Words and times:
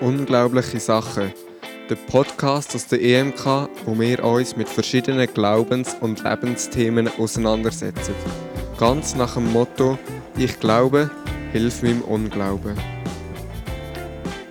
Unglaubliche 0.00 0.80
Sachen. 0.80 1.30
Der 1.90 1.94
Podcast 1.94 2.74
aus 2.74 2.86
der 2.86 3.02
EMK, 3.02 3.68
wo 3.84 3.98
wir 3.98 4.24
uns 4.24 4.56
mit 4.56 4.66
verschiedenen 4.66 5.28
Glaubens- 5.34 5.94
und 6.00 6.24
Lebensthemen 6.24 7.10
auseinandersetzen. 7.18 8.14
Ganz 8.78 9.14
nach 9.14 9.34
dem 9.34 9.52
Motto: 9.52 9.98
Ich 10.38 10.58
glaube, 10.58 11.10
hilf 11.52 11.82
meinem 11.82 12.00
Unglauben. 12.02 12.78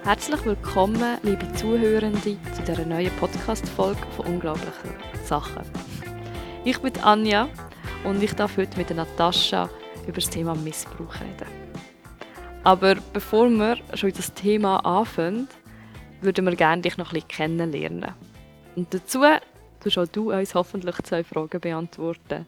Herzlich 0.03 0.45
willkommen, 0.45 1.17
liebe 1.23 1.51
Zuhörende, 1.53 2.37
zu 2.53 2.61
dieser 2.67 2.85
neuen 2.85 3.11
Podcast-Folge 3.19 4.01
von 4.15 4.27
Unglaublichen 4.27 4.93
Sachen. 5.25 5.63
Ich 6.63 6.77
bin 6.77 6.93
Anja 7.01 7.49
und 8.03 8.21
ich 8.21 8.33
darf 8.33 8.55
heute 8.55 8.77
mit 8.77 8.91
Natascha 8.91 9.67
über 10.03 10.13
das 10.13 10.29
Thema 10.29 10.53
Missbrauch 10.53 11.15
reden. 11.15 11.68
Aber 12.69 12.93
bevor 13.13 13.49
wir 13.49 13.77
schon 13.95 14.11
in 14.11 14.15
das 14.15 14.31
Thema 14.31 14.85
anfangen, 14.85 15.47
würden 16.21 16.45
wir 16.45 16.55
gerne 16.55 16.83
dich 16.83 16.97
noch 16.97 17.07
ein 17.07 17.13
bisschen 17.13 17.27
kennenlernen. 17.27 18.13
Und 18.75 18.93
dazu 18.93 19.23
tust 19.79 19.97
auch 19.97 20.05
du 20.05 20.31
uns 20.31 20.53
hoffentlich 20.53 20.95
zwei 20.97 21.23
Fragen 21.23 21.59
beantworten. 21.59 22.45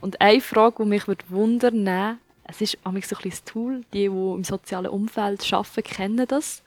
Und 0.00 0.18
eine 0.22 0.40
Frage, 0.40 0.84
die 0.84 0.88
mich 0.88 1.02
wundern 1.28 1.84
würde, 1.84 2.16
es 2.44 2.62
ist 2.62 2.78
so 2.82 3.14
ein 3.16 3.22
das 3.30 3.44
Tool, 3.44 3.82
die, 3.92 4.08
die 4.08 4.34
im 4.34 4.42
sozialen 4.42 4.86
Umfeld 4.86 5.46
arbeiten, 5.52 5.82
kennen 5.82 6.26
das, 6.26 6.62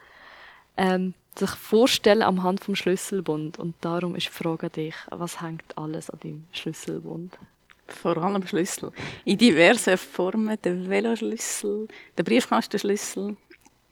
ähm, 0.78 1.16
sich 1.34 1.50
vorstellen 1.50 2.22
am 2.22 2.44
Hand 2.44 2.64
vom 2.64 2.76
Schlüsselbund. 2.76 3.58
Und 3.58 3.74
darum 3.82 4.16
ist 4.16 4.28
die 4.28 4.44
Frage 4.44 4.68
an 4.68 4.74
dich, 4.74 4.96
was 5.10 5.42
hängt 5.42 5.76
alles 5.76 6.12
an 6.12 6.20
deinem 6.20 6.46
Schlüsselbund? 6.52 7.36
Vor 7.88 8.18
allem 8.18 8.46
Schlüssel. 8.48 8.92
In 9.26 9.38
diversen 9.38 9.98
Formen. 9.98 10.58
Der 10.64 10.90
Veloschlüssel, 10.90 11.88
der 12.18 12.24
Briefkastenschlüssel, 12.24 13.38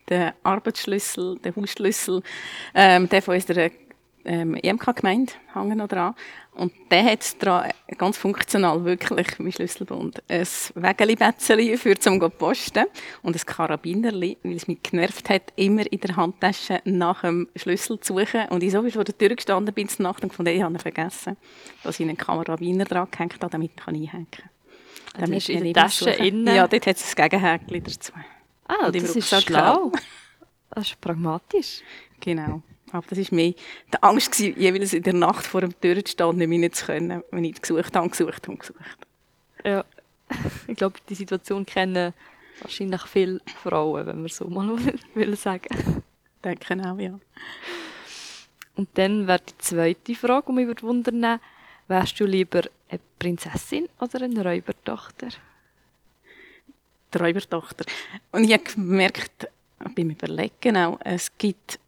der 0.09 0.35
Arbeitsschlüssel, 0.44 1.38
der 1.39 1.55
Hausschlüssel, 1.55 2.22
ähm, 2.73 3.08
der 3.09 3.22
von 3.22 3.35
unserer 3.35 3.69
ähm, 4.25 4.55
EMK-Gemeinde 4.55 5.33
hängen 5.53 5.77
noch 5.77 5.88
dran. 5.88 6.16
Und 6.55 6.71
der 6.91 7.03
hat 7.05 7.43
dran 7.43 7.71
ganz 7.97 8.17
funktional 8.17 8.85
wirklich 8.85 9.39
mein 9.39 9.51
Schlüsselbund. 9.51 10.21
Ein 10.27 10.47
Wägeli-Betzeli 10.75 11.77
für 11.77 11.97
zum 11.97 12.19
posten 12.19 12.85
und 13.23 13.35
ein 13.35 13.45
Karabinerli, 13.45 14.37
weil 14.43 14.55
es 14.55 14.67
mich 14.67 14.83
genervt 14.83 15.29
hat, 15.29 15.51
immer 15.55 15.91
in 15.91 15.99
der 15.99 16.15
Handtasche 16.15 16.81
nach 16.85 17.21
dem 17.21 17.47
Schlüssel 17.55 17.99
zu 17.99 18.19
suchen. 18.19 18.47
Und 18.49 18.61
ich 18.61 18.71
so 18.71 18.87
vor 18.87 19.03
der 19.03 19.17
Tür 19.17 19.29
gestanden 19.29 19.73
bin 19.73 19.89
zur 19.89 20.03
Nacht 20.03 20.23
und 20.23 20.33
von 20.33 20.45
dem 20.45 20.61
habe 20.63 20.75
ich 20.75 20.81
vergessen, 20.81 21.37
dass 21.83 21.99
ich 21.99 22.07
einen 22.07 22.17
Karabiner 22.17 22.85
dran 22.85 23.07
gehängt 23.09 23.33
habe, 23.41 23.49
damit 23.49 23.71
ich 23.75 23.88
einhängen 23.88 24.27
kann. 24.29 24.49
Damit 25.17 25.38
ist 25.38 25.49
in 25.49 25.63
der 25.63 25.73
Tasche 25.73 26.11
innen? 26.11 26.55
Ja, 26.55 26.67
dort 26.67 26.85
hat 26.85 26.97
es 26.97 27.15
ein 27.15 27.29
Gegenhäkchen 27.29 27.83
dazu. 27.83 28.11
Ah, 28.67 28.91
das 28.91 29.15
ist 29.15 29.43
schlau. 29.43 29.91
Das 30.69 30.88
ist 30.88 31.01
pragmatisch. 31.01 31.81
Genau. 32.19 32.63
Aber 32.94 33.08
das 33.09 33.17
war 33.17 33.36
mehr 33.36 33.53
die 33.91 34.03
Angst, 34.03 34.31
gewesen, 34.31 34.59
jeweils 34.59 34.94
in 34.94 35.02
der 35.02 35.13
Nacht 35.13 35.47
vor 35.47 35.61
dem 35.61 35.80
Tür 35.81 36.05
zu 36.05 36.11
stehen 36.11 36.27
und 36.27 36.38
nicht 36.38 36.47
mehr 36.47 36.72
zu 36.72 36.86
können, 36.86 37.23
wenn 37.31 37.44
ich 37.44 37.59
gesucht 37.59 37.95
habe, 37.95 38.08
gesucht 38.08 38.47
und 38.47 38.59
gesucht. 38.59 38.97
Ja, 39.66 39.83
ich 40.67 40.75
glaube, 40.77 41.00
die 41.09 41.16
Situation 41.16 41.66
kennen 41.66 42.13
wahrscheinlich 42.61 43.02
viele 43.08 43.41
Frauen, 43.63 44.05
wenn 44.05 44.22
man 44.22 44.30
so 44.30 44.47
mal 44.47 44.77
will 45.16 45.35
sagen. 45.35 46.03
Denke 46.44 46.75
auch, 46.88 47.00
ja. 47.00 47.19
Und 48.75 48.89
dann 48.94 49.28
wäre 49.28 49.39
die 49.39 49.57
zweite 49.57 50.13
Frage, 50.13 50.45
die 50.47 50.53
mich 50.53 50.83
wundern 50.83 51.39
wärst 51.88 52.19
du 52.19 52.25
lieber 52.25 52.61
eine 52.89 53.00
Prinzessin 53.17 53.89
oder 54.00 54.22
eine 54.22 54.44
Räubertochter? 54.44 55.30
Die 57.11 57.17
Räubertochter. 57.17 57.85
Und 58.31 58.44
ich 58.44 58.53
habe 58.53 58.63
gemerkt, 58.63 59.47
beim 59.95 60.11
Überlegen 60.11 60.78
auch, 60.78 61.00
es 61.03 61.31
gibt 61.38 61.80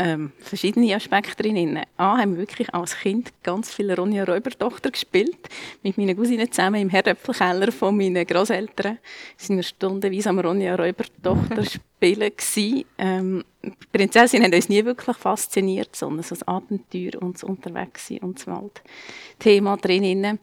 ähm, 0.00 0.32
verschiedene 0.38 0.94
Aspekte 0.94 1.42
drin. 1.42 1.78
A, 1.98 2.16
haben 2.16 2.32
wir 2.32 2.38
wirklich 2.38 2.72
als 2.72 2.96
Kind 2.96 3.32
ganz 3.42 3.72
viele 3.72 3.94
Ronja 3.94 4.24
Räubertochter 4.24 4.90
gespielt. 4.90 5.36
Mit 5.82 5.98
meinen 5.98 6.16
Cousinen 6.16 6.50
zusammen 6.50 6.80
im 6.80 6.88
Herdöpfelkeller 6.88 7.70
von 7.70 7.96
meinen 7.96 8.26
Großeltern. 8.26 8.98
sind 9.36 9.56
wir 9.56 9.62
stundenweise 9.62 10.30
am 10.30 10.38
Ronja 10.38 10.74
Räubertochter 10.74 11.64
spielen 11.98 12.30
gewesen. 12.34 12.84
Ähm, 12.96 13.44
die 13.62 13.86
Prinzessin 13.92 14.42
hat 14.42 14.54
uns 14.54 14.70
nie 14.70 14.82
wirklich 14.82 15.16
fasziniert, 15.18 15.94
sondern 15.94 16.22
so 16.22 16.34
das 16.34 16.48
Abenteuer 16.48 17.20
und 17.20 17.34
das 17.34 17.44
Unterwegssein 17.44 18.20
und 18.20 18.38
das 18.38 18.46
Waldthema 18.46 19.76
drin. 19.76 20.38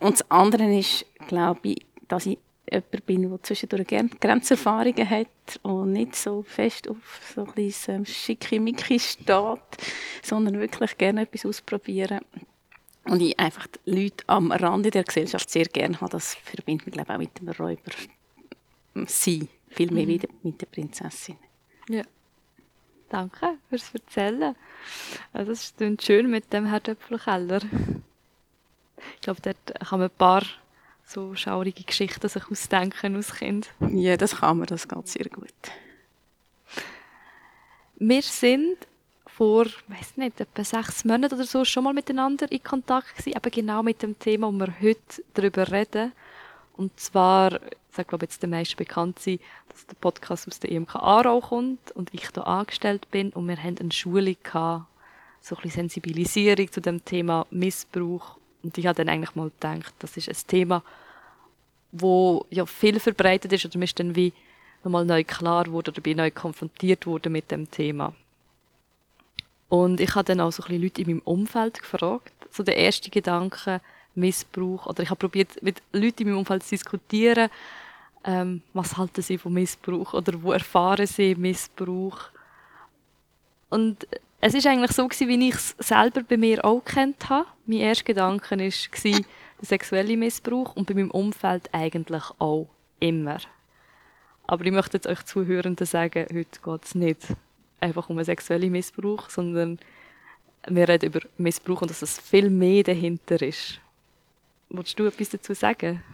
Und 0.00 0.12
das 0.18 0.28
andere 0.28 0.76
ist, 0.76 1.06
glaube 1.28 1.60
ich, 1.62 1.86
dass 2.08 2.26
ich 2.26 2.38
jemand 2.70 3.06
bin, 3.06 3.28
der 3.28 3.42
zwischendurch 3.42 3.86
gerne 3.86 4.08
Grenzerfahrungen 4.20 5.08
hat 5.08 5.60
und 5.62 5.92
nicht 5.92 6.16
so 6.16 6.42
fest 6.42 6.88
auf 6.88 6.96
so 7.34 7.44
ein 7.44 7.52
bisschen 7.52 7.96
ähm, 7.96 8.06
Schickimicki 8.06 8.98
steht, 8.98 9.60
sondern 10.22 10.58
wirklich 10.58 10.96
gerne 10.98 11.22
etwas 11.22 11.46
ausprobieren. 11.46 12.20
Und 13.04 13.20
ich 13.20 13.38
einfach 13.38 13.68
die 13.68 14.02
Leute 14.02 14.24
am 14.26 14.50
Rande 14.50 14.90
der 14.90 15.04
Gesellschaft 15.04 15.48
sehr 15.48 15.66
gerne 15.66 16.00
habe. 16.00 16.10
Das 16.10 16.34
verbindet 16.34 16.86
mich, 16.86 16.94
glaube 16.94 17.12
ich, 17.12 17.14
auch 17.14 17.18
mit 17.18 17.38
dem 17.38 17.48
Räuber 17.48 17.92
sein. 19.06 19.48
Viel 19.68 19.92
mehr 19.92 20.06
mhm. 20.06 20.20
mit 20.42 20.60
der 20.60 20.66
Prinzessin. 20.66 21.36
Ja. 21.88 22.02
Danke 23.08 23.58
fürs 23.68 23.94
Erzählen. 23.94 24.56
Also 25.32 25.52
das 25.52 25.74
ist 25.78 26.02
schön 26.02 26.28
mit 26.28 26.52
dem 26.52 26.66
Herdöpfelkeller. 26.66 27.60
Ich 29.14 29.20
glaube, 29.20 29.40
dort 29.42 29.88
kann 29.88 30.00
man 30.00 30.08
ein 30.08 30.16
paar 30.16 30.42
so 31.06 31.34
schaurige 31.34 31.84
Geschichten 31.84 32.28
sich 32.28 32.50
ausdenken 32.50 33.14
als 33.14 33.34
Kind. 33.34 33.68
Ja, 33.92 34.16
das 34.16 34.36
kann 34.36 34.58
man, 34.58 34.66
das 34.66 34.88
geht 34.88 35.08
sehr 35.08 35.28
gut. 35.28 35.52
Wir 37.98 38.22
sind 38.22 38.76
vor, 39.26 39.66
weiß 39.88 40.16
nicht, 40.16 40.40
etwa 40.40 40.64
sechs 40.64 41.04
Monaten 41.04 41.34
oder 41.34 41.44
so 41.44 41.64
schon 41.64 41.84
mal 41.84 41.94
miteinander 41.94 42.50
in 42.50 42.62
Kontakt 42.62 43.16
gewesen, 43.16 43.36
eben 43.36 43.50
genau 43.50 43.82
mit 43.82 44.02
dem 44.02 44.18
Thema, 44.18 44.48
wo 44.48 44.52
wir 44.52 44.80
heute 44.80 45.22
darüber 45.34 45.70
reden. 45.70 46.12
Und 46.76 46.98
zwar, 46.98 47.60
ich 47.96 48.06
glaube 48.06 48.24
jetzt 48.24 48.42
den 48.42 48.50
meisten 48.50 48.76
bekannt 48.76 49.18
sein, 49.18 49.38
dass 49.68 49.86
der 49.86 49.94
Podcast 49.94 50.48
aus 50.48 50.58
der 50.58 50.72
EMK 50.72 50.96
Aarau 50.96 51.40
kommt 51.40 51.92
und 51.92 52.12
ich 52.12 52.28
da 52.30 52.42
angestellt 52.42 53.10
bin 53.10 53.30
und 53.30 53.46
wir 53.48 53.62
haben 53.62 53.78
eine 53.78 53.92
Schule 53.92 54.34
gehabt, 54.34 54.86
so 55.40 55.54
ein 55.54 55.62
bisschen 55.62 55.88
Sensibilisierung 55.88 56.70
zu 56.70 56.80
dem 56.80 57.04
Thema 57.04 57.46
Missbrauch 57.50 58.36
und 58.66 58.78
ich 58.78 58.86
habe 58.86 58.96
dann 58.96 59.08
eigentlich 59.08 59.34
mal 59.36 59.50
gedacht, 59.50 59.94
das 60.00 60.16
ist 60.16 60.28
ein 60.28 60.48
Thema, 60.48 60.82
wo 61.92 62.44
ja 62.50 62.66
viel 62.66 62.98
verbreitet 62.98 63.52
ist. 63.52 63.64
Oder 63.64 63.78
mir 63.78 63.86
dann 63.94 64.16
wie 64.16 64.32
nochmal 64.82 65.04
neu 65.04 65.22
klar 65.22 65.66
wurde 65.68 65.92
oder 65.92 66.00
bin 66.00 66.16
neu 66.16 66.30
konfrontiert 66.32 67.06
wurde 67.06 67.30
mit 67.30 67.50
dem 67.50 67.70
Thema. 67.70 68.12
Und 69.68 70.00
ich 70.00 70.14
habe 70.14 70.24
dann 70.24 70.40
auch 70.40 70.50
so 70.50 70.62
ein 70.64 70.66
bisschen 70.66 70.82
Leute 70.82 71.02
in 71.02 71.08
meinem 71.08 71.22
Umfeld 71.24 71.80
gefragt, 71.80 72.32
so 72.50 72.64
der 72.64 72.76
erste 72.76 73.08
Gedanke, 73.08 73.80
Missbrauch, 74.16 74.86
oder 74.86 75.02
ich 75.02 75.10
habe 75.10 75.18
probiert 75.18 75.62
mit 75.62 75.80
Leuten 75.92 76.22
in 76.22 76.28
meinem 76.28 76.38
Umfeld 76.38 76.64
zu 76.64 76.70
diskutieren, 76.70 77.50
ähm, 78.24 78.62
was 78.72 78.96
halten 78.96 79.22
sie 79.22 79.38
von 79.38 79.52
Missbrauch? 79.52 80.12
Oder 80.12 80.42
wo 80.42 80.50
erfahren 80.50 81.06
sie 81.06 81.36
Missbrauch. 81.36 82.18
Und 83.70 84.06
es 84.46 84.54
ist 84.54 84.66
eigentlich 84.68 84.92
so 84.92 85.08
gewesen, 85.08 85.28
wie 85.28 85.48
ich 85.48 85.56
es 85.56 85.74
selber 85.80 86.22
bei 86.22 86.36
mir 86.36 86.64
auch 86.64 86.80
kennt 86.84 87.28
habe. 87.28 87.48
Mein 87.66 87.80
erster 87.80 88.04
Gedanke 88.04 88.50
war 88.52 88.56
der 88.56 89.24
sexuelle 89.60 90.16
Missbrauch 90.16 90.76
und 90.76 90.86
bei 90.86 90.94
meinem 90.94 91.10
Umfeld 91.10 91.68
eigentlich 91.72 92.22
auch 92.38 92.68
immer. 93.00 93.38
Aber 94.46 94.64
ich 94.64 94.70
möchte 94.70 94.98
jetzt 94.98 95.08
euch 95.08 95.24
Zuhörenden 95.24 95.84
sagen, 95.84 96.26
heute 96.32 96.60
geht 96.64 96.84
es 96.84 96.94
nicht 96.94 97.22
einfach 97.80 98.08
um 98.08 98.18
einen 98.18 98.24
sexuellen 98.24 98.70
Missbrauch, 98.70 99.28
sondern 99.30 99.80
wir 100.68 100.88
reden 100.88 101.06
über 101.06 101.20
Missbrauch 101.38 101.82
und 101.82 101.90
dass 101.90 102.02
es 102.02 102.20
viel 102.20 102.48
mehr 102.48 102.84
dahinter 102.84 103.42
ist. 103.42 103.80
Wolltest 104.68 104.96
du 104.96 105.06
etwas 105.06 105.30
dazu 105.30 105.54
sagen? 105.54 106.04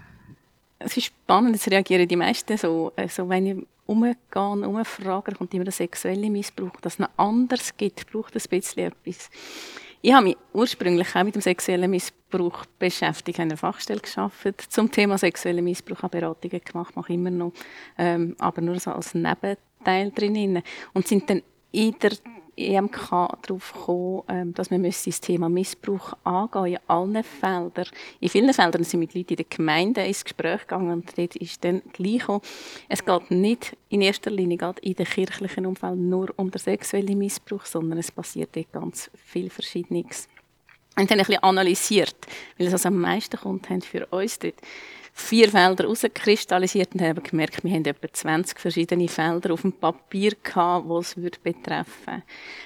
Es 0.85 0.97
ist 0.97 1.07
spannend, 1.07 1.57
es 1.57 1.71
reagieren 1.71 2.09
die 2.09 2.17
meisten 2.17 2.57
so, 2.57 2.93
also 2.97 3.29
wenn 3.29 3.47
ich 3.47 3.67
umgehen, 3.87 4.65
umfragen, 4.65 5.35
kommt 5.37 5.55
immer 5.55 5.65
der 5.65 5.73
sexuelle 5.73 6.31
Missbrauch, 6.31 6.81
dass 6.81 6.95
es 6.95 6.99
noch 6.99 7.11
anders 7.17 7.77
gibt, 7.77 8.11
braucht 8.11 8.35
ein 8.35 8.43
bisschen 8.49 8.87
etwas. 8.87 9.31
Ich 10.05 10.13
habe 10.13 10.25
mich 10.25 10.37
ursprünglich 10.53 11.15
auch 11.15 11.23
mit 11.23 11.37
dem 11.37 11.43
sexuellen 11.43 11.91
Missbrauch 11.91 12.67
beschäftigt, 12.79 13.39
habe 13.39 13.51
eine 13.51 13.57
Fachstelle 13.57 14.01
geschaffen 14.01 14.55
zum 14.69 14.91
Thema 14.91 15.17
sexuellen 15.17 15.65
Missbrauch, 15.65 16.03
habe 16.03 16.19
Beratungen 16.19 16.61
gemacht, 16.65 16.97
mache 16.97 17.13
immer 17.13 17.31
noch, 17.31 17.53
ähm, 17.99 18.35
aber 18.41 18.61
nur 18.63 18.81
so 18.81 18.91
als 18.91 19.15
Nebenteil 19.15 20.11
drin. 20.11 20.63
Und 20.93 21.07
sind 21.07 21.31
dann 21.31 21.43
in 21.71 21.95
der 22.01 22.13
EMK 22.57 23.11
darauf 23.43 23.73
gekommen, 23.73 24.23
ähm, 24.29 24.55
dass 24.55 24.71
man 24.71 24.83
das 24.83 25.21
Thema 25.21 25.49
Missbrauch 25.49 26.15
angehen 26.25 26.75
in 26.75 26.79
allen 26.87 27.25
Feldern. 27.25 27.87
In 28.21 28.29
vielen 28.29 28.53
Feldern 28.53 28.85
sind 28.85 29.01
mit 29.01 29.15
Leuten 29.15 29.31
in 29.31 29.37
der 29.37 29.47
Gemeinde 29.49 30.05
ins 30.05 30.25
Gespräch 30.25 30.63
gegangen 30.63 30.93
und 30.93 31.19
dort 31.19 31.37
ist 31.37 31.65
dann 31.65 31.83
gleich 31.93 32.23
es 32.89 33.05
geht 33.05 33.31
nicht 33.31 33.77
in 33.89 34.01
erster 34.01 34.31
Linie 34.31 34.59
geht 34.59 34.79
in 34.81 34.95
der 34.95 35.07
kirchlichen 35.07 35.67
Umfeld 35.67 35.99
nur 35.99 36.33
um 36.37 36.51
den 36.51 36.59
sexuellen 36.59 37.19
Missbrauch, 37.19 37.65
sondern 37.65 37.99
es 37.99 38.11
passiert 38.11 38.55
dort 38.55 38.73
ganz 38.73 39.11
viel 39.25 39.51
Verschiedenes. 39.51 40.29
Und 40.97 41.11
dann 41.11 41.19
ein 41.19 41.25
bisschen 41.25 41.43
analysiert, 41.43 42.17
weil 42.59 42.67
es 42.67 42.73
also 42.75 42.89
am 42.89 43.01
meisten 43.01 43.39
kommt, 43.39 43.67
für 43.85 44.07
uns 44.07 44.39
dort 44.39 44.57
vier 45.13 45.51
Felder 45.51 45.85
herauskristallisiert 45.85 46.95
und 46.95 47.03
haben 47.03 47.23
gemerkt, 47.23 47.63
wir 47.63 47.73
haben 47.73 47.85
etwa 47.85 48.13
20 48.13 48.59
verschiedene 48.59 49.09
Felder 49.09 49.53
auf 49.53 49.63
dem 49.63 49.73
Papier 49.73 50.33
gehabt, 50.43 50.89
die 50.89 50.95
es 50.95 51.17
würde 51.17 51.39
betreffen. 51.43 52.23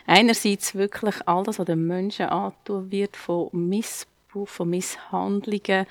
Einerseits 0.07 0.75
wirklich 0.75 1.17
alles, 1.27 1.59
was 1.59 1.67
den 1.67 1.87
Menschen 1.87 2.27
antun 2.27 2.91
wird, 2.91 3.17
von 3.17 3.49
Missbrauch, 3.53 4.49
von 4.49 4.71
Misshandlungen, 4.71 5.87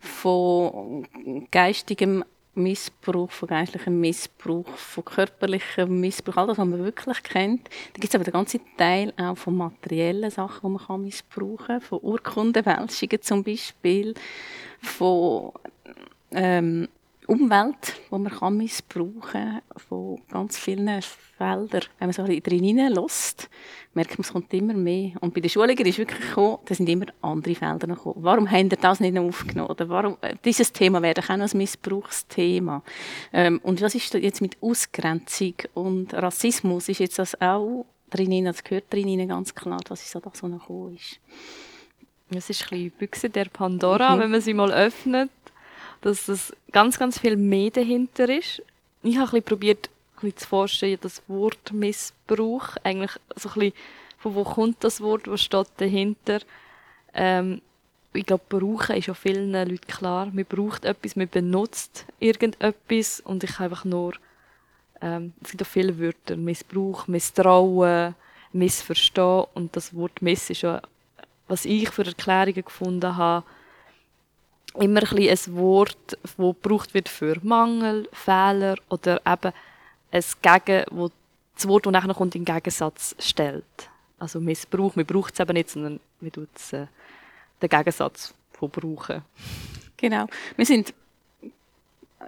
von 0.00 1.06
geistigem 1.50 2.24
Missbrauch, 2.54 3.30
von 3.30 3.48
geistlichem 3.48 4.00
Missbrauch, 4.00 4.66
von 4.66 5.04
körperlichem 5.04 6.00
Missbrauch, 6.00 6.36
all 6.36 6.46
das, 6.48 6.58
was 6.58 6.66
man 6.66 6.84
wirklich 6.84 7.22
kennt. 7.22 7.68
Da 7.68 8.00
gibt 8.00 8.08
es 8.08 8.14
aber 8.14 8.24
den 8.24 8.32
ganzen 8.32 8.60
Teil 8.76 9.12
auch 9.16 9.36
von 9.36 9.56
materiellen 9.56 10.30
Sachen, 10.30 10.76
die 10.76 10.84
man 10.88 11.02
missbrauchen 11.02 11.66
kann, 11.66 11.80
von 11.80 12.00
Urkundenfälschungen 12.02 13.22
zum 13.22 13.44
Beispiel, 13.44 14.14
von 14.80 15.52
ähm, 16.32 16.88
Umwelt, 17.30 17.94
die 18.10 18.18
man 18.18 18.32
kann 18.32 18.56
missbrauchen 18.56 19.20
kann, 19.22 19.62
von 19.76 20.20
ganz 20.32 20.58
vielen 20.58 21.00
Feldern. 21.00 21.84
Wenn 21.98 22.08
man 22.08 22.12
so 22.12 22.22
ein 22.22 22.26
bisschen 22.26 22.42
drin 22.42 22.64
hineinlässt, 22.64 23.48
merkt 23.94 24.18
man, 24.18 24.24
es 24.24 24.32
kommt 24.32 24.52
immer 24.52 24.74
mehr. 24.74 25.12
Und 25.20 25.32
bei 25.32 25.40
den 25.40 25.48
Schulungen 25.48 25.86
ist 25.86 25.98
wirklich 25.98 26.20
gekommen, 26.20 26.58
da 26.64 26.74
sind 26.74 26.88
immer 26.88 27.06
andere 27.22 27.54
Felder 27.54 27.86
gekommen. 27.86 28.16
Warum 28.18 28.50
haben 28.50 28.68
ihr 28.68 28.76
das 28.76 28.98
nicht 28.98 29.16
aufgenommen? 29.16 29.70
Oder 29.70 29.88
warum, 29.88 30.16
äh, 30.22 30.34
dieses 30.44 30.72
Thema 30.72 31.02
wäre 31.02 31.22
auch 31.22 31.36
noch 31.36 31.52
ein 31.52 31.58
Missbrauchsthema. 31.58 32.82
Ähm, 33.32 33.60
und 33.62 33.80
was 33.80 33.94
ist 33.94 34.12
jetzt 34.14 34.40
mit 34.40 34.56
Ausgrenzung 34.60 35.54
und 35.74 36.12
Rassismus? 36.14 36.88
Ist 36.88 36.98
jetzt 36.98 37.20
das 37.20 37.40
auch 37.40 37.86
drin, 38.10 38.44
das 38.44 38.64
gehört 38.64 38.92
drin 38.92 39.28
ganz 39.28 39.54
klar, 39.54 39.78
was 39.88 40.02
ist 40.02 40.10
so 40.10 40.18
das, 40.18 40.42
was 40.42 40.50
noch 40.50 40.58
gekommen 40.58 40.96
ist. 40.96 41.20
Es 42.32 42.50
ist 42.50 42.62
ein 42.64 42.68
bisschen 42.68 42.90
Büchse 42.98 43.30
der 43.30 43.46
Pandora, 43.46 44.16
mhm. 44.16 44.20
wenn 44.20 44.30
man 44.32 44.40
sie 44.40 44.54
mal 44.54 44.72
öffnet 44.72 45.30
dass 46.00 46.28
es 46.28 46.54
ganz, 46.72 46.98
ganz 46.98 47.18
viel 47.18 47.36
mehr 47.36 47.70
dahinter 47.70 48.28
ist. 48.28 48.62
Ich 49.02 49.18
habe 49.18 49.42
probiert, 49.42 49.88
ein 49.88 50.20
bisschen 50.20 50.36
zu 50.38 50.48
forschen, 50.48 50.98
das 51.00 51.22
Wort 51.28 51.72
Missbrauch, 51.72 52.76
eigentlich 52.82 53.12
so 53.36 53.48
ein 53.50 53.54
bisschen, 53.54 53.72
von 54.18 54.34
wo 54.34 54.44
kommt 54.44 54.84
das 54.84 55.00
Wort, 55.00 55.26
was 55.26 55.42
steht 55.42 55.68
dahinter. 55.78 56.40
Ähm, 57.14 57.62
ich 58.12 58.26
glaube, 58.26 58.44
brauchen 58.48 58.96
ist 58.96 59.06
ja 59.06 59.14
vielen 59.14 59.52
Leuten 59.52 59.86
klar. 59.86 60.26
Man 60.26 60.44
braucht 60.44 60.84
etwas, 60.84 61.16
man 61.16 61.28
benutzt 61.28 62.04
irgendetwas 62.18 63.20
und 63.20 63.44
ich 63.44 63.60
einfach 63.60 63.84
nur, 63.84 64.14
ähm, 65.00 65.32
es 65.42 65.50
gibt 65.50 65.62
auch 65.62 65.66
viele 65.66 65.98
Wörter, 65.98 66.36
Missbrauch, 66.36 67.06
Misstrauen, 67.06 68.14
Missverstehen 68.52 69.44
und 69.54 69.76
das 69.76 69.94
Wort 69.94 70.22
Miss 70.22 70.50
ist 70.50 70.62
ja, 70.62 70.82
was 71.46 71.64
ich 71.64 71.88
für 71.90 72.04
Erklärungen 72.04 72.64
gefunden 72.64 73.16
habe, 73.16 73.46
immer 74.74 75.02
ein, 75.10 75.28
ein 75.28 75.56
Wort, 75.56 76.18
das 76.22 76.36
gebraucht 76.36 76.94
wird 76.94 77.08
für 77.08 77.36
Mangel, 77.42 78.08
Fehler 78.12 78.76
oder 78.88 79.20
eben 79.26 79.52
ein 80.12 80.24
Gegen, 80.42 80.84
wo 80.90 81.10
das 81.54 81.68
Wort, 81.68 81.86
das 81.86 81.92
nachher 81.92 82.14
kommt, 82.14 82.34
in 82.34 82.44
Gegensatz 82.44 83.14
stellt. 83.18 83.64
Also 84.18 84.40
Missbrauch, 84.40 84.96
man 84.96 85.06
braucht 85.06 85.34
es 85.34 85.40
eben 85.40 85.54
nicht, 85.54 85.70
sondern 85.70 86.00
man 86.20 86.32
tut 86.32 86.48
äh, 86.72 86.86
den 87.60 87.68
Gegensatz 87.68 88.34
von 88.52 88.70
brauchen. 88.70 89.22
Genau. 89.96 90.26
Wir 90.56 90.66
sind 90.66 90.94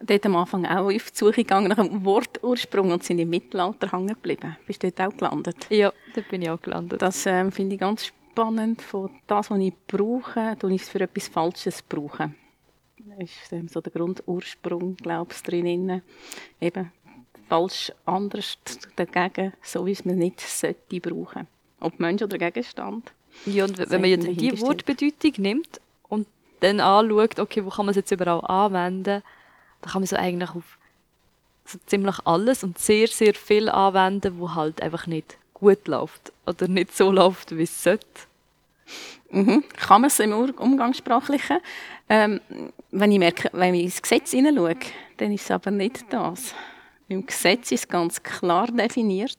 dort 0.02 0.26
am 0.26 0.36
Anfang 0.36 0.66
auch 0.66 0.86
auf 0.86 1.10
die 1.10 1.16
Suche 1.16 1.32
gegangen 1.32 1.68
nach 1.68 1.78
einem 1.78 2.04
Wortursprung 2.04 2.90
und 2.90 3.04
sind 3.04 3.18
im 3.18 3.30
Mittelalter 3.30 3.92
hängen 3.92 4.08
geblieben. 4.08 4.56
Bist 4.66 4.82
du 4.82 4.90
dort 4.90 5.12
auch 5.12 5.16
gelandet? 5.16 5.66
Ja, 5.70 5.92
dort 6.14 6.28
bin 6.28 6.42
ich 6.42 6.50
auch 6.50 6.60
gelandet. 6.60 7.02
Das 7.02 7.26
ähm, 7.26 7.52
finde 7.52 7.74
ich 7.74 7.80
ganz 7.80 8.06
spannend. 8.06 8.21
Von 8.34 9.10
das, 9.26 9.50
was 9.50 9.58
ich 9.58 9.74
brauche, 9.86 10.56
tue 10.58 10.74
ich 10.74 10.82
es 10.82 10.88
für 10.88 11.00
etwas 11.00 11.28
Falsches 11.28 11.82
brauchen 11.82 12.34
ist 13.18 13.52
ähm, 13.52 13.68
so 13.68 13.80
der 13.80 13.92
Grundursprung, 13.92 14.96
glaubst 14.96 15.48
drin. 15.48 16.02
Eben 16.60 16.92
falsch 17.48 17.92
anders 18.04 18.58
dagegen, 18.96 19.52
so 19.62 19.84
wie 19.86 19.92
es 19.92 20.04
man 20.04 20.16
nicht 20.16 20.40
sollte 20.40 21.00
brauchen. 21.00 21.46
Ob 21.80 21.98
Mensch 21.98 22.22
oder 22.22 22.38
Gegenstand. 22.38 23.12
Ja, 23.46 23.64
und 23.64 23.78
wenn 23.78 24.00
man 24.00 24.10
ja 24.10 24.16
die 24.16 24.60
Wortbedeutung 24.60 25.32
nimmt 25.38 25.80
und 26.08 26.26
dann 26.60 26.80
anschaut, 26.80 27.38
okay, 27.38 27.64
wo 27.64 27.70
kann 27.70 27.86
man 27.86 27.90
es 27.90 27.96
jetzt 27.96 28.10
überall 28.10 28.44
anwenden, 28.44 29.22
dann 29.80 29.90
kann 29.90 30.02
man 30.02 30.06
so 30.06 30.16
eigentlich 30.16 30.50
auf 30.50 30.78
so 31.64 31.78
ziemlich 31.86 32.16
alles 32.24 32.64
und 32.64 32.78
sehr, 32.78 33.08
sehr 33.08 33.34
viel 33.34 33.68
anwenden, 33.68 34.38
wo 34.38 34.54
halt 34.54 34.82
einfach 34.82 35.06
nicht 35.06 35.38
gut 35.62 35.86
läuft 35.86 36.32
oder 36.44 36.66
nicht 36.66 36.94
so 36.96 37.12
läuft, 37.12 37.56
wie 37.56 37.62
es 37.62 37.82
sollte. 37.82 38.04
Mhm. 39.30 39.62
Kann 39.76 40.02
man 40.02 40.08
es 40.08 40.18
im 40.18 40.32
Umgangssprachlichen. 40.32 41.58
Ähm, 42.08 42.40
wenn 42.90 43.12
ich 43.12 43.18
merke, 43.18 43.48
wenn 43.52 43.74
ich 43.74 43.84
ins 43.84 44.02
Gesetz 44.02 44.32
hineinschaue, 44.32 44.76
dann 45.16 45.32
ist 45.32 45.44
es 45.44 45.50
aber 45.52 45.70
nicht 45.70 46.04
das. 46.10 46.52
Im 47.08 47.24
Gesetz 47.24 47.70
ist 47.70 47.84
es 47.84 47.88
ganz 47.88 48.22
klar 48.22 48.66
definiert. 48.66 49.38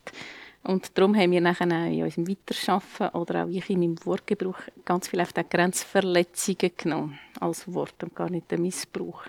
Und 0.63 0.97
darum 0.97 1.13
haben 1.15 1.31
wir 1.31 1.41
nachher 1.41 1.67
in 1.67 2.03
unserem 2.03 2.27
Weiterschaffen 2.27 3.09
oder 3.09 3.43
auch 3.43 3.49
ich 3.49 3.69
in 3.69 3.81
meinem 3.81 4.05
Wortgebrauch 4.05 4.59
ganz 4.85 5.09
viel 5.09 5.19
auf 5.19 5.33
die 5.33 5.43
Grenzverletzungen 5.47 6.71
genommen 6.77 7.19
als 7.41 7.71
Wort 7.71 8.01
und 8.01 8.15
gar 8.15 8.29
nicht 8.29 8.49
den 8.49 8.61
Missbrauch. 8.61 9.23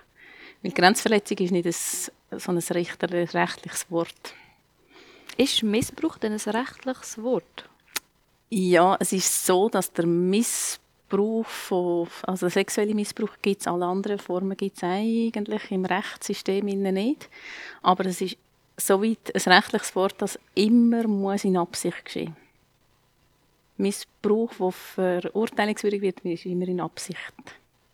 Weil 0.62 0.72
Grenzverletzung 0.72 1.38
ist 1.38 1.50
nicht 1.50 1.66
ein, 1.66 2.38
so 2.38 2.52
ein 2.52 2.58
rechtliches 2.58 3.90
Wort. 3.90 4.34
Ist 5.36 5.62
Missbrauch 5.62 6.18
denn 6.18 6.32
ein 6.32 6.38
rechtliches 6.38 7.20
Wort? 7.22 7.68
Ja, 8.50 8.96
es 9.00 9.12
ist 9.12 9.46
so, 9.46 9.68
dass 9.68 9.92
der 9.92 10.06
Missbrauch 10.06 11.46
von, 11.46 12.08
also 12.22 12.48
sexuelle 12.48 12.94
Missbrauch 12.94 13.36
gibt 13.42 13.62
es, 13.62 13.66
alle 13.66 13.86
anderen 13.86 14.18
Formen 14.18 14.56
gibt 14.56 14.76
es 14.76 14.84
eigentlich 14.84 15.70
im 15.70 15.84
Rechtssystem 15.84 16.64
nicht. 16.66 17.28
Aber 17.82 18.06
es 18.06 18.20
ist 18.20 18.36
soweit 18.76 19.34
ein 19.34 19.52
rechtliches 19.52 19.96
Wort, 19.96 20.14
das 20.18 20.38
immer 20.54 21.08
muss 21.08 21.44
in 21.44 21.56
Absicht 21.56 22.04
geschehen. 22.04 22.36
Missbrauch, 23.76 24.52
der 24.58 24.72
verurteilungswürdig 24.72 26.00
wird, 26.00 26.20
ist 26.20 26.46
immer 26.46 26.68
in 26.68 26.80
Absicht. 26.80 27.18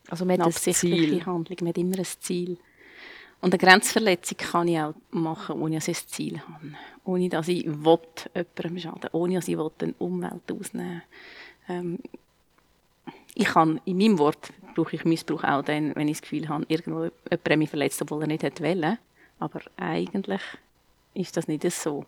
Also 0.08 0.24
man 0.24 0.42
hat 0.42 0.66
eine. 0.66 1.24
Handlung, 1.24 1.56
man 1.60 1.68
hat 1.68 1.78
immer 1.78 1.98
ein 1.98 2.04
Ziel. 2.04 2.58
Und 3.40 3.54
eine 3.54 3.58
Grenzverletzung 3.58 4.36
kann 4.36 4.68
ich 4.68 4.78
auch 4.78 4.94
machen, 5.10 5.60
ohne 5.60 5.76
dass 5.76 5.88
ich 5.88 6.02
ein 6.02 6.08
Ziel 6.08 6.40
habe. 6.40 6.74
Ohne 7.04 7.28
dass 7.28 7.48
ich 7.48 7.66
will, 7.66 7.98
jemandem 8.34 8.78
schaden 8.78 9.10
ohne 9.12 9.34
dass 9.36 9.48
ich 9.48 9.56
will, 9.56 9.70
eine 9.80 9.94
Umwelt 9.98 10.52
ausnehmen 10.52 11.02
ähm, 11.68 11.98
Ich 13.34 13.46
kann, 13.46 13.80
in 13.86 13.96
meinem 13.96 14.18
Wort 14.18 14.52
brauche 14.74 14.94
ich 14.94 15.04
Missbrauch 15.04 15.44
auch 15.44 15.62
dann, 15.62 15.96
wenn 15.96 16.08
ich 16.08 16.18
das 16.18 16.22
Gefühl 16.22 16.48
habe, 16.48 16.66
irgendwo 16.68 17.04
jemand 17.04 17.56
mich 17.56 17.70
verletzt, 17.70 18.02
obwohl 18.02 18.22
er 18.22 18.28
nicht 18.28 18.42
wollte. 18.42 18.98
Aber 19.38 19.60
eigentlich 19.76 20.42
ist 21.14 21.36
das 21.36 21.48
nicht 21.48 21.70
so, 21.72 22.04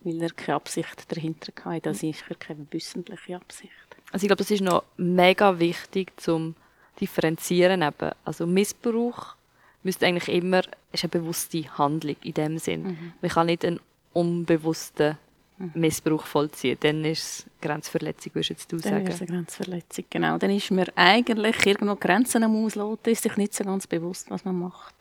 weil 0.00 0.22
er 0.22 0.30
keine 0.30 0.56
Absicht 0.56 1.10
dahinter 1.10 1.52
hatte. 1.64 1.80
Das 1.80 2.02
ist 2.02 2.22
keine 2.38 2.66
wissentliche 2.70 3.36
Absicht. 3.36 3.72
Also 4.12 4.24
ich 4.24 4.28
glaube, 4.28 4.42
das 4.42 4.50
ist 4.50 4.60
noch 4.60 4.84
mega 4.98 5.58
wichtig 5.58 6.12
zum 6.20 6.54
differenzieren 7.00 7.80
eben. 7.80 8.10
Also 8.24 8.46
Missbrauch 8.46 9.36
müsste 9.82 10.06
eigentlich 10.06 10.28
immer, 10.28 10.62
ist 10.92 11.04
eine 11.04 11.10
bewusste 11.10 11.78
Handlung 11.78 12.16
in 12.22 12.34
dem 12.34 12.58
Sinn. 12.58 12.82
Mhm. 12.82 13.12
Man 13.20 13.30
kann 13.30 13.46
nicht 13.46 13.64
einen 13.64 13.80
unbewussten 14.12 15.16
mhm. 15.58 15.72
Missbrauch 15.74 16.26
vollziehen. 16.26 16.76
Dann 16.80 17.04
ist 17.04 17.22
es 17.22 17.46
Grenzverletzung, 17.60 18.34
würdest 18.34 18.70
du 18.70 18.78
sagen. 18.78 19.04
Dann 19.04 19.14
ist 19.14 19.20
eine 19.22 19.30
Grenzverletzung, 19.30 20.04
genau. 20.10 20.38
Dann 20.38 20.50
ist 20.50 20.70
man 20.70 20.86
eigentlich 20.94 21.66
irgendwo 21.66 21.96
Grenzen 21.96 22.44
am 22.44 22.64
Ausloten, 22.64 23.12
ist 23.12 23.22
sich 23.22 23.36
nicht 23.36 23.54
so 23.54 23.64
ganz 23.64 23.86
bewusst, 23.86 24.30
was 24.30 24.44
man 24.44 24.58
macht. 24.58 24.94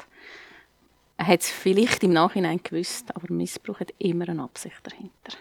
Er 1.18 1.28
hat 1.28 1.42
es 1.42 1.50
vielleicht 1.50 2.04
im 2.04 2.14
Nachhinein 2.14 2.62
gewusst, 2.64 3.14
aber 3.14 3.34
Missbrauch 3.34 3.82
hat 3.82 3.94
immer 4.00 4.30
eine 4.30 4.44
Absicht 4.44 4.80
dahinter. 4.84 5.38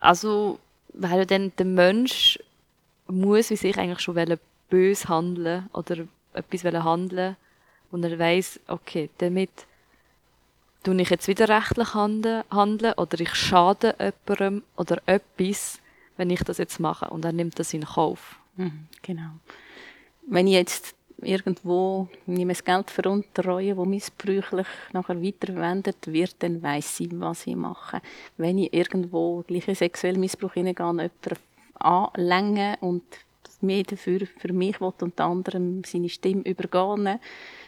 Also, 0.00 0.58
weil 0.94 1.26
dann 1.26 1.52
der 1.56 1.66
Mensch 1.66 2.38
muss 3.06 3.50
wie 3.50 3.56
sich 3.56 3.78
eigentlich 3.78 4.00
schon 4.00 4.16
bös 4.68 5.08
handeln 5.08 5.68
oder 5.72 6.06
etwas 6.34 6.64
handeln 6.64 7.36
und 7.90 8.04
er 8.04 8.18
weiß, 8.18 8.60
okay, 8.68 9.10
damit 9.18 9.50
tue 10.82 11.00
ich 11.00 11.10
jetzt 11.10 11.28
wieder 11.28 11.48
rechtlich 11.48 11.94
handeln, 11.94 12.44
oder 12.50 13.20
ich 13.20 13.34
schade 13.34 13.94
jemandem 13.98 14.62
oder 14.76 15.02
etwas, 15.06 15.80
wenn 16.16 16.30
ich 16.30 16.42
das 16.44 16.58
jetzt 16.58 16.80
mache 16.80 17.08
und 17.10 17.24
er 17.24 17.32
nimmt 17.32 17.58
das 17.58 17.74
in 17.74 17.84
Kauf. 17.84 18.38
Mhm, 18.56 18.86
genau. 19.02 19.30
Wenn 20.26 20.46
ich 20.46 20.54
jetzt 20.54 20.94
irgendwo 21.22 22.08
das 22.26 22.64
Geld 22.64 22.90
veruntreue, 22.90 23.76
wo 23.76 23.84
missbräuchlich 23.84 24.66
nachher 24.92 25.22
weiterverwendet 25.22 26.06
wird, 26.06 26.36
dann 26.40 26.62
weiß 26.62 27.00
ich, 27.00 27.08
was 27.12 27.46
ich 27.46 27.56
mache. 27.56 28.00
Wenn 28.36 28.58
ich 28.58 28.72
irgendwo 28.72 29.42
gleiche 29.42 29.74
sexuellen 29.74 30.20
Missbrauch 30.20 30.52
hineingehe, 30.52 30.86
jemanden 30.86 31.38
anlänge 31.74 32.76
und 32.80 33.02
mehr 33.60 33.82
dafür 33.82 34.26
für 34.26 34.52
mich 34.52 34.80
will, 34.80 34.92
unter 35.00 35.24
anderem 35.24 35.82
seine 35.84 36.08
Stimme 36.08 36.42
übergehen, 36.42 37.18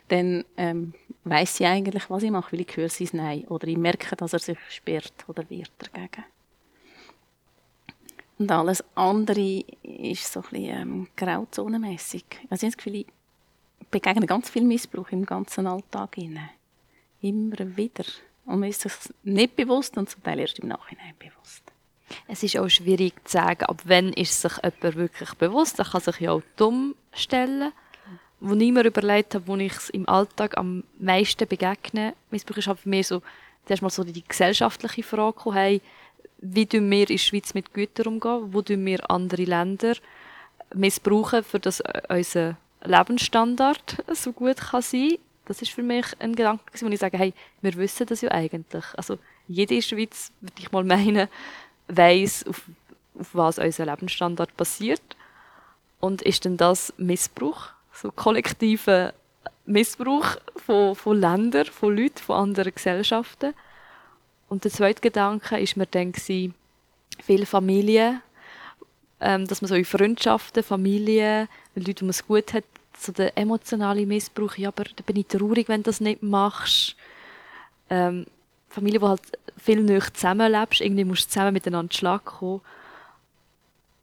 dann 0.09 0.44
ähm, 0.56 0.94
weiß 1.25 1.61
ich 1.61 1.66
eigentlich, 1.66 2.11
was 2.11 2.23
ich 2.23 2.30
mache, 2.30 2.52
weil 2.52 2.62
ich 2.62 2.76
höre 2.76 2.88
sein 2.88 3.09
Nein 3.12 3.44
oder 3.49 3.68
ich 3.68 3.76
merke, 3.76 4.16
dass 4.16 4.32
er 4.32 4.38
sich 4.38 4.59
sperrt 4.68 5.12
oder 5.28 5.49
wehrt 5.49 5.73
dagegen. 5.78 6.25
Und 8.38 8.50
alles 8.50 8.82
andere 8.94 9.64
ist 9.82 10.32
so 10.32 10.40
ein 10.40 10.47
bisschen 10.50 10.80
ähm, 10.80 11.09
grauzonenmässig. 11.16 12.25
Also 12.49 12.66
ich 12.66 12.73
habe 12.73 12.76
das 12.76 12.76
Gefühl, 12.78 12.94
ich 12.97 13.06
begegne 13.90 14.26
ganz 14.26 14.49
viel 14.49 14.62
Missbrauch 14.62 15.11
im 15.11 15.26
ganzen 15.26 15.66
Alltag. 15.66 16.16
Immer 17.20 17.76
wieder. 17.76 18.04
Und 18.47 18.61
man 18.61 18.70
ist 18.70 18.80
sich 18.80 18.92
nicht 19.25 19.56
bewusst 19.56 19.99
und 19.99 20.09
zum 20.09 20.23
Teil 20.23 20.38
erst 20.40 20.59
im 20.59 20.68
Nachhinein 20.68 21.14
bewusst. 21.18 21.70
Es 22.26 22.43
ist 22.43 22.57
auch 22.59 22.69
schwierig 22.69 23.14
zu 23.25 23.33
sagen, 23.33 23.64
ab 23.64 23.83
wann 23.85 24.12
ist 24.12 24.40
sich 24.40 24.52
jemand 24.57 24.97
wirklich 24.97 25.35
bewusst. 25.35 25.79
Er 25.79 25.85
kann 25.85 26.00
sich 26.00 26.21
ja 26.21 26.33
auch 26.33 26.43
dumm 26.57 26.95
stellen. 27.12 27.73
Wo 28.40 28.55
ich 28.55 28.73
mir 28.73 28.85
überlegt 28.85 29.35
habe, 29.35 29.47
wo 29.47 29.57
ich 29.57 29.73
es 29.73 29.90
im 29.90 30.09
Alltag 30.09 30.57
am 30.57 30.85
meisten 30.99 31.47
begegne, 31.47 32.14
Missbrauch 32.31 32.57
ist 32.57 32.69
halt 32.69 32.81
für 32.81 32.88
mich 32.88 33.07
so, 33.07 33.21
zuerst 33.67 33.83
mal 33.83 33.90
so 33.90 34.02
die 34.02 34.25
gesellschaftliche 34.26 35.02
Frage 35.02 35.52
hey, 35.52 35.83
wie 36.38 36.64
tun 36.64 36.90
wir 36.90 37.02
in 37.02 37.07
der 37.07 37.19
Schweiz 37.19 37.52
mit 37.52 37.75
Gütern 37.75 38.14
umgehen? 38.14 38.52
Wo 38.52 38.62
tun 38.62 38.85
wir 38.87 39.11
andere 39.11 39.45
Länder 39.45 39.95
missbrauchen, 40.75 41.45
für 41.45 41.61
dass 41.61 41.83
unser 42.09 42.57
Lebensstandard 42.83 44.05
so 44.14 44.33
gut 44.33 44.57
kann 44.57 44.83
sein 44.83 45.19
Das 45.45 45.61
ist 45.61 45.73
für 45.73 45.83
mich 45.83 46.07
ein 46.19 46.35
Gedanke, 46.35 46.64
wo 46.81 46.87
ich 46.87 46.99
sage, 46.99 47.19
hey, 47.19 47.35
wir 47.61 47.75
wissen 47.76 48.07
das 48.07 48.21
ja 48.23 48.31
eigentlich. 48.31 48.85
Also 48.97 49.19
jede 49.49 49.83
Schweiz, 49.83 50.33
würde 50.40 50.55
ich 50.59 50.73
mal 50.73 50.85
meinen, 50.85 51.29
weiß, 51.90 52.47
auf, 52.47 52.62
auf 53.18 53.28
was 53.32 53.59
unser 53.59 53.87
Lebensstandard 53.87 54.56
basiert. 54.56 55.02
Und 56.00 56.23
ist 56.23 56.44
denn 56.44 56.56
das 56.56 56.92
Missbrauch? 56.97 57.68
So 57.92 58.11
kollektiver 58.11 59.12
Missbrauch 59.66 60.37
von, 60.56 60.94
von 60.94 61.20
Ländern, 61.20 61.66
von 61.66 61.97
Leuten, 61.97 62.18
von 62.18 62.37
anderen 62.37 62.75
Gesellschaften? 62.75 63.54
Und 64.49 64.64
der 64.64 64.73
zweite 64.73 65.00
Gedanke 65.00 65.59
ist 65.61 65.76
mir 65.76 65.87
dann 65.87 66.12
gewesen, 66.12 66.54
viele 67.23 67.47
Familien, 67.47 68.23
ähm, 69.20 69.47
dass 69.47 69.62
man 69.62 69.68
so 69.68 69.75
in 69.75 69.85
Freundschaften, 69.85 70.62
Familien, 70.62 71.49
Leute, 71.75 71.94
die 71.94 72.04
man 72.04 72.11
es 72.11 72.26
gut 72.26 72.52
hat, 72.54 72.64
so 72.99 73.12
der 73.12 73.37
emotionale 73.37 74.06
Missbrauch, 74.06 74.56
ja, 74.56 74.68
aber 74.68 74.85
da 74.85 75.02
bin 75.04 75.16
ich 75.16 75.26
traurig, 75.26 75.68
wenn 75.68 75.82
du 75.82 75.90
das 75.90 76.00
nicht 76.00 76.23
machst. 76.23 76.97
Ähm, 77.88 78.26
Familien, 78.71 79.03
wo 79.03 79.09
halt 79.09 79.21
viel 79.59 79.83
näher 79.83 80.12
zusammenlebst, 80.12 80.81
irgendwie 80.81 81.05
musst 81.05 81.27
du 81.27 81.29
zusammen 81.29 81.53
miteinander 81.53 81.93
Schlag 81.93 82.25
kommen. 82.25 82.61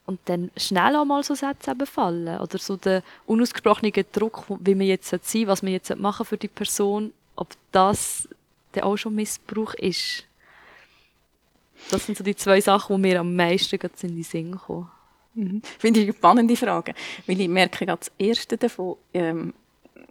Und 0.06 0.20
dann 0.26 0.52
schnell 0.56 0.96
auch 0.96 1.06
mal 1.06 1.24
so 1.24 1.36
Sätze 1.36 1.72
eben 1.72 1.86
fallen. 1.86 2.40
Oder 2.40 2.58
so 2.60 2.78
der 2.78 3.04
unausgesprochene 3.26 3.92
Druck, 3.92 4.46
wie 4.48 4.76
man 4.76 4.88
jetzt 4.88 5.10
sein 5.10 5.20
sollte, 5.24 5.48
was 5.48 5.64
man 5.64 5.74
jetzt 5.74 5.94
machen 5.98 6.26
für 6.26 6.38
die 6.38 6.48
Person, 6.48 7.12
ob 7.36 7.50
das 7.72 8.30
dann 8.72 8.84
auch 8.84 8.98
schon 8.98 9.16
Missbrauch 9.16 9.74
ist. 9.74 10.24
Das 11.92 12.06
sind 12.06 12.18
so 12.18 12.24
die 12.24 12.36
zwei 12.36 12.62
Sachen, 12.62 12.96
die 12.96 13.02
mir 13.02 13.20
am 13.20 13.36
meisten 13.36 13.76
in 13.76 14.16
den 14.16 14.24
Sinn 14.24 14.58
kommen. 14.58 14.90
Mhm. 15.34 15.62
Finde 15.78 16.00
ich 16.00 16.08
eine 16.08 16.16
spannende 16.16 16.56
Frage. 16.56 16.94
Weil 17.26 17.40
ich 17.40 17.48
merke, 17.48 17.86
das 17.86 18.12
erste 18.18 18.58
davon 18.58 18.96
ähm, 19.14 19.54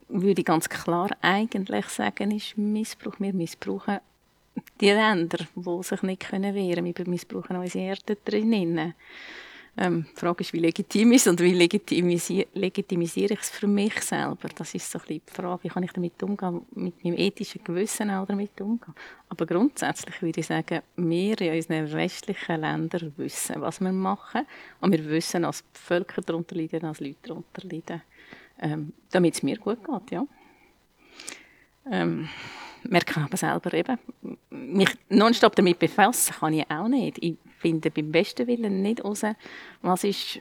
würde 0.08 0.40
ich 0.40 0.46
ganz 0.46 0.68
klar 0.68 1.10
eigentlich 1.20 1.86
sagen, 1.86 2.30
ist 2.30 2.56
Missbrauch. 2.56 3.14
Wir 3.18 3.32
missbrauchen 3.32 3.98
die 4.80 4.90
Länder, 4.90 5.38
die 5.54 5.82
sich 5.82 6.02
nicht 6.02 6.28
können 6.28 6.54
wehren 6.54 6.76
können. 6.76 6.96
Wir 6.96 7.08
missbrauchen 7.08 7.56
unsere 7.56 7.84
Erde 7.84 8.16
drinnen. 8.24 8.94
Ähm, 9.78 10.06
die 10.10 10.18
Frage 10.18 10.40
ist, 10.40 10.54
wie 10.54 10.58
legitim 10.58 11.12
ist 11.12 11.28
und 11.28 11.38
wie 11.40 11.52
legitimisiere, 11.52 12.46
legitimisiere 12.54 13.34
ich 13.34 13.40
es 13.40 13.50
für 13.50 13.66
mich 13.66 14.00
selber? 14.00 14.48
Das 14.56 14.74
ist 14.74 14.90
so 14.90 14.98
ein 14.98 15.04
bisschen 15.06 15.22
die 15.26 15.32
Frage, 15.34 15.64
wie 15.64 15.68
kann 15.68 15.82
ich 15.82 15.92
damit 15.92 16.22
umgehen, 16.22 16.62
mit 16.74 17.04
meinem 17.04 17.18
ethischen 17.18 17.62
Gewissen 17.62 18.10
auch 18.10 18.26
damit 18.26 18.58
umgehen. 18.58 18.94
Aber 19.28 19.44
grundsätzlich 19.44 20.22
würde 20.22 20.40
ich 20.40 20.46
sagen, 20.46 20.80
wir 20.96 21.38
in 21.42 21.54
unseren 21.54 21.92
westlichen 21.92 22.60
Ländern 22.62 23.12
wissen, 23.18 23.60
was 23.60 23.80
wir 23.80 23.92
machen 23.92 24.46
und 24.80 24.92
wir 24.92 25.04
wissen, 25.10 25.42
dass 25.42 25.62
Völker 25.74 26.22
darunter 26.22 26.56
leiden, 26.56 26.80
dass 26.80 27.00
Leute 27.00 27.16
darunter 27.22 27.62
leiden, 27.62 28.00
ähm, 28.62 28.94
damit 29.10 29.34
es 29.34 29.42
mir 29.42 29.58
gut 29.58 29.84
geht, 29.84 30.10
ja. 30.10 30.26
Ähm, 31.90 32.30
merke 32.90 33.20
aber 33.20 33.36
selber 33.36 33.72
eben, 33.74 33.98
mich 34.50 34.90
nonstop 35.08 35.54
damit 35.56 35.78
befassen 35.78 36.34
kann 36.38 36.54
ich 36.54 36.70
auch 36.70 36.88
nicht. 36.88 37.18
Ich 37.22 37.36
finde 37.58 37.90
beim 37.90 38.12
besten 38.12 38.46
Willen 38.46 38.82
nicht 38.82 39.04
raus, 39.04 39.22
was 39.82 40.04
ist, 40.04 40.40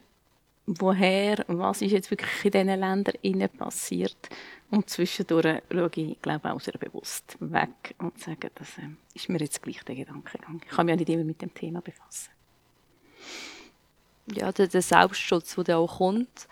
woher, 0.66 1.44
was 1.48 1.82
ist 1.82 1.92
jetzt 1.92 2.12
wirklich 2.12 2.46
in 2.46 2.52
diesen 2.52 2.80
Ländern 2.80 3.50
passiert. 3.58 4.30
Und 4.72 4.90
zwischendurch 4.90 5.62
schaue 5.72 5.90
ich, 5.96 6.22
glaube 6.22 6.52
auch 6.52 6.60
sehr 6.60 6.78
bewusst 6.78 7.38
weg 7.40 7.96
und 8.00 8.20
sage, 8.20 8.52
das 8.56 8.78
äh, 8.78 8.90
ist 9.14 9.30
mir 9.30 9.40
jetzt 9.40 9.62
gleich 9.62 9.84
der 9.84 9.96
Gedankengang. 9.96 10.62
Ich 10.64 10.72
kann 10.72 10.86
mich 10.86 10.94
ja 10.94 10.98
nicht 10.98 11.10
immer 11.10 11.24
mit 11.24 11.42
dem 11.42 11.54
Thema 11.54 11.82
befassen. 11.82 12.32
Ja, 14.34 14.52
der, 14.52 14.68
der 14.68 14.82
Selbstschutz, 14.82 15.56
der 15.56 15.78
auch 15.78 16.00
kommt, 16.00 16.48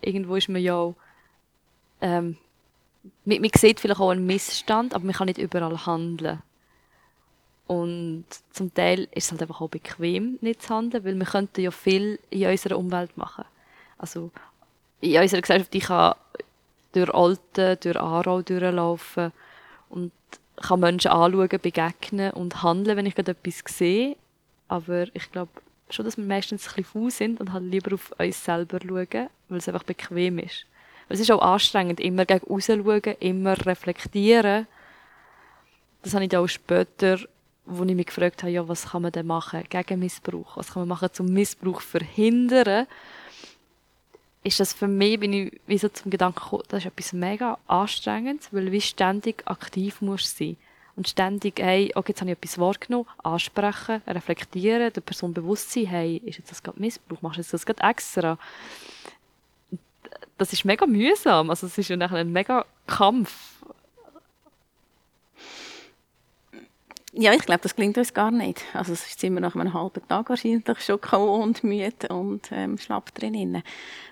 irgendwo 0.00 0.34
ist 0.36 0.48
man 0.48 0.60
ja 0.60 0.74
auch, 0.74 0.96
ähm, 2.00 2.36
man, 3.24 3.40
man 3.40 3.50
sieht 3.56 3.80
vielleicht 3.80 4.00
auch 4.00 4.10
einen 4.10 4.26
Missstand, 4.26 4.94
aber 4.94 5.04
man 5.04 5.14
kann 5.14 5.26
nicht 5.26 5.38
überall 5.38 5.86
handeln. 5.86 6.42
Und 7.66 8.24
zum 8.50 8.74
Teil 8.74 9.08
ist 9.12 9.24
es 9.24 9.30
halt 9.30 9.42
einfach 9.42 9.60
auch 9.60 9.70
bequem, 9.70 10.38
nicht 10.40 10.62
zu 10.62 10.74
handeln, 10.74 11.04
weil 11.04 11.14
wir 11.14 11.26
könnten 11.26 11.60
ja 11.60 11.70
viel 11.70 12.18
in 12.30 12.46
unserer 12.46 12.76
Umwelt 12.76 13.16
machen. 13.16 13.44
Also 13.98 14.30
in 15.00 15.20
unserer 15.20 15.40
Gesellschaft, 15.40 15.74
ich 15.74 15.84
kann 15.84 16.14
durch 16.92 17.12
Alten, 17.14 17.78
durch 17.80 17.98
Aarau 17.98 18.42
durchlaufen 18.42 19.32
und 19.88 20.12
kann 20.56 20.80
Menschen 20.80 21.10
anschauen, 21.10 21.48
begegnen 21.48 22.32
und 22.32 22.62
handeln, 22.62 22.96
wenn 22.96 23.06
ich 23.06 23.14
gerade 23.14 23.32
etwas 23.32 23.62
sehe. 23.66 24.16
Aber 24.68 25.06
ich 25.14 25.30
glaube 25.32 25.50
schon, 25.90 26.04
dass 26.04 26.16
wir 26.16 26.24
meistens 26.24 26.68
ein 26.68 26.74
bisschen 26.76 26.84
faul 26.84 27.10
sind 27.10 27.40
und 27.40 27.52
halt 27.52 27.64
lieber 27.64 27.94
auf 27.94 28.12
uns 28.18 28.44
selber 28.44 28.78
schauen, 28.80 29.28
weil 29.48 29.58
es 29.58 29.68
einfach 29.68 29.84
bequem 29.84 30.38
ist. 30.38 30.66
Es 31.12 31.20
ist 31.20 31.30
auch 31.30 31.42
anstrengend, 31.42 32.00
immer 32.00 32.24
gegen 32.24 32.46
raus 32.46 32.66
schauen, 32.66 33.16
immer 33.20 33.66
reflektieren. 33.66 34.66
Das 36.02 36.14
habe 36.14 36.24
ich 36.24 36.30
dann 36.30 36.44
auch 36.44 36.48
später 36.48 37.18
wo 37.64 37.84
ich 37.84 37.94
mich 37.94 38.06
gefragt 38.06 38.42
habe, 38.42 38.52
ja, 38.52 38.66
was 38.66 38.90
kann 38.90 39.02
man 39.02 39.12
denn 39.12 39.26
machen 39.26 39.64
gegen 39.68 40.00
Missbrauch? 40.00 40.56
Was 40.56 40.72
kann 40.72 40.82
man 40.82 40.88
machen, 40.88 41.10
um 41.18 41.26
Missbrauch 41.26 41.80
zu 41.80 41.88
verhindern? 41.88 42.86
Ist 44.42 44.58
das 44.58 44.72
für 44.72 44.88
mich, 44.88 45.20
bin 45.20 45.32
ich 45.32 45.60
wie 45.66 45.78
so 45.78 45.88
zum 45.88 46.10
Gedanken 46.10 46.40
gekommen, 46.40 46.64
das 46.68 46.80
ist 46.80 46.86
etwas 46.86 47.12
mega 47.12 47.58
anstrengendes, 47.68 48.52
weil 48.52 48.70
du 48.70 48.80
ständig 48.80 49.46
aktiv 49.46 50.00
musst 50.00 50.36
sein. 50.36 50.56
Und 50.94 51.08
ständig, 51.08 51.58
hey, 51.58 51.90
okay, 51.94 52.10
jetzt 52.10 52.20
habe 52.20 52.32
ich 52.32 52.36
etwas 52.36 52.58
wahrgenommen, 52.58 53.06
ansprechen, 53.22 54.02
reflektieren, 54.06 54.92
der 54.92 55.00
Person 55.00 55.32
bewusst 55.32 55.70
sein, 55.70 55.86
hey, 55.86 56.20
ist 56.24 56.38
jetzt 56.38 56.50
das 56.50 56.62
gerade 56.62 56.80
Missbrauch, 56.80 57.22
machst 57.22 57.38
du 57.38 57.42
das 57.50 57.64
gerade 57.64 57.82
extra? 57.82 58.36
Das 60.42 60.52
ist 60.52 60.64
mega 60.64 60.86
mühsam, 60.86 61.50
also 61.50 61.68
es 61.68 61.78
ist 61.78 61.88
ja 61.88 61.96
nachher 61.96 62.16
ein 62.16 62.32
mega 62.32 62.64
Kampf 62.88 63.60
Ja, 67.12 67.32
ich 67.32 67.42
glaube, 67.42 67.60
das 67.62 67.76
klingt 67.76 67.96
uns 67.96 68.12
gar 68.12 68.32
nicht. 68.32 68.64
Also 68.72 68.92
es 68.94 69.12
sind 69.12 69.34
wir 69.34 69.40
nach 69.40 69.54
einem 69.54 69.72
halben 69.72 70.02
Tag 70.08 70.30
wahrscheinlich 70.30 70.64
schon 70.80 71.00
K.O. 71.00 71.36
und 71.36 71.62
müde 71.62 72.08
und 72.08 72.50
ähm, 72.50 72.76
schlapp 72.76 73.14
drin. 73.14 73.62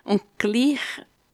Und 0.04 0.22
gleich 0.38 0.78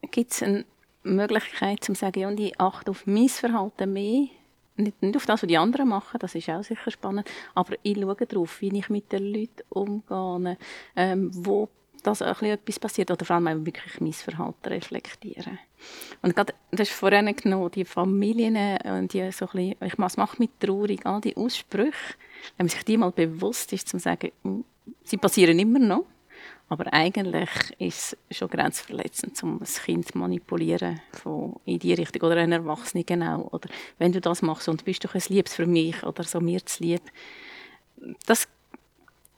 gibt 0.09 0.31
es 0.31 0.41
eine 0.41 0.65
Möglichkeit, 1.03 1.83
zu 1.83 1.93
sagen, 1.93 2.19
ja, 2.19 2.27
und 2.29 2.39
ich 2.39 2.59
achte 2.59 2.89
auf 2.89 3.05
mein 3.05 3.29
Verhalten 3.29 3.93
mehr, 3.93 4.29
nicht, 4.77 4.99
nicht 5.03 5.15
auf 5.15 5.27
das, 5.27 5.43
was 5.43 5.47
die 5.47 5.59
anderen 5.59 5.89
machen, 5.89 6.17
das 6.19 6.33
ist 6.33 6.49
auch 6.49 6.63
sicher 6.63 6.89
spannend, 6.89 7.29
aber 7.53 7.75
ich 7.83 7.99
schaue 7.99 8.15
darauf, 8.15 8.61
wie 8.61 8.75
ich 8.75 8.89
mit 8.89 9.11
den 9.11 9.31
Leuten 9.31 9.61
umgehe, 9.69 10.57
ähm, 10.95 11.29
wo 11.33 11.69
dass 12.07 12.21
auch 12.21 12.41
etwas 12.41 12.79
passiert 12.79 13.11
oder 13.11 13.25
vor 13.25 13.35
allem 13.35 13.65
wirklich 13.65 13.99
mein 13.99 14.13
Verhalten 14.13 14.69
reflektieren. 14.69 15.59
Und 16.21 16.35
gerade, 16.35 16.53
das 16.71 16.87
ist 16.87 16.95
vorhin 16.95 17.35
genommen, 17.35 17.69
die 17.71 17.83
Familien, 17.83 18.55
äh, 18.55 19.07
die 19.07 19.29
so 19.31 19.45
ein 19.49 19.75
bisschen, 19.75 19.75
ich 19.81 19.97
mache 19.97 20.39
mich 20.39 20.49
traurig, 20.59 21.05
all 21.05 21.19
die 21.19 21.35
Aussprüche, 21.35 22.15
wenn 22.55 22.65
man 22.65 22.69
sich 22.69 22.83
die 22.85 22.97
mal 22.97 23.11
bewusst 23.11 23.73
ist, 23.73 23.89
zu 23.89 23.99
sagen, 23.99 24.31
hm, 24.43 24.63
sie 25.03 25.17
passieren 25.17 25.59
immer 25.59 25.79
noch, 25.79 26.05
aber 26.69 26.93
eigentlich 26.93 27.49
ist 27.77 28.17
es 28.29 28.37
schon 28.37 28.49
grenzverletzend, 28.49 29.43
um 29.43 29.59
ein 29.59 29.65
Kind 29.65 30.07
zu 30.07 30.17
manipulieren 30.17 31.01
von 31.11 31.59
in 31.65 31.79
die 31.79 31.93
Richtung 31.93 32.21
oder 32.21 32.37
einen 32.37 32.53
Erwachsenen 32.53 33.05
genau. 33.05 33.49
Oder 33.51 33.69
wenn 33.99 34.13
du 34.13 34.21
das 34.21 34.41
machst 34.41 34.69
und 34.69 34.85
bist 34.85 35.03
du 35.03 35.09
ein 35.13 35.21
Liebes 35.27 35.55
für 35.55 35.65
mich 35.65 36.03
oder 36.03 36.23
so 36.23 36.39
mir 36.39 36.65
zu 36.65 36.83
lieb. 36.83 37.01
Das 38.25 38.47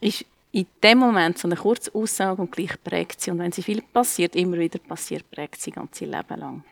ist 0.02 0.26
in 0.52 0.66
dem 0.84 0.98
Moment 0.98 1.38
so 1.38 1.48
eine 1.48 1.56
kurze 1.56 1.94
Aussage 1.94 2.42
und 2.42 2.52
gleich 2.52 2.82
prägt 2.84 3.22
sie. 3.22 3.32
Und 3.32 3.40
wenn 3.40 3.52
sie 3.52 3.64
viel 3.64 3.82
passiert, 3.82 4.36
immer 4.36 4.58
wieder 4.58 4.80
passiert, 4.80 5.30
prägt 5.30 5.62
sie 5.62 5.72
ganz 5.72 6.02
ihr 6.02 6.08
Leben 6.08 6.40
lang. 6.40 6.64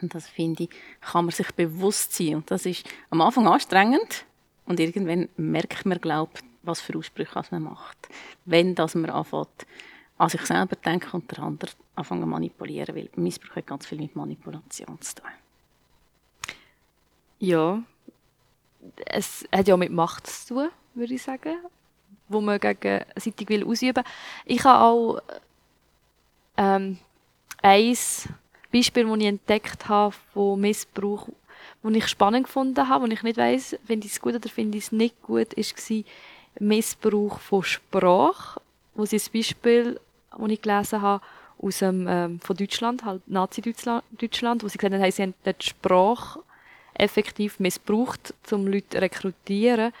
Und 0.00 0.14
das 0.14 0.28
finde 0.28 0.64
ich, 0.64 0.70
kann 1.00 1.24
man 1.24 1.32
sich 1.32 1.50
bewusst 1.52 2.14
sein. 2.14 2.36
Und 2.36 2.50
das 2.50 2.66
ist 2.66 2.86
am 3.10 3.20
Anfang 3.20 3.46
anstrengend. 3.46 4.24
Und 4.66 4.80
irgendwann 4.80 5.28
merkt 5.36 5.84
man, 5.86 6.00
glaubt, 6.00 6.42
was 6.62 6.80
für 6.80 6.96
Aussprüche 6.96 7.42
man 7.50 7.64
macht. 7.64 8.08
Wenn 8.44 8.74
das 8.74 8.94
man 8.94 9.10
anfängt, 9.10 9.66
an 10.16 10.28
sich 10.28 10.42
selber 10.42 10.76
denken 10.76 11.10
und 11.16 11.30
der 11.30 11.40
andere 11.40 11.72
anfangen 11.96 12.28
manipulieren. 12.28 12.94
Weil 12.94 13.10
Missbrauch 13.16 13.56
hat 13.56 13.66
ganz 13.66 13.86
viel 13.86 13.98
mit 13.98 14.14
Manipulation 14.14 15.00
zu 15.00 15.16
tun. 15.16 15.30
Ja. 17.40 17.82
Es 19.06 19.44
hat 19.52 19.66
ja 19.66 19.76
mit 19.76 19.90
Macht 19.90 20.26
zu 20.26 20.54
tun, 20.54 20.68
würde 20.94 21.14
ich 21.14 21.22
sagen 21.22 21.56
wo 22.28 22.40
man 22.40 22.58
gegenseitig 22.58 23.48
will 23.48 23.64
ausüben. 23.64 24.04
Ich 24.44 24.64
habe 24.64 24.84
auch 24.84 25.22
ähm, 26.56 26.98
ein 27.62 27.96
Beispiel, 28.72 29.06
das 29.06 29.18
ich 29.18 29.26
entdeckt 29.26 29.88
habe 29.88 30.14
von 30.32 30.60
Missbrauch, 30.60 31.28
das 31.82 31.92
ich 31.92 32.08
spannend 32.08 32.44
gefunden 32.44 32.88
habe, 32.88 33.04
wo 33.04 33.12
ich 33.12 33.22
nicht 33.22 33.36
weiß, 33.36 33.76
finde 33.86 34.06
ich 34.06 34.12
es 34.12 34.20
gut 34.20 34.34
oder 34.34 34.48
finde 34.48 34.78
ich 34.78 34.84
es 34.84 34.92
nicht 34.92 35.20
gut, 35.22 35.56
war 35.56 36.04
Missbrauch 36.60 37.38
von 37.40 37.62
Sprache, 37.62 38.60
wo 38.94 39.04
sie 39.04 39.16
ein 39.16 39.32
Beispiel, 39.32 40.00
das 40.30 40.48
ich 40.50 40.62
gelesen 40.62 41.02
habe, 41.02 41.24
aus 41.58 41.78
dem, 41.78 42.06
ähm, 42.08 42.40
von 42.40 42.56
Deutschland, 42.56 43.04
halt 43.04 43.22
Nazi-Deutschland, 43.26 44.62
wo 44.62 44.68
sie 44.68 44.78
gesagt 44.78 44.94
haben, 44.94 45.10
sie 45.10 45.22
haben 45.22 45.34
die 45.44 45.54
Sprache 45.60 46.40
effektiv 46.94 47.58
missbraucht, 47.58 48.34
um 48.50 48.66
Leute 48.66 48.88
zu 48.90 49.00
rekrutieren. 49.00 49.92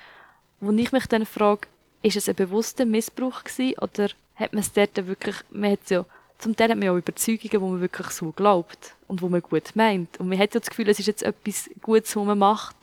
Wo 0.60 0.72
ich 0.72 0.92
mich 0.92 1.06
dann 1.06 1.26
frage, 1.26 1.68
ist 2.04 2.16
es 2.16 2.28
ein 2.28 2.34
bewusster 2.34 2.84
Missbrauch 2.84 3.44
gewesen, 3.44 3.78
oder 3.80 4.08
hat 4.36 4.52
man 4.52 4.60
es 4.60 4.72
dort 4.72 4.94
wirklich, 5.06 5.36
man 5.50 5.72
hat 5.72 5.88
ja, 5.88 6.04
zum 6.38 6.54
Teil 6.54 6.68
hat 6.68 6.76
man 6.76 6.86
ja 6.86 6.92
auch 6.92 6.98
Überzeugungen, 6.98 7.62
wo 7.62 7.68
man 7.68 7.80
wirklich 7.80 8.08
so 8.08 8.30
glaubt 8.32 8.94
und 9.08 9.22
wo 9.22 9.28
man 9.28 9.40
gut 9.40 9.74
meint. 9.74 10.20
Und 10.20 10.28
man 10.28 10.38
hat 10.38 10.52
ja 10.52 10.60
das 10.60 10.68
Gefühl, 10.68 10.88
es 10.90 10.98
ist 10.98 11.06
jetzt 11.06 11.22
etwas 11.22 11.70
Gutes, 11.80 12.14
was 12.14 12.24
man 12.24 12.38
macht. 12.38 12.76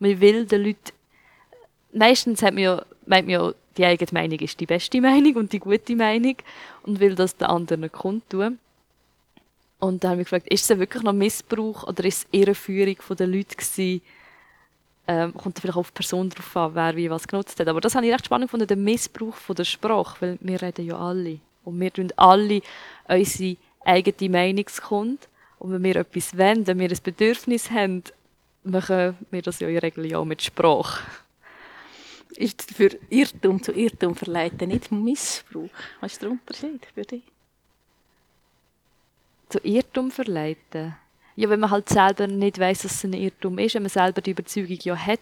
Und 0.00 0.08
man 0.08 0.20
will 0.20 0.46
den 0.46 0.64
Leuten, 0.64 0.92
meistens 1.92 2.42
hat 2.42 2.54
man 2.54 2.62
ja, 2.62 2.84
meint 3.06 3.28
man 3.28 3.34
ja, 3.34 3.54
die 3.76 3.84
eigene 3.84 4.10
Meinung 4.12 4.38
ist 4.40 4.58
die 4.58 4.66
beste 4.66 5.00
Meinung 5.00 5.36
und 5.36 5.52
die 5.52 5.60
gute 5.60 5.94
Meinung 5.94 6.36
und 6.82 6.98
will 6.98 7.14
das 7.14 7.36
den 7.36 7.46
anderen 7.46 7.92
kundtun. 7.92 8.58
Und 9.78 10.02
dann 10.02 10.12
habe 10.12 10.22
ich 10.22 10.26
gefragt, 10.26 10.48
ist 10.48 10.68
es 10.68 10.78
wirklich 10.78 11.02
noch 11.04 11.12
Missbrauch 11.12 11.84
oder 11.84 12.04
ist 12.04 12.24
es 12.24 12.26
Irreführung 12.32 12.96
der 13.16 13.26
Leute 13.26 13.54
gewesen? 13.54 14.02
Ähm, 15.08 15.32
kommt 15.34 15.58
vielleicht 15.60 15.78
auf 15.78 15.90
die 15.90 15.94
Person 15.94 16.30
drauf 16.30 16.56
an, 16.56 16.74
wer 16.74 16.96
wie 16.96 17.10
was 17.10 17.28
genutzt 17.28 17.60
hat. 17.60 17.68
Aber 17.68 17.80
das 17.80 17.94
habe 17.94 18.06
ich 18.06 18.12
recht 18.12 18.26
spannend 18.26 18.48
gefunden, 18.48 18.66
der 18.66 18.76
Missbrauch 18.76 19.34
von 19.34 19.54
der 19.54 19.64
Sprache, 19.64 20.16
weil 20.20 20.38
wir 20.40 20.60
reden 20.60 20.84
ja 20.84 20.98
alle. 20.98 21.38
Und 21.64 21.78
wir 21.80 21.92
tun 21.92 22.12
alle 22.16 22.60
unsere 23.06 23.56
eigene 23.84 24.30
Meinung 24.30 24.64
kund. 24.82 25.28
Und 25.58 25.72
wenn 25.72 25.84
wir 25.84 25.96
etwas 25.96 26.36
wollen, 26.36 26.66
wenn 26.66 26.78
wir 26.78 26.90
ein 26.90 26.98
Bedürfnis 27.02 27.70
haben, 27.70 28.02
machen 28.64 29.16
wir 29.30 29.42
das 29.42 29.60
ja 29.60 29.68
in 29.68 29.74
der 29.74 29.82
Regel 29.84 30.06
ja 30.06 30.18
auch 30.18 30.24
mit 30.24 30.42
Sprache. 30.42 31.04
Ist 32.34 32.74
für 32.74 32.90
Irrtum 33.08 33.62
zu 33.62 33.72
Irrtum 33.72 34.14
verleiten 34.16 34.68
nicht 34.68 34.90
Missbrauch? 34.90 35.70
Was 36.00 36.14
ist 36.14 36.22
der 36.22 36.32
Unterschied 36.32 36.84
für 36.94 37.02
dich? 37.02 37.22
zu 39.48 39.58
Irrtum 39.62 40.10
verleiten? 40.10 40.96
Ja, 41.36 41.50
wenn 41.50 41.60
man 41.60 41.70
halt 41.70 41.88
selber 41.88 42.26
nicht 42.26 42.58
weiß, 42.58 42.82
dass 42.82 42.92
es 42.92 43.04
ein 43.04 43.12
Irrtum 43.12 43.58
ist, 43.58 43.74
wenn 43.74 43.82
man 43.82 43.90
selber 43.90 44.22
die 44.22 44.30
Überzeugung 44.30 44.78
ja 44.82 44.96
hat. 44.96 45.20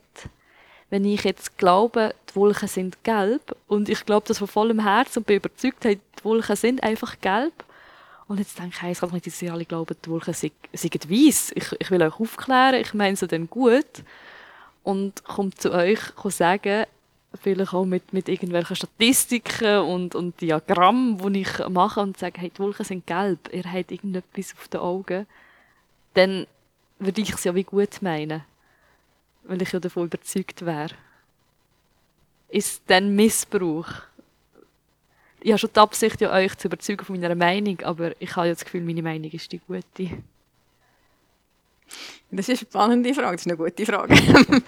Wenn 0.88 1.04
ich 1.04 1.25
jetzt 1.25 1.59
glaube, 1.59 2.14
die 2.30 2.37
Wolken 2.37 2.68
sind 2.68 3.02
gelb 3.02 3.56
und 3.66 3.88
ich 3.88 4.06
glaube 4.06 4.26
das 4.28 4.38
von 4.38 4.47
vollem 4.47 4.80
Herzen 4.80 5.18
und 5.18 5.26
bin 5.26 5.37
überzeugt, 5.37 5.85
hey, 5.85 5.99
die 6.18 6.25
Wolken 6.25 6.54
sind 6.54 6.83
einfach 6.85 7.21
gelb. 7.21 7.52
Und 8.28 8.38
jetzt 8.38 8.59
denke 8.59 8.75
ich, 8.76 8.83
hey, 8.83 8.92
es 8.92 9.00
kann 9.00 9.11
nicht, 9.11 9.26
dass 9.26 9.42
ihr 9.42 9.52
alle 9.52 9.64
glauben, 9.64 9.97
die 10.04 10.09
Wolken 10.09 10.35
sind, 10.35 10.52
weiss. 10.73 11.52
Ich, 11.54 11.73
ich 11.78 11.90
will 11.90 12.02
euch 12.02 12.21
aufklären, 12.21 12.80
ich 12.80 12.94
meine 12.94 13.14
es 13.14 13.21
dann 13.21 13.50
gut. 13.50 14.02
Und 14.83 15.25
komme 15.25 15.50
zu 15.50 15.73
euch 15.73 15.99
sagen, 16.28 16.87
vielleicht 17.42 17.75
auch 17.75 17.85
mit, 17.85 18.12
mit 18.12 18.28
irgendwelchen 18.28 18.76
Statistiken 18.76 19.78
und, 19.78 20.14
und 20.14 20.40
Diagrammen, 20.40 21.18
die 21.33 21.40
ich 21.40 21.68
mache 21.68 22.00
und 22.00 22.18
sage, 22.18 22.40
hey, 22.40 22.50
die 22.50 22.59
Wolken 22.61 22.85
sind 22.85 23.06
gelb, 23.06 23.52
ihr 23.52 23.64
habt 23.64 23.90
irgendetwas 23.90 24.54
auf 24.56 24.68
den 24.68 24.80
Augen, 24.80 25.26
dann 26.14 26.47
würde 26.99 27.21
ich 27.21 27.33
es 27.33 27.44
ja 27.44 27.54
wie 27.54 27.64
gut 27.64 28.02
meinen. 28.02 28.42
Weil 29.44 29.61
ich 29.62 29.73
ja 29.73 29.80
davon 29.80 30.06
überzeugt 30.06 30.64
wäre. 30.64 30.94
Ist 32.49 32.83
dann 32.87 33.14
Missbrauch? 33.14 33.88
Ich 35.40 35.50
habe 35.50 35.59
schon 35.59 35.71
die 35.75 35.80
Absicht, 35.80 36.21
ja, 36.23 36.33
euch 36.33 36.56
zu 36.56 36.68
überzeugen 36.68 37.04
von 37.04 37.21
meiner 37.21 37.35
Meinung, 37.35 37.80
aber 37.83 38.18
ich 38.21 38.35
habe 38.35 38.47
ja 38.47 38.54
das 38.54 38.64
Gefühl, 38.64 38.80
meine 38.80 39.02
Meinung 39.02 39.30
ist 39.30 39.52
die 39.52 39.59
gute. 39.59 40.23
Das 42.30 42.49
ist 42.49 42.61
eine 42.61 42.71
spannende 42.71 43.12
Frage, 43.12 43.37
das 43.37 43.42
ist 43.42 43.47
eine 43.49 43.56
gute 43.59 43.85
Frage. 43.85 44.14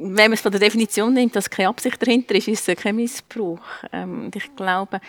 wenn 0.00 0.14
man 0.14 0.32
es 0.32 0.40
von 0.40 0.50
der 0.50 0.60
Definition 0.60 1.12
nimmt, 1.12 1.36
dass 1.36 1.50
keine 1.50 1.68
Absicht 1.68 2.00
dahinter 2.00 2.34
ist, 2.34 2.48
ist 2.48 2.68
es 2.68 2.76
kein 2.76 2.96
Missbrauch. 2.96 3.60
Ähm, 3.92 4.24
und 4.24 4.36
ich 4.36 4.54
glaube, 4.56 5.00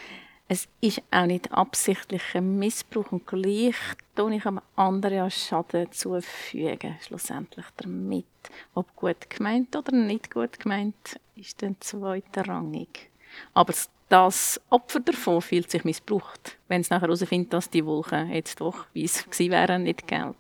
es 0.52 0.68
ist 0.82 1.02
auch 1.12 1.28
nicht 1.28 1.50
absichtlicher 1.54 2.42
Missbrauch 2.42 3.14
und 3.14 3.26
gleich 3.26 3.78
tue 4.18 4.36
ich 4.36 4.46
einem 4.46 4.60
anderen 4.76 5.16
ja 5.16 5.30
Schaden 5.30 5.90
zufügen, 5.94 6.98
schlussendlich 7.08 7.68
damit. 7.78 8.26
Ob 8.74 8.94
gut 8.98 9.30
gemeint 9.30 9.74
oder 9.78 9.94
nicht 9.94 10.30
gut 10.30 10.60
gemeint, 10.60 11.18
ist 11.38 11.62
dann 11.62 11.78
zweitrangig. 11.80 13.10
Aber 13.54 13.74
das 14.10 14.60
Opfer 14.70 15.00
davon 15.00 15.42
fühlt 15.42 15.72
sich 15.72 15.86
missbraucht, 15.86 16.58
wenn 16.68 16.82
es 16.82 16.90
nachher 16.90 17.08
herausfindet, 17.08 17.54
dass 17.54 17.70
die 17.70 17.86
Wolken 17.86 18.30
jetzt 18.34 18.60
doch 18.60 18.88
weiß 18.94 19.30
gewesen 19.30 19.52
wären, 19.52 19.84
nicht 19.84 20.06
gelb. 20.06 20.36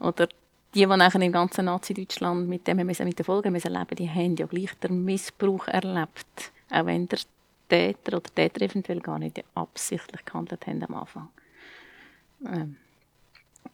Oder 0.00 0.26
die, 0.74 0.80
die 0.80 0.86
nachher 0.86 1.20
im 1.20 1.32
ganzen 1.32 1.66
Nazi-Deutschland 1.66 2.48
mit 2.48 2.66
dem 2.66 2.78
mit 2.78 2.98
den 2.98 3.24
Folgen 3.26 3.52
müssen 3.52 3.74
leben 3.74 3.94
die 3.94 4.08
haben 4.08 4.36
ja 4.36 4.46
gleich 4.46 4.72
den 4.76 5.04
Missbrauch 5.04 5.68
erlebt. 5.68 6.50
Auch 6.70 6.86
wenn 6.86 7.08
der 7.08 7.18
Täter 7.68 8.16
oder 8.16 8.30
Täter 8.34 8.62
eventuell 8.62 9.00
gar 9.00 9.18
nicht 9.18 9.42
absichtlich 9.54 10.24
gehandelt 10.24 10.66
haben 10.66 10.82
am 10.84 10.94
Anfang. 10.94 11.28
Ähm. 12.46 12.76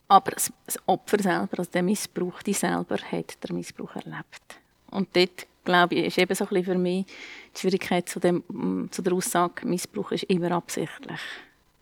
Aber 0.09 0.33
das, 0.33 0.53
Opfer 0.87 1.23
selber, 1.23 1.59
also 1.59 1.71
der 1.71 1.83
Missbrauch, 1.83 2.43
die 2.43 2.53
selber, 2.53 2.97
hat 2.97 3.43
den 3.43 3.57
Missbrauch 3.57 3.95
erlebt. 3.97 4.61
Und 4.91 5.15
dort, 5.15 5.47
glaube 5.65 5.95
ich, 5.95 6.07
ist 6.07 6.19
eben 6.19 6.35
so 6.35 6.47
ein 6.47 6.65
für 6.65 6.75
mich 6.75 7.07
die 7.55 7.61
Schwierigkeit 7.61 8.09
zu, 8.09 8.21
dem, 8.21 8.89
zu 8.91 9.03
der 9.03 9.13
Aussage, 9.13 9.67
Missbrauch 9.67 10.13
ist 10.13 10.25
immer 10.25 10.53
absichtlich. 10.53 11.21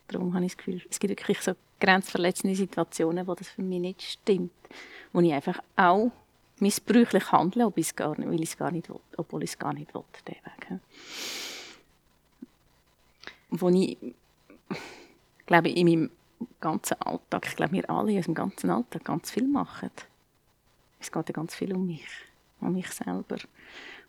Darum 0.09 0.35
habe 0.35 0.45
ich 0.45 0.53
das 0.53 0.59
Gefühl, 0.59 0.83
es 0.89 1.01
gibt 1.01 1.11
wirklich 1.11 1.41
so 1.41 1.53
grenzverletzende 1.81 2.55
Situationen, 2.55 3.27
wo 3.27 3.35
das 3.35 3.49
für 3.49 3.63
mich 3.63 3.81
nicht 3.81 4.03
stimmt 4.03 4.53
wo 5.13 5.21
ich 5.21 5.33
einfach 5.33 5.59
auch 5.77 6.11
missbräuchlich 6.59 7.33
handle, 7.33 7.67
ob 7.67 7.79
ich 7.79 7.95
gar 7.95 8.19
nicht, 8.19 8.29
weil 8.29 8.43
ich 8.43 8.51
es 8.51 8.57
gar 8.57 8.71
nicht 8.71 8.89
will, 8.89 9.01
obwohl 9.17 9.43
ich 9.43 9.51
es 9.51 9.59
gar 9.59 9.73
nicht 9.73 9.93
will. 9.95 10.05
Wo 13.55 13.69
ich, 13.69 13.99
glaube 15.45 15.69
in 15.69 15.87
meinem 15.87 16.11
ganzen 16.59 17.01
Alltag, 17.03 17.47
ich 17.47 17.57
glaube, 17.57 17.73
wir 17.73 17.91
alle 17.91 18.13
in 18.13 18.17
unserem 18.17 18.35
ganzen 18.35 18.71
Alltag 18.71 19.05
ganz 19.05 19.31
viel 19.31 19.47
machen. 19.47 19.91
Es 20.99 21.13
geht 21.13 21.29
ja 21.29 21.33
ganz 21.35 21.55
viel 21.55 21.75
um 21.75 21.87
mich, 21.87 22.07
um 22.61 22.73
mich 22.73 22.89
selber, 22.89 23.37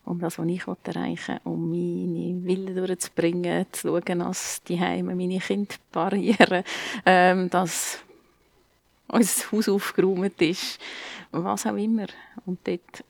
um 0.06 0.20
das, 0.20 0.40
was 0.40 0.48
ich 0.48 0.66
erreichen 0.66 1.40
will, 1.44 1.52
um 1.52 1.70
meine 1.70 2.46
Willen 2.46 2.76
durchzubringen, 2.76 3.66
zu 3.74 3.90
schauen, 3.90 4.20
dass 4.20 4.64
die 4.64 4.80
Heime 4.80 5.14
meine 5.14 5.40
Kinder 5.40 5.76
parieren, 5.92 6.64
ähm, 7.06 7.50
dass 7.50 8.00
unser 9.10 9.52
Haus 9.52 9.68
aufgeräumt 9.68 10.42
ist, 10.42 10.80
was 11.32 11.66
auch 11.66 11.76
immer. 11.76 12.08
Und 12.46 12.66
dort 12.66 13.04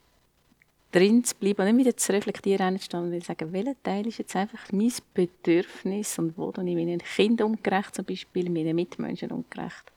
drin 0.94 1.24
zu 1.24 1.36
bleiben 1.36 1.68
und 1.68 1.76
nicht 1.76 1.86
wieder 1.86 1.98
zu 1.98 2.14
reflektieren, 2.14 2.68
einzustehen 2.68 3.12
und 3.12 3.24
sagen, 3.24 3.52
welcher 3.52 3.82
Teil 3.82 4.08
ist 4.08 4.20
jetzt 4.20 4.36
einfach 4.36 4.72
mein 4.72 4.94
Bedürfnis 5.14 6.18
und 6.20 6.38
wo 6.38 6.52
dann 6.52 6.68
ich 6.68 6.76
meinen 6.76 7.00
Kindern 7.00 7.52
ungerecht, 7.52 7.96
zum 7.96 8.06
Beispiel 8.06 8.50
meinen 8.50 8.76
Mitmenschen 8.76 9.32
ungerecht. 9.32 9.92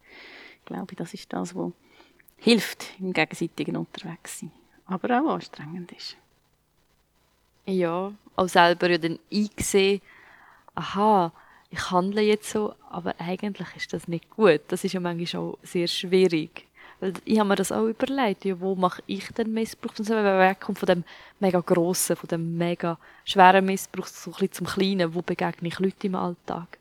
Ich 0.58 0.64
glaube, 0.64 0.96
das 0.96 1.14
ist 1.14 1.32
das, 1.32 1.54
was 1.54 1.72
hilft 2.38 2.94
im 2.98 3.12
gegenseitigen 3.12 3.76
Unterwegssein, 3.76 4.50
aber 4.86 5.20
auch 5.20 5.34
anstrengend 5.34 5.92
ist. 5.92 6.16
Ja, 7.66 8.12
auch 8.34 8.48
selber 8.48 8.90
ja 8.90 8.98
dann 8.98 9.18
eingesehen, 9.32 10.00
aha, 10.74 11.32
ich 11.70 11.90
handle 11.90 12.22
jetzt 12.22 12.50
so, 12.50 12.74
aber 12.88 13.14
eigentlich 13.18 13.68
ist 13.76 13.92
das 13.92 14.08
nicht 14.08 14.30
gut. 14.30 14.60
Das 14.68 14.84
ist 14.84 14.92
ja 14.92 15.00
manchmal 15.00 15.42
auch 15.42 15.58
sehr 15.62 15.88
schwierig. 15.88 16.66
Weil 17.00 17.12
ich 17.24 17.38
habe 17.38 17.48
mir 17.48 17.56
das 17.56 17.72
auch 17.72 17.86
überlegt, 17.86 18.44
ja, 18.44 18.58
wo 18.58 18.74
mache 18.74 19.02
ich 19.06 19.28
den 19.32 19.52
Missbrauch? 19.52 19.92
Und 19.98 20.04
so, 20.04 20.14
man 20.14 20.38
wegkommt 20.38 20.78
von 20.78 20.86
dem 20.86 21.04
mega 21.40 21.60
grossen, 21.60 22.16
von 22.16 22.28
dem 22.28 22.56
mega 22.56 22.98
schweren 23.24 23.66
Missbrauch, 23.66 24.06
so 24.06 24.30
ein 24.30 24.32
bisschen 24.32 24.52
zum 24.52 24.66
Kleinen, 24.66 25.14
wo 25.14 25.20
begegne 25.20 25.68
ich 25.68 25.78
Leute 25.78 26.06
im 26.06 26.14
Alltag? 26.14 26.78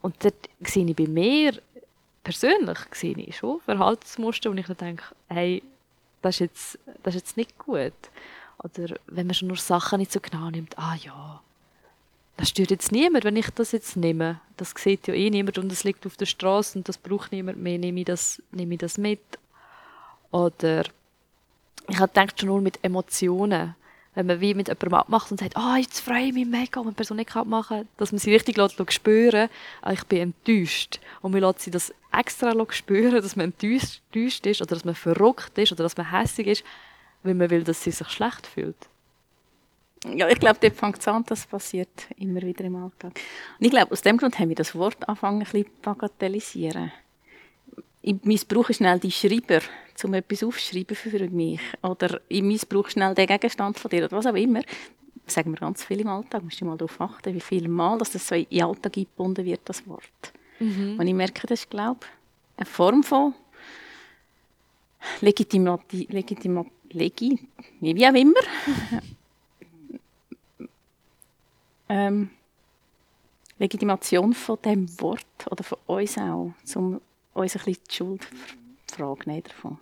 Und 0.00 0.24
dort 0.24 0.48
sehe 0.60 0.86
ich 0.86 0.96
bei 0.96 1.06
mir, 1.06 1.60
persönlich, 2.22 2.78
sehe 2.92 3.16
ich 3.16 3.36
schon 3.36 3.60
Verhaltensmuster, 3.60 4.50
wo 4.50 4.54
ich 4.54 4.66
dann 4.66 4.76
denke, 4.76 5.04
hey, 5.28 5.62
das 6.22 6.36
ist 6.36 6.40
jetzt, 6.40 6.78
das 7.02 7.14
ist 7.14 7.22
jetzt 7.22 7.36
nicht 7.36 7.58
gut. 7.58 7.92
Oder 8.58 8.96
wenn 9.06 9.26
man 9.26 9.34
schon 9.34 9.48
nur 9.48 9.56
Sachen 9.58 9.98
nicht 9.98 10.12
so 10.12 10.20
genau 10.20 10.50
nimmt, 10.50 10.78
ah 10.78 10.96
ja, 10.96 11.40
das 12.36 12.50
stört 12.50 12.70
jetzt 12.70 12.92
niemand, 12.92 13.24
wenn 13.24 13.36
ich 13.36 13.48
das 13.50 13.72
jetzt 13.72 13.96
nehme. 13.96 14.40
Das 14.56 14.74
sieht 14.76 15.06
ja 15.06 15.14
eh 15.14 15.30
niemand 15.30 15.58
und 15.58 15.72
es 15.72 15.84
liegt 15.84 16.06
auf 16.06 16.16
der 16.16 16.26
Straße 16.26 16.78
und 16.78 16.88
das 16.88 16.98
braucht 16.98 17.32
niemand 17.32 17.58
mehr, 17.58 17.78
nehme 17.78 18.00
ich 18.00 18.06
das, 18.06 18.42
nehme 18.52 18.74
ich 18.74 18.80
das 18.80 18.98
mit. 18.98 19.20
Oder 20.30 20.84
ich 21.88 21.98
habe 21.98 22.08
gedacht 22.08 22.38
schon 22.38 22.48
nur 22.48 22.60
mit 22.60 22.78
Emotionen. 22.82 23.74
Wenn 24.14 24.26
man 24.26 24.40
wie 24.40 24.54
mit 24.54 24.68
jemandem 24.68 24.94
abmacht 24.94 25.30
und 25.30 25.40
sagt, 25.40 25.56
ah, 25.56 25.74
oh, 25.74 25.76
jetzt 25.76 26.00
freue 26.00 26.24
ich 26.24 26.32
mich 26.32 26.46
mega, 26.46 26.80
und 26.80 26.86
eine 26.86 26.94
Person 26.94 27.18
nicht 27.18 27.34
machen 27.34 27.78
kann, 27.78 27.88
dass 27.98 28.12
man 28.12 28.18
sie 28.18 28.32
richtig 28.32 28.56
lässt, 28.56 28.92
spüren 28.92 29.50
ah, 29.82 29.92
ich 29.92 30.04
bin 30.04 30.20
enttäuscht. 30.20 31.00
Und 31.20 31.32
man 31.32 31.42
lässt 31.42 31.60
sie 31.60 31.70
das 31.70 31.92
extra 32.12 32.52
spüren, 32.70 33.22
dass 33.22 33.36
man 33.36 33.52
enttäuscht 33.52 34.46
ist 34.46 34.62
oder 34.62 34.74
dass 34.74 34.86
man 34.86 34.94
verrückt 34.94 35.58
ist 35.58 35.72
oder 35.72 35.82
dass 35.82 35.98
man 35.98 36.10
hässlich 36.10 36.46
ist, 36.46 36.64
weil 37.22 37.34
man 37.34 37.50
will, 37.50 37.62
dass 37.62 37.82
sie 37.82 37.90
sich 37.90 38.08
schlecht 38.08 38.46
fühlt. 38.46 38.88
Ja, 40.14 40.28
ich 40.28 40.38
glaube, 40.38 40.58
dort 40.60 40.74
fängt 40.74 40.98
es 40.98 41.08
an, 41.08 41.24
das 41.26 41.46
passiert 41.46 42.06
immer 42.16 42.42
wieder 42.42 42.64
im 42.64 42.76
Alltag. 42.76 43.12
Und 43.58 43.66
ich 43.66 43.70
glaube, 43.70 43.92
aus 43.92 44.02
dem 44.02 44.16
Grund 44.16 44.38
haben 44.38 44.48
wir 44.48 44.56
das 44.56 44.74
Wort 44.74 45.08
angefangen, 45.08 45.40
ein 45.40 45.44
bisschen 45.44 45.66
bagatellisieren. 45.82 46.92
Ich 48.02 48.16
missbrauche 48.22 48.72
schnell 48.72 49.00
die 49.00 49.10
Schreiber, 49.10 49.60
um 50.04 50.14
etwas 50.14 50.44
aufzuschreiben 50.44 50.96
für 50.96 51.28
mich. 51.28 51.60
Oder 51.82 52.20
ich 52.28 52.42
missbrauche 52.42 52.90
schnell 52.90 53.14
den 53.14 53.26
Gegenstand 53.26 53.78
von 53.78 53.90
dir, 53.90 54.04
oder 54.04 54.16
was 54.16 54.26
auch 54.26 54.34
immer. 54.34 54.62
Das 55.24 55.34
sagen 55.34 55.50
wir 55.50 55.58
ganz 55.58 55.82
viel 55.82 56.00
im 56.00 56.08
Alltag. 56.08 56.44
Musst 56.44 56.60
du 56.60 56.64
mal 56.64 56.76
darauf 56.76 57.00
achten, 57.00 57.34
wie 57.34 57.40
viel 57.40 57.68
Mal 57.68 57.98
dass 57.98 58.12
das 58.12 58.28
so 58.28 58.36
in 58.36 58.46
den 58.48 58.62
Alltag 58.62 58.96
eingebunden 58.96 59.44
wird, 59.44 59.62
das 59.64 59.86
Wort. 59.88 60.32
Mhm. 60.60 60.96
Und 60.98 61.06
ich 61.06 61.14
merke, 61.14 61.46
das 61.48 61.60
ist, 61.60 61.70
glaube 61.70 62.00
ich, 62.02 62.58
eine 62.58 62.66
Form 62.66 63.02
von 63.02 63.34
Legitimati 65.20 66.06
Legitima 66.10 66.64
Legi 66.90 67.38
wie 67.80 68.06
auch 68.06 68.14
immer. 68.14 68.40
Ähm, 71.88 72.30
Legitimation 73.58 74.32
von 74.34 74.58
dem 74.62 74.88
Wort 75.00 75.24
oder 75.50 75.64
von 75.64 75.78
uns 75.86 76.18
auch, 76.18 76.52
um 76.74 77.00
uns 77.34 77.56
ein 77.56 77.64
bisschen 77.64 77.84
die 77.88 77.94
Schuldfrage 77.94 79.28
nehmen 79.28 79.42
davon. 79.44 79.78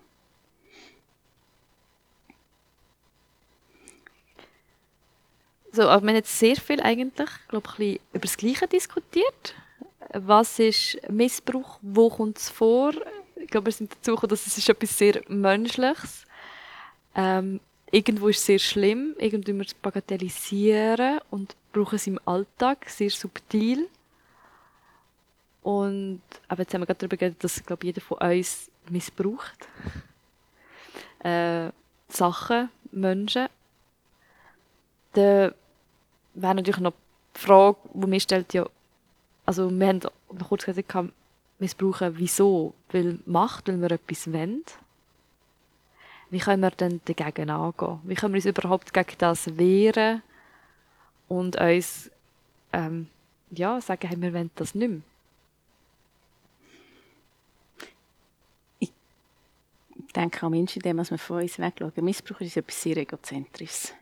So, 5.73 5.83
aber 5.89 6.03
wir 6.03 6.11
haben 6.11 6.17
jetzt 6.17 6.39
sehr 6.39 6.55
viel 6.55 6.81
eigentlich, 6.81 7.31
glaube 7.49 7.69
ich, 7.79 8.01
über 8.13 8.21
das 8.21 8.37
Gleiche 8.37 8.69
diskutiert. 8.69 9.57
Was 10.13 10.61
ist 10.61 10.99
Missbrauch? 11.11 11.81
Wo 11.83 12.11
kommt 12.11 12.39
es 12.39 12.49
vor? 12.49 12.93
Ich 13.35 13.49
glaube, 13.49 13.67
wir 13.67 13.73
sind 13.73 13.93
dazu 13.93 14.13
gekommen, 14.13 14.31
dass 14.31 14.47
es 14.47 14.69
etwas 14.69 14.97
sehr 14.97 15.21
Menschliches. 15.27 16.27
Ähm, 17.17 17.59
irgendwo 17.91 18.29
ist 18.29 18.39
es 18.39 18.47
sehr 18.47 18.61
schlimm, 18.61 19.17
irgendwo 19.19 19.53
wir 19.53 19.67
es 19.67 19.75
bagatellisieren 19.75 21.19
und 21.31 21.57
brauchen 21.75 21.97
es 21.97 22.07
im 22.07 22.19
Alltag, 22.25 22.89
sehr 22.89 23.11
subtil. 23.11 23.89
Und 25.63 26.23
aber 26.49 26.63
jetzt 26.63 26.73
haben 26.73 26.83
wir 26.83 26.87
gerade 26.87 27.01
darüber 27.01 27.17
geredet, 27.17 27.43
dass 27.43 27.65
glaube 27.65 27.87
jeder 27.87 28.01
von 28.01 28.19
uns 28.19 28.71
missbraucht. 28.89 29.69
Äh, 31.21 31.71
Sachen, 32.09 32.69
Menschen. 32.93 33.49
Dann 35.15 35.55
wäre 36.35 36.55
natürlich 36.55 36.81
noch 36.81 36.93
die 37.35 37.41
Frage, 37.41 37.79
die 37.95 38.07
mir 38.07 38.21
stellt, 38.21 38.53
ja, 38.53 38.67
also 39.47 39.71
wir 39.71 39.87
haben 39.87 40.01
noch 40.01 40.49
kurz 40.49 40.67
gesagt, 40.67 40.95
missbrauchen, 41.59 42.19
wieso? 42.19 42.75
Weil 42.91 43.19
Macht, 43.25 43.69
weil 43.69 43.81
wir 43.81 43.93
etwas 43.93 44.33
wollen. 44.33 44.65
Wie 46.31 46.39
können 46.41 46.63
wir 46.63 46.71
denn 46.73 47.01
dagegen 47.05 47.51
angehen? 47.51 48.01
Wie 48.05 48.15
können 48.15 48.35
wir 48.35 48.39
uns 48.39 48.47
überhaupt 48.47 48.93
gegen 48.93 49.19
das 49.19 49.57
wehren 49.57 50.23
und 51.29 51.57
uns 51.57 52.11
ähm, 52.73 53.09
ja, 53.51 53.81
sagen, 53.81 54.09
hey, 54.09 54.21
wir 54.21 54.35
wollen 54.35 54.51
das 54.55 54.75
nicht 54.75 54.89
mehr? 54.89 55.01
Ich 58.79 58.93
denke 60.15 60.47
an 60.47 60.53
Menschen, 60.53 60.81
indem 60.81 60.97
wir 60.97 61.19
von 61.19 61.43
uns 61.43 61.59
wegschauen. 61.59 61.93
Missbrauch 62.05 62.41
ist 62.41 62.57
etwas 62.57 62.83
sehr 62.83 62.97
Egozentrisches. 62.97 63.95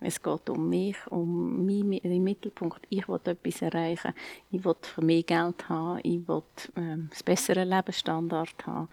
Es 0.00 0.22
geht 0.22 0.50
um 0.50 0.68
mich, 0.68 0.96
um 1.08 1.66
im 1.68 2.24
Mittelpunkt. 2.24 2.86
Ich 2.90 3.08
will 3.08 3.20
etwas 3.24 3.62
erreichen. 3.62 4.12
Ich 4.50 4.62
will 4.62 4.76
mehr 5.00 5.22
Geld 5.22 5.68
haben. 5.68 6.00
Ich 6.02 6.28
will 6.28 6.42
ähm, 6.76 6.82
einen 6.82 7.10
besseren 7.24 7.68
Lebensstandard 7.68 8.66
haben. 8.66 8.88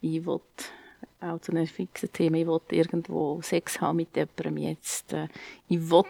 Ich 0.00 0.24
will 0.24 0.40
auch 1.20 1.40
zu 1.40 1.52
einem 1.52 1.66
fixen 1.66 2.12
Thema. 2.12 2.36
Ich 2.36 2.46
will 2.46 2.60
irgendwo 2.70 3.42
Sex 3.42 3.80
haben 3.80 3.96
mit 3.96 4.14
jemandem 4.14 4.56
jetzt. 4.58 5.12
Äh, 5.12 5.28
ich 5.68 5.90
will, 5.90 6.04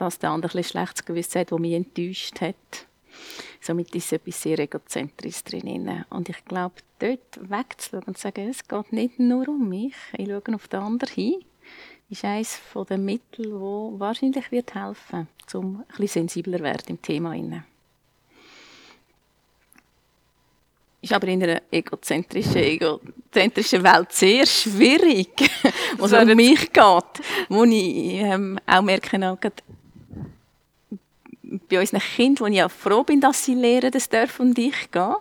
dass 0.00 0.18
der 0.18 0.30
andere 0.30 0.58
ein 0.58 0.64
schlechtes 0.64 1.04
Gewissen 1.04 1.40
hat, 1.40 1.52
das 1.52 1.58
mich 1.58 1.74
enttäuscht 1.74 2.40
hat. 2.40 2.86
Somit 3.60 3.94
ist 3.94 4.12
etwas 4.12 4.40
sehr 4.40 4.58
egozentrisches 4.58 5.44
drin. 5.44 6.04
Und 6.10 6.28
ich 6.28 6.44
glaube, 6.44 6.76
dort 6.98 7.38
wegzuschauen 7.40 8.04
und 8.04 8.16
zu 8.16 8.22
sagen, 8.22 8.48
es 8.48 8.66
geht 8.66 8.92
nicht 8.92 9.18
nur 9.18 9.48
um 9.48 9.68
mich. 9.68 9.94
Ich 10.16 10.28
schaue 10.28 10.54
auf 10.54 10.68
den 10.68 10.80
anderen 10.80 11.14
hin 11.14 11.44
ist 12.10 12.24
eines 12.24 12.60
der 12.88 12.98
Mittel, 12.98 13.44
das 13.44 14.00
wahrscheinlich 14.00 14.50
wird 14.50 14.74
helfen 14.74 15.28
wird, 15.38 15.54
um 15.54 15.76
ein 15.76 15.84
bisschen 15.90 16.28
sensibler 16.28 16.58
zu 16.58 16.64
werden 16.64 16.84
im 16.88 17.02
Thema. 17.02 17.34
Ist 21.02 21.12
aber 21.12 21.28
in 21.28 21.42
einer 21.42 21.62
egozentrischen, 21.70 22.56
egozentrischen 22.56 23.82
Welt 23.82 24.12
sehr 24.12 24.44
schwierig, 24.44 25.30
wo 25.98 26.06
es 26.06 26.12
um 26.12 26.26
mich 26.34 26.72
geht. 26.72 27.26
Wo 27.48 27.64
ich 27.64 28.14
ähm, 28.16 28.58
auch 28.66 28.82
merke, 28.82 29.18
bei 31.68 31.80
unseren 31.80 32.00
Kindern, 32.00 32.46
wo 32.46 32.46
ich 32.46 32.62
auch 32.62 32.70
froh 32.70 33.02
bin, 33.02 33.20
dass 33.20 33.44
sie 33.44 33.54
lernen, 33.54 33.90
das 33.90 34.08
dürfen 34.08 34.48
und 34.48 34.58
ich 34.58 34.90
gehen 34.90 35.16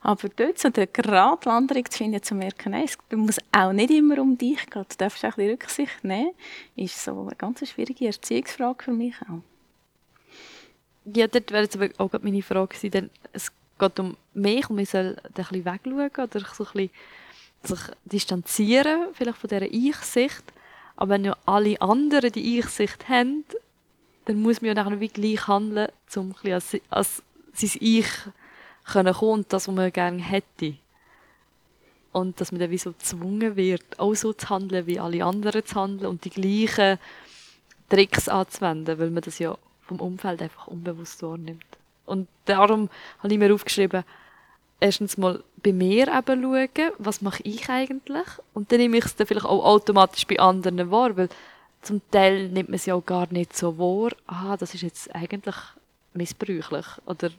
aber 0.00 0.28
dort 0.28 0.58
so 0.58 0.68
eine 0.74 0.86
Gratwanderung 0.86 1.90
zu 1.90 1.98
finden, 1.98 2.22
zu 2.22 2.34
merken, 2.34 2.72
nein, 2.72 2.84
es 2.84 2.98
muss 3.10 3.38
auch 3.52 3.72
nicht 3.72 3.90
immer 3.90 4.18
um 4.18 4.36
dich 4.36 4.68
gehen, 4.70 4.84
du 4.88 4.96
darfst 4.96 5.24
auch 5.24 5.30
ein 5.30 5.34
bisschen 5.36 5.50
Rücksicht 5.50 6.04
nehmen, 6.04 6.32
ist 6.76 7.02
so 7.02 7.22
eine 7.22 7.34
ganz 7.36 7.66
schwierige 7.68 8.06
Erziehungsfrage 8.06 8.84
für 8.84 8.92
mich 8.92 9.14
auch. 9.22 9.42
Ja, 11.06 11.26
dort 11.26 11.50
wäre 11.52 11.64
jetzt 11.64 11.76
aber 11.76 11.88
auch 11.98 12.10
meine 12.22 12.42
Frage 12.42 12.68
gewesen, 12.68 12.90
denn 12.90 13.10
es 13.32 13.52
geht 13.78 14.00
um 14.00 14.16
mich 14.32 14.68
und 14.70 14.76
man 14.76 14.86
soll 14.86 15.16
ein 15.22 15.32
bisschen 15.32 15.64
wegschauen 15.64 16.10
oder 16.10 16.40
so 16.40 16.64
ein 16.64 16.72
bisschen 16.72 16.90
sich 17.62 17.80
distanzieren, 18.04 19.08
vielleicht 19.14 19.38
von 19.38 19.48
dieser 19.48 19.62
Ich-Sicht. 19.62 20.44
Aber 20.96 21.10
wenn 21.10 21.24
ja 21.24 21.36
alle 21.46 21.80
anderen 21.80 22.30
die 22.30 22.58
Ich-Sicht 22.58 23.08
haben, 23.08 23.44
dann 24.24 24.40
muss 24.40 24.60
man 24.60 24.68
ja 24.68 24.74
nachher 24.74 25.00
wie 25.00 25.08
gleich 25.08 25.46
handeln, 25.46 25.88
um 26.16 26.34
ein 26.42 26.52
als, 26.52 26.76
als 26.90 27.22
sein 27.52 27.70
Ich 27.80 28.06
können 28.84 29.14
kommen 29.14 29.32
und 29.32 29.52
das, 29.52 29.68
was 29.68 29.74
man 29.74 29.92
gerne 29.92 30.22
hätte. 30.22 30.74
Und 32.12 32.40
dass 32.40 32.52
man 32.52 32.60
dann 32.60 32.70
wie 32.70 32.78
so 32.78 32.92
gezwungen 32.92 33.56
wird, 33.56 33.98
auch 33.98 34.14
so 34.14 34.32
zu 34.32 34.48
handeln, 34.48 34.86
wie 34.86 35.00
alle 35.00 35.24
anderen 35.24 35.64
zu 35.64 35.74
handeln 35.74 36.10
und 36.10 36.24
die 36.24 36.30
gleichen 36.30 36.98
Tricks 37.88 38.28
anzuwenden, 38.28 38.98
weil 38.98 39.10
man 39.10 39.22
das 39.22 39.38
ja 39.38 39.56
vom 39.86 40.00
Umfeld 40.00 40.40
einfach 40.40 40.68
unbewusst 40.68 41.22
wahrnimmt. 41.22 41.64
Und 42.06 42.28
darum 42.44 42.88
habe 43.18 43.32
ich 43.32 43.38
mir 43.38 43.52
aufgeschrieben, 43.52 44.04
erstens 44.80 45.16
mal 45.16 45.42
bei 45.62 45.72
mir 45.72 46.08
eben 46.08 46.42
schauen, 46.42 46.92
was 46.98 47.22
mache 47.22 47.42
ich 47.42 47.68
eigentlich? 47.68 48.26
Und 48.52 48.70
dann 48.70 48.78
nehme 48.78 48.98
ich 48.98 49.06
es 49.06 49.16
dann 49.16 49.26
vielleicht 49.26 49.46
auch 49.46 49.64
automatisch 49.64 50.26
bei 50.26 50.38
anderen 50.38 50.90
wahr, 50.90 51.16
weil 51.16 51.28
zum 51.84 52.00
Teil 52.10 52.48
nimmt 52.48 52.70
man 52.70 52.80
ja 52.84 52.94
auch 52.94 53.04
gar 53.04 53.30
nicht 53.32 53.56
so 53.56 53.78
wahr, 53.78 54.12
aha, 54.26 54.56
das 54.56 54.74
ist 54.74 54.82
jetzt 54.82 55.14
eigentlich 55.14 55.56
missbräuchlich. 56.14 56.86
Oder 57.06 57.30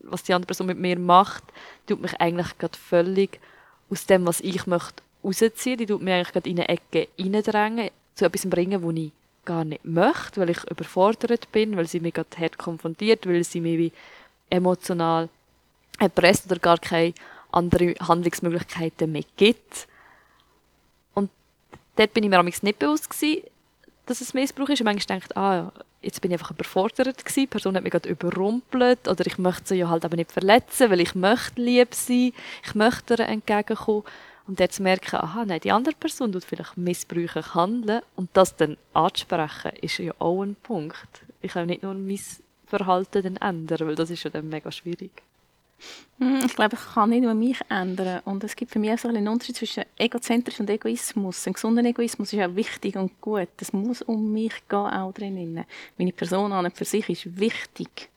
was 0.00 0.22
die 0.24 0.34
andere 0.34 0.48
Person 0.48 0.66
mit 0.66 0.78
mir 0.78 0.98
macht, 0.98 1.44
tut 1.86 2.00
mich 2.00 2.20
eigentlich 2.20 2.58
gerade 2.58 2.76
völlig 2.76 3.40
aus 3.90 4.06
dem, 4.06 4.26
was 4.26 4.40
ich 4.40 4.66
möchte, 4.66 5.02
rausziehen. 5.22 5.78
Die 5.78 5.86
tut 5.86 6.02
mich 6.02 6.12
eigentlich 6.12 6.32
gerade 6.32 6.50
in 6.50 6.58
eine 6.58 6.68
Ecke 6.68 7.08
reindrängen, 7.18 7.90
zu 8.14 8.24
etwas 8.24 8.48
bringen, 8.48 8.82
was 8.82 8.94
ich 8.94 9.12
gar 9.44 9.64
nicht 9.64 9.84
möchte, 9.84 10.40
weil 10.40 10.50
ich 10.50 10.70
überfordert 10.70 11.50
bin, 11.52 11.76
weil 11.76 11.86
sie 11.86 12.00
mich 12.00 12.14
gerade 12.14 12.36
hart 12.38 12.58
konfrontiert, 12.58 13.26
weil 13.26 13.44
sie 13.44 13.60
mich 13.60 13.92
emotional 14.50 15.28
erpresst 15.98 16.46
oder 16.46 16.58
gar 16.58 16.78
keine 16.78 17.14
andere 17.50 17.94
Handlungsmöglichkeiten 18.00 19.12
mehr 19.12 19.24
gibt. 19.36 19.86
Und 21.14 21.30
dort 21.96 22.14
bin 22.14 22.24
ich 22.24 22.30
mir 22.30 22.42
nicht 22.42 22.78
bewusst 22.78 23.10
gewesen, 23.10 23.42
dass 24.06 24.20
es 24.20 24.34
Missbrauch 24.34 24.68
ist. 24.68 24.80
Und 24.80 24.86
manchmal 24.86 25.18
denkt, 25.18 25.36
ah, 25.36 25.72
jetzt 26.00 26.20
bin 26.20 26.30
ich 26.30 26.38
einfach 26.38 26.50
überfordert 26.50 27.24
gewesen, 27.24 27.40
die 27.40 27.46
Person 27.46 27.76
hat 27.76 27.82
mich 27.82 27.92
gerade 27.92 28.08
überrumpelt 28.08 29.08
oder 29.08 29.26
ich 29.26 29.38
möchte 29.38 29.68
sie 29.68 29.76
ja 29.76 29.88
halt 29.88 30.04
aber 30.04 30.16
nicht 30.16 30.32
verletzen, 30.32 30.90
weil 30.90 31.00
ich 31.00 31.14
möchte 31.14 31.60
lieb 31.60 31.94
sein, 31.94 32.32
ich 32.64 32.74
möchte 32.74 33.14
ihr 33.14 33.20
entgegenkommen 33.20 34.04
und 34.46 34.58
jetzt 34.58 34.80
merken, 34.80 35.16
aha, 35.16 35.44
nein, 35.44 35.60
die 35.60 35.70
andere 35.70 35.94
Person 35.94 36.32
tut 36.32 36.44
vielleicht 36.44 36.76
missbräuchlich 36.76 37.54
handeln 37.54 38.02
und 38.16 38.30
das 38.32 38.56
dann 38.56 38.76
anzusprechen, 38.92 39.72
ist 39.80 39.98
ja 39.98 40.12
auch 40.18 40.42
ein 40.42 40.56
Punkt. 40.56 41.22
Ich 41.40 41.52
kann 41.52 41.66
nicht 41.66 41.82
nur 41.82 41.94
mein 41.94 42.20
Verhalten 42.66 43.22
dann 43.22 43.36
ändern, 43.36 43.86
weil 43.86 43.94
das 43.94 44.10
ist 44.10 44.24
ja 44.24 44.30
dann 44.30 44.48
mega 44.48 44.72
schwierig. 44.72 45.22
Hm, 46.18 46.42
ich 46.46 46.54
glaube, 46.54 46.76
ich 46.76 46.94
kann 46.94 47.10
nicht 47.10 47.22
nur 47.22 47.34
mich 47.34 47.58
ändern. 47.68 48.20
Und 48.24 48.44
es 48.44 48.54
gibt 48.54 48.70
für 48.70 48.78
mich 48.78 48.92
auch 48.92 49.04
einen 49.08 49.26
Unterschied 49.28 49.56
zwischen 49.56 49.84
Egozentrisch 49.96 50.60
und 50.60 50.70
Egoismus. 50.70 51.46
Ein 51.46 51.54
gesunder 51.54 51.84
Egoismus 51.84 52.32
ist 52.32 52.40
auch 52.40 52.54
wichtig 52.54 52.96
und 52.96 53.20
gut. 53.20 53.48
Es 53.58 53.72
muss 53.72 54.02
um 54.02 54.32
mich 54.32 54.54
gehen, 54.68 54.78
auch 54.78 55.12
drinnen. 55.12 55.64
Meine 55.98 56.12
Person 56.12 56.52
an 56.52 56.66
und 56.66 56.76
für 56.76 56.84
sich 56.84 57.08
ist 57.08 57.38
wichtig. 57.38 58.08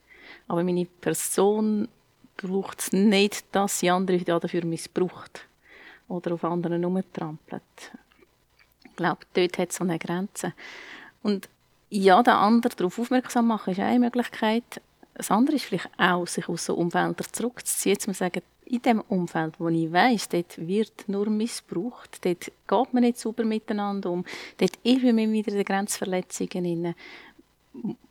Aber 0.48 0.64
meine 0.64 0.86
Person 0.86 1.88
braucht 2.38 2.80
es 2.80 2.92
nicht, 2.92 3.46
dass 3.52 3.80
sie 3.80 3.90
andere 3.90 4.20
dafür 4.20 4.66
missbraucht. 4.66 5.48
Oder 6.08 6.34
auf 6.34 6.44
anderen 6.44 6.82
herumtrampelt. 6.82 7.64
Ich 8.84 8.96
glaube, 8.96 9.26
dort 9.34 9.58
hat 9.58 9.72
es 9.72 9.78
so 9.78 9.84
eine 9.84 9.98
Grenze. 9.98 10.54
Und 11.24 11.50
ja, 11.90 12.22
den 12.22 12.34
anderen 12.34 12.76
darauf 12.78 13.00
aufmerksam 13.00 13.48
machen, 13.48 13.72
ist 13.72 13.80
eine 13.80 14.00
Möglichkeit. 14.00 14.82
Das 15.16 15.32
andere 15.32 15.56
ist 15.56 15.66
vielleicht 15.66 15.90
auch, 15.98 16.28
sich 16.28 16.48
aus 16.50 16.66
so 16.66 16.76
Umfeldern 16.76 17.16
zurückzuziehen, 17.32 18.00
zu 18.00 18.14
sagen, 18.14 18.42
in 18.66 18.82
dem 18.82 19.02
Umfeld, 19.02 19.60
wo 19.60 19.70
ich 19.70 19.92
weiß, 19.92 20.30
dort 20.30 20.58
wird 20.58 21.08
nur 21.08 21.30
missbraucht, 21.30 22.26
dort 22.26 22.46
geht 22.46 22.94
man 22.94 23.04
nicht 23.04 23.20
sauber 23.20 23.46
miteinander 23.46 24.12
um, 24.12 24.26
dort 24.58 24.76
ist 24.84 25.04
man 25.04 25.32
wieder 25.32 25.52
in 25.52 25.58
den 25.58 25.64
Grenzverletzungen 25.66 26.66
inne. 26.66 26.96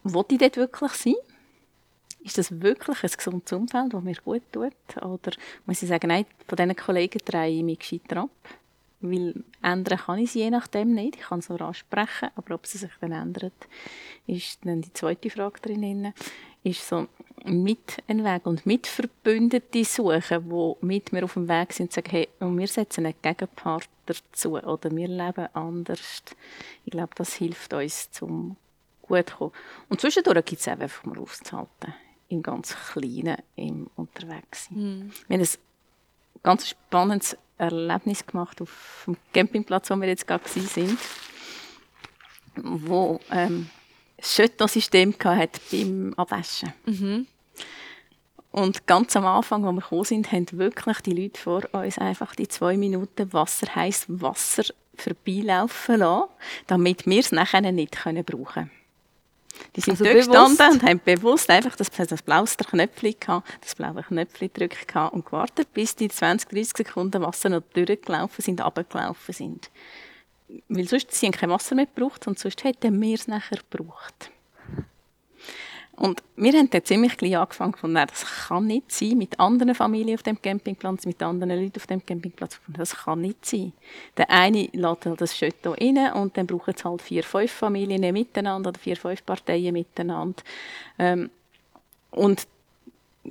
Wollte 0.03 0.35
ich 0.35 0.41
dort 0.41 0.57
wirklich 0.57 0.93
sein? 0.93 1.15
Ist 2.23 2.39
das 2.39 2.61
wirklich 2.63 3.03
ein 3.03 3.11
gesundes 3.11 3.53
Umfeld, 3.53 3.93
das 3.93 4.03
mir 4.03 4.17
gut 4.25 4.43
tut? 4.51 5.03
Oder 5.03 5.33
muss 5.67 5.83
ich 5.83 5.89
sagen, 5.89 6.09
nein, 6.09 6.25
von 6.49 6.57
diesen 6.57 6.77
Kollegen 6.77 7.21
drehe 7.25 7.59
ich 7.59 7.63
mich 7.63 7.81
gescheiter 7.81 8.23
ab? 8.23 8.31
Weil 9.01 9.35
ändern 9.63 9.99
kann 9.99 10.19
ich 10.19 10.33
sie 10.33 10.39
je 10.39 10.51
nachdem 10.51 10.95
nicht. 10.95 11.17
Ich 11.17 11.23
kann 11.23 11.41
es 11.41 11.51
nur 11.51 11.61
ansprechen, 11.61 12.31
aber 12.35 12.55
ob 12.55 12.67
sie 12.67 12.79
sich 12.79 12.91
dann 13.01 13.13
ändert, 13.13 13.53
ist 14.27 14.65
dann 14.65 14.81
die 14.81 14.93
zweite 14.95 15.29
Frage 15.29 15.61
drin. 15.61 16.15
Ist 16.65 16.89
so 16.89 17.07
mit 17.45 18.03
einem 18.09 18.25
Weg 18.25 18.47
und 18.47 18.67
mit 18.67 18.87
Verbündete 18.87 19.85
suchen, 19.85 20.49
die 20.51 20.87
mit 20.87 21.13
mir 21.13 21.25
auf 21.25 21.35
dem 21.35 21.49
Weg 21.49 21.73
sind 21.73 21.87
und 21.87 21.93
sagen, 21.93 22.11
hey, 22.11 22.29
und 22.41 22.59
wir 22.59 22.67
setzen 22.67 23.07
einen 23.07 23.15
Gegenpart 23.21 23.89
dazu 24.07 24.55
oder 24.55 24.91
wir 24.91 25.09
leben 25.09 25.49
anders. 25.53 26.23
Ich 26.85 26.91
glaube, 26.91 27.13
das 27.15 27.35
hilft 27.35 27.73
uns 27.75 28.11
zum 28.11 28.57
gut 29.03 29.29
zu 29.29 29.37
kommen. 29.37 29.53
Und 29.89 30.01
zwischendurch 30.01 30.45
gibt 30.45 30.61
es 30.61 30.69
einfach 30.69 31.05
mal 31.05 31.19
aufzuhalten 31.19 31.95
im 32.29 32.43
ganz 32.43 32.75
Kleinen 32.75 33.37
im 33.57 33.91
unterwegs 33.97 34.67
sein. 34.67 34.79
Mm. 34.79 35.13
Wir 35.29 35.39
haben 35.39 35.45
ein 35.45 36.41
ganz 36.43 36.69
spannendes 36.69 37.37
Erlebnis 37.59 38.27
gemacht 38.27 38.61
auf 38.61 39.05
dem 39.07 39.17
Campingplatz, 39.33 39.91
wo 39.91 39.97
wir 39.97 40.09
jetzt 40.09 40.27
gerade 40.27 40.49
sind, 40.49 40.99
wo 42.57 43.21
ähm, 43.31 43.71
das 44.25 44.35
Schöttensystem 44.35 45.15
hat 45.23 45.61
beim 45.71 46.15
Abwaschen. 46.17 46.73
Mhm. 46.87 47.27
Und 48.51 48.87
ganz 48.87 49.17
am 49.17 49.27
Anfang, 49.27 49.65
als 49.65 49.75
wir 49.75 49.83
gekommen 49.83 50.05
sind, 50.05 50.33
haben 50.33 50.47
wirklich 50.53 50.99
die 51.01 51.13
Leute 51.13 51.41
vor 51.41 51.63
uns 51.73 51.99
einfach 51.99 52.35
die 52.35 52.49
zwei 52.49 52.77
Minuten 52.77 53.33
Wasser, 53.33 53.75
heiß 53.75 54.07
Wasser 54.09 54.65
vorbeilaufen 54.97 55.99
lassen, 55.99 56.31
damit 56.69 57.05
wir 57.05 57.21
es 57.21 57.33
nachher 57.33 57.61
nicht 57.61 58.01
brauchen 58.01 58.25
können. 58.25 58.71
Die 59.77 59.81
sind 59.81 60.01
also 60.01 60.05
dort 60.05 60.17
gestanden 60.17 60.73
und 60.73 60.83
haben 60.83 61.01
bewusst 61.05 61.51
einfach 61.51 61.77
das, 61.77 61.91
das 61.91 62.23
blaues 62.23 62.57
Knöpfchen 62.57 63.15
gehabt, 63.19 63.59
das 63.61 63.75
blaue 63.75 64.03
Knöpfchen 64.03 64.51
gedrückt 64.53 64.95
und 65.13 65.27
gewartet, 65.27 65.73
bis 65.75 65.97
die 65.97 66.09
20, 66.09 66.49
30 66.49 66.77
Sekunden 66.77 67.23
Wasser 67.23 67.49
noch 67.51 67.63
durchgelaufen 67.75 68.43
sind, 68.43 68.65
runtergelaufen 68.65 69.35
sind. 69.35 69.71
Weil 70.69 70.89
sonst 70.89 71.13
sie 71.13 71.31
kein 71.31 71.51
Wasser 71.51 71.75
mehr 71.75 71.87
gebraucht 71.87 72.27
und 72.27 72.39
sonst 72.39 72.65
hätten 72.65 73.01
wir 73.01 73.15
es 73.15 73.29
nachher 73.29 73.59
gebraucht. 73.71 74.31
Und 75.97 76.23
wir 76.35 76.53
haben 76.53 76.69
dann 76.71 76.85
ziemlich 76.85 77.17
gleich 77.17 77.37
angefangen 77.37 77.75
von, 77.75 77.95
das 77.95 78.27
kann 78.27 78.67
nicht 78.67 78.91
sein, 78.91 79.17
mit 79.17 79.39
anderen 79.39 79.77
Familien 79.77 80.17
auf 80.17 80.25
dem 80.25 80.41
Campingplatz, 80.41 81.07
mit 81.07 81.23
anderen 81.23 81.51
Leuten 81.51 81.77
auf 81.77 81.87
dem 81.87 82.05
Campingplatz. 82.05 82.59
Das 82.67 82.97
kann 82.97 83.21
nicht 83.21 83.47
sein. 83.47 83.73
Der 84.17 84.29
eine 84.29 84.69
lädt 84.73 85.07
halt 85.07 85.21
das 85.21 85.39
Chateau 85.39 85.73
rein 85.73 86.13
und 86.15 86.37
dann 86.37 86.49
brauchen 86.49 86.75
es 86.77 86.85
halt 86.85 87.01
vier, 87.01 87.23
fünf 87.23 87.53
Familien 87.53 88.13
miteinander 88.13 88.71
oder 88.71 88.79
vier, 88.79 88.97
fünf 88.97 89.25
Parteien 89.25 89.73
miteinander. 89.73 90.43
Ähm, 90.99 91.31
und 92.11 92.47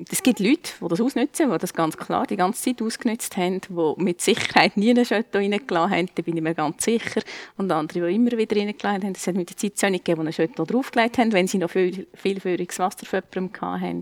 es 0.09 0.23
gibt 0.23 0.39
Leute, 0.39 0.71
die 0.81 0.87
das 0.87 1.01
ausnutzen, 1.01 1.51
die 1.51 1.57
das 1.57 1.73
ganz 1.73 1.95
klar 1.97 2.25
die 2.25 2.35
ganze 2.35 2.63
Zeit 2.63 2.81
ausgenutzt 2.81 3.37
haben, 3.37 3.61
die 3.61 4.03
mit 4.03 4.21
Sicherheit 4.21 4.75
nie 4.75 4.89
einen 4.89 5.05
Chateau 5.05 5.37
reingelassen 5.37 5.91
haben, 5.91 6.09
da 6.15 6.21
bin 6.23 6.37
ich 6.37 6.43
mir 6.43 6.55
ganz 6.55 6.83
sicher. 6.83 7.21
Und 7.57 7.71
andere, 7.71 8.07
die 8.07 8.15
immer 8.15 8.31
wieder 8.31 8.55
reingelassen 8.55 9.03
haben. 9.03 9.13
Es 9.15 9.27
hat 9.27 9.35
mit 9.35 9.49
der 9.49 9.57
Zeit 9.57 9.77
so 9.77 9.87
nicht 9.89 10.05
gegeben, 10.05 10.21
die 10.21 10.35
einen 10.35 10.47
Chateau 10.47 10.65
draufgelegt 10.65 11.17
haben, 11.17 11.31
wenn 11.31 11.47
sie 11.47 11.59
noch 11.59 11.69
viel, 11.69 12.07
viel 12.13 12.39
feuriges 12.39 12.79
Wasser 12.79 13.05
für 13.05 13.23
jemanden 13.33 13.61
hatten. 13.61 14.01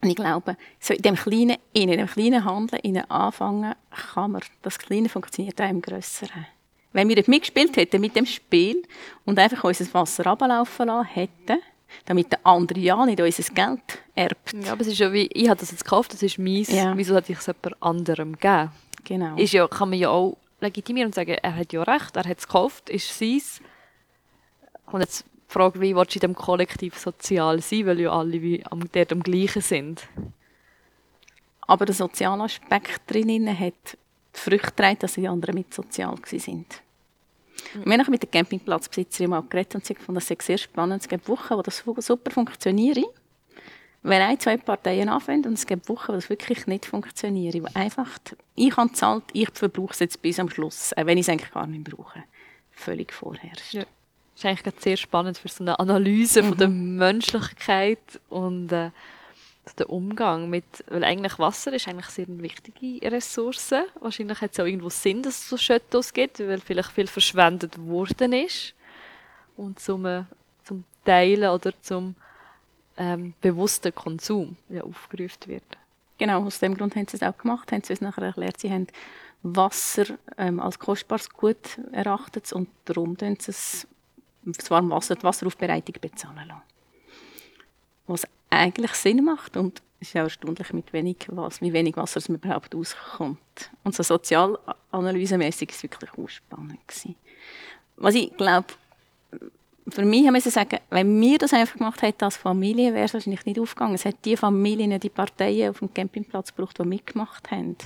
Und 0.00 0.10
ich 0.10 0.16
glaube, 0.16 0.56
so 0.80 0.92
in 0.92 1.02
dem 1.02 1.14
kleinen, 1.14 1.56
in 1.72 1.88
dem 1.88 2.06
kleinen 2.06 2.44
Handeln, 2.44 2.80
in 2.82 2.98
anfangen, 2.98 3.74
kann 4.12 4.32
man, 4.32 4.42
das 4.62 4.78
Kleine 4.78 5.08
funktioniert 5.08 5.60
auch 5.60 5.70
im 5.70 5.80
Grösseren. 5.80 6.46
Wenn 6.92 7.08
wir 7.08 7.22
mitgespielt 7.26 7.76
hätten 7.76 8.00
mit 8.00 8.14
dem 8.14 8.26
Spiel 8.26 8.82
und 9.24 9.38
einfach 9.38 9.64
unser 9.64 9.92
Wasser 9.94 10.26
runterlaufen 10.26 10.86
lassen 10.86 11.08
hätten, 11.08 11.58
damit 12.04 12.32
der 12.32 12.40
andere 12.44 12.78
ja 12.78 13.04
nicht 13.06 13.20
unser 13.20 13.54
Geld 13.54 13.80
erbt. 14.14 14.52
Ja, 14.52 14.72
aber 14.72 14.80
es 14.82 14.88
ist 14.88 14.98
ja 14.98 15.12
wie, 15.12 15.26
ich 15.32 15.48
habe 15.48 15.60
das 15.60 15.70
jetzt 15.70 15.84
gekauft, 15.84 16.12
das 16.12 16.22
ist 16.22 16.38
meins, 16.38 16.68
ja. 16.68 16.96
wieso 16.96 17.12
sollte 17.12 17.32
ich 17.32 17.38
es 17.38 17.46
jemand 17.46 17.82
anderem 17.82 18.36
geben? 18.36 18.70
Genau. 19.04 19.36
Ist 19.36 19.52
ja, 19.52 19.66
kann 19.68 19.90
man 19.90 19.98
ja 19.98 20.10
auch 20.10 20.36
legitimieren 20.60 21.08
und 21.08 21.14
sagen, 21.14 21.36
er 21.42 21.56
hat 21.56 21.72
ja 21.72 21.82
recht, 21.82 22.16
er 22.16 22.24
hat 22.24 22.38
es 22.38 22.46
gekauft, 22.46 22.90
ist 22.90 23.16
seins. 23.18 23.60
Und 24.86 25.00
jetzt 25.00 25.24
die 25.24 25.52
Frage, 25.52 25.80
wie 25.80 25.94
willst 25.94 26.14
du 26.14 26.18
in 26.18 26.20
diesem 26.20 26.34
Kollektiv 26.34 26.98
sozial 26.98 27.60
sein, 27.60 27.86
weil 27.86 28.00
ja 28.00 28.10
alle 28.10 28.40
wie 28.40 28.64
am, 28.66 28.80
dort 28.90 29.12
am 29.12 29.22
gleichen 29.22 29.62
sind. 29.62 30.08
Aber 31.66 31.86
der 31.86 31.94
soziale 31.94 32.44
Aspekt 32.44 33.02
drinnen 33.06 33.58
hat 33.58 33.98
die 34.34 34.40
Früchte 34.40 34.68
getragen, 34.68 34.98
dass 35.00 35.14
die 35.14 35.28
anderen 35.28 35.54
mit 35.54 35.72
sozial 35.72 36.16
waren. 36.16 36.66
Und 37.74 37.86
wir 37.86 37.98
haben 37.98 38.10
mit 38.10 38.22
der 38.22 38.30
Campingplatzbesitzerin 38.30 39.30
mal 39.30 39.42
geredet 39.42 39.74
und 39.76 39.86
sie 39.86 39.94
fanden 39.94 40.14
das 40.14 40.28
sehr 40.28 40.58
spannend. 40.58 41.02
Es 41.02 41.08
gibt 41.08 41.28
Wochen, 41.28 41.54
wo 41.54 41.62
das 41.62 41.82
super 41.98 42.30
funktioniert. 42.30 42.98
Wenn 44.02 44.20
ein, 44.20 44.38
zwei 44.38 44.58
Parteien 44.58 45.08
anfangen 45.08 45.46
und 45.46 45.54
es 45.54 45.66
gibt 45.66 45.88
Wochen, 45.88 46.08
wo 46.08 46.12
das 46.12 46.28
wirklich 46.28 46.66
nicht 46.66 46.84
funktioniert. 46.84 47.54
Wo 47.54 47.66
einfach, 47.72 48.18
ich 48.54 48.76
habe 48.76 48.92
zahlt, 48.92 49.24
ich 49.32 49.48
verbrauche 49.52 49.92
es 49.92 50.00
jetzt 50.00 50.20
bis 50.20 50.38
am 50.38 50.50
Schluss, 50.50 50.92
wenn 50.96 51.16
ich 51.16 51.26
es 51.26 51.28
eigentlich 51.30 51.50
gar 51.50 51.66
nicht 51.66 51.84
brauche. 51.84 52.22
Völlig 52.70 53.12
vorherrscht. 53.12 53.72
Ja. 53.72 53.84
Das 54.34 54.44
ist 54.44 54.46
eigentlich 54.46 54.74
sehr 54.80 54.96
spannend 54.96 55.38
für 55.38 55.48
so 55.48 55.62
eine 55.62 55.78
Analyse 55.78 56.42
mhm. 56.42 56.48
von 56.48 56.58
der 56.58 56.68
Menschlichkeit 56.68 58.20
und 58.28 58.72
äh, 58.72 58.90
der 59.72 59.90
Umgang 59.90 60.50
mit, 60.50 60.64
weil 60.88 61.04
eigentlich 61.04 61.38
Wasser 61.38 61.72
ist 61.72 61.88
eigentlich 61.88 62.06
sehr 62.06 62.26
eine 62.26 62.42
wichtige 62.42 63.10
Ressource. 63.10 63.74
Wahrscheinlich 64.00 64.40
hat 64.40 64.52
es 64.52 64.60
auch 64.60 64.66
irgendwo 64.66 64.90
Sinn, 64.90 65.22
dass 65.22 65.38
es 65.38 65.48
so 65.48 65.56
Schöttos 65.56 66.12
gibt, 66.12 66.40
weil 66.40 66.60
vielleicht 66.60 66.90
viel 66.90 67.06
verschwendet 67.06 67.78
worden 67.78 68.32
ist 68.32 68.74
und 69.56 69.80
zum, 69.80 70.04
äh, 70.06 70.24
zum 70.64 70.84
Teilen 71.04 71.50
oder 71.50 71.72
zum 71.80 72.14
ähm, 72.96 73.34
bewussten 73.40 73.94
Konsum 73.94 74.56
ja, 74.68 74.82
aufgerufen 74.82 75.46
wird. 75.46 75.64
Genau, 76.18 76.44
aus 76.44 76.60
dem 76.60 76.76
Grund 76.76 76.94
haben 76.94 77.08
sie 77.08 77.16
es 77.16 77.22
auch 77.22 77.36
gemacht, 77.36 77.72
haben 77.72 77.82
sie 77.82 77.92
uns 77.92 78.00
nachher 78.00 78.24
erklärt, 78.24 78.60
sie 78.60 78.70
haben 78.70 78.86
Wasser 79.42 80.04
ähm, 80.38 80.60
als 80.60 80.78
kostbares 80.78 81.28
Gut 81.28 81.78
erachtet 81.92 82.52
und 82.52 82.68
darum 82.84 83.16
tun 83.16 83.36
sie 83.38 83.50
es, 83.50 83.86
das 84.44 84.70
Wasser, 84.70 85.16
die 85.16 85.22
Wasseraufbereitung 85.22 85.96
bezahlen 86.00 86.48
lassen. 86.48 86.62
Was 88.06 88.26
eigentlich 88.56 88.92
Sinn 88.94 89.24
macht 89.24 89.56
und 89.56 89.82
es 90.00 90.08
ist 90.08 90.14
ja 90.14 90.22
erstaunlich, 90.22 90.72
mit 90.72 90.92
wenig 90.92 91.16
Wasser, 91.28 91.62
wie 91.62 91.72
wenig 91.72 91.96
Wasser 91.96 92.18
es 92.18 92.28
überhaupt 92.28 92.74
auskommt. 92.74 93.70
Und 93.84 93.94
so 93.94 94.02
sozialanalysemäßig 94.02 95.68
war 95.68 95.74
es 95.74 95.82
wirklich 95.82 96.10
auch 96.12 96.28
spannend. 96.28 96.80
Was 97.96 98.14
ich 98.14 98.36
glaube, 98.36 98.66
für 99.88 100.04
mich 100.04 100.26
haben 100.26 100.34
wir 100.34 100.40
sagen, 100.40 100.78
wenn 100.90 101.20
wir 101.20 101.38
das 101.38 101.52
einfach 101.52 101.78
gemacht 101.78 102.02
hätten 102.02 102.24
als 102.24 102.36
Familie, 102.36 102.94
wäre 102.94 103.04
es 103.04 103.14
wahrscheinlich 103.14 103.44
nicht 103.44 103.58
aufgegangen. 103.58 103.94
Es 103.94 104.04
hat 104.04 104.16
die 104.24 104.36
Familien, 104.36 104.98
die 104.98 105.08
Parteien 105.08 105.70
auf 105.70 105.78
dem 105.78 105.92
Campingplatz 105.92 106.54
gebraucht, 106.54 106.78
die 106.78 106.84
mitgemacht 106.84 107.50
haben. 107.50 107.76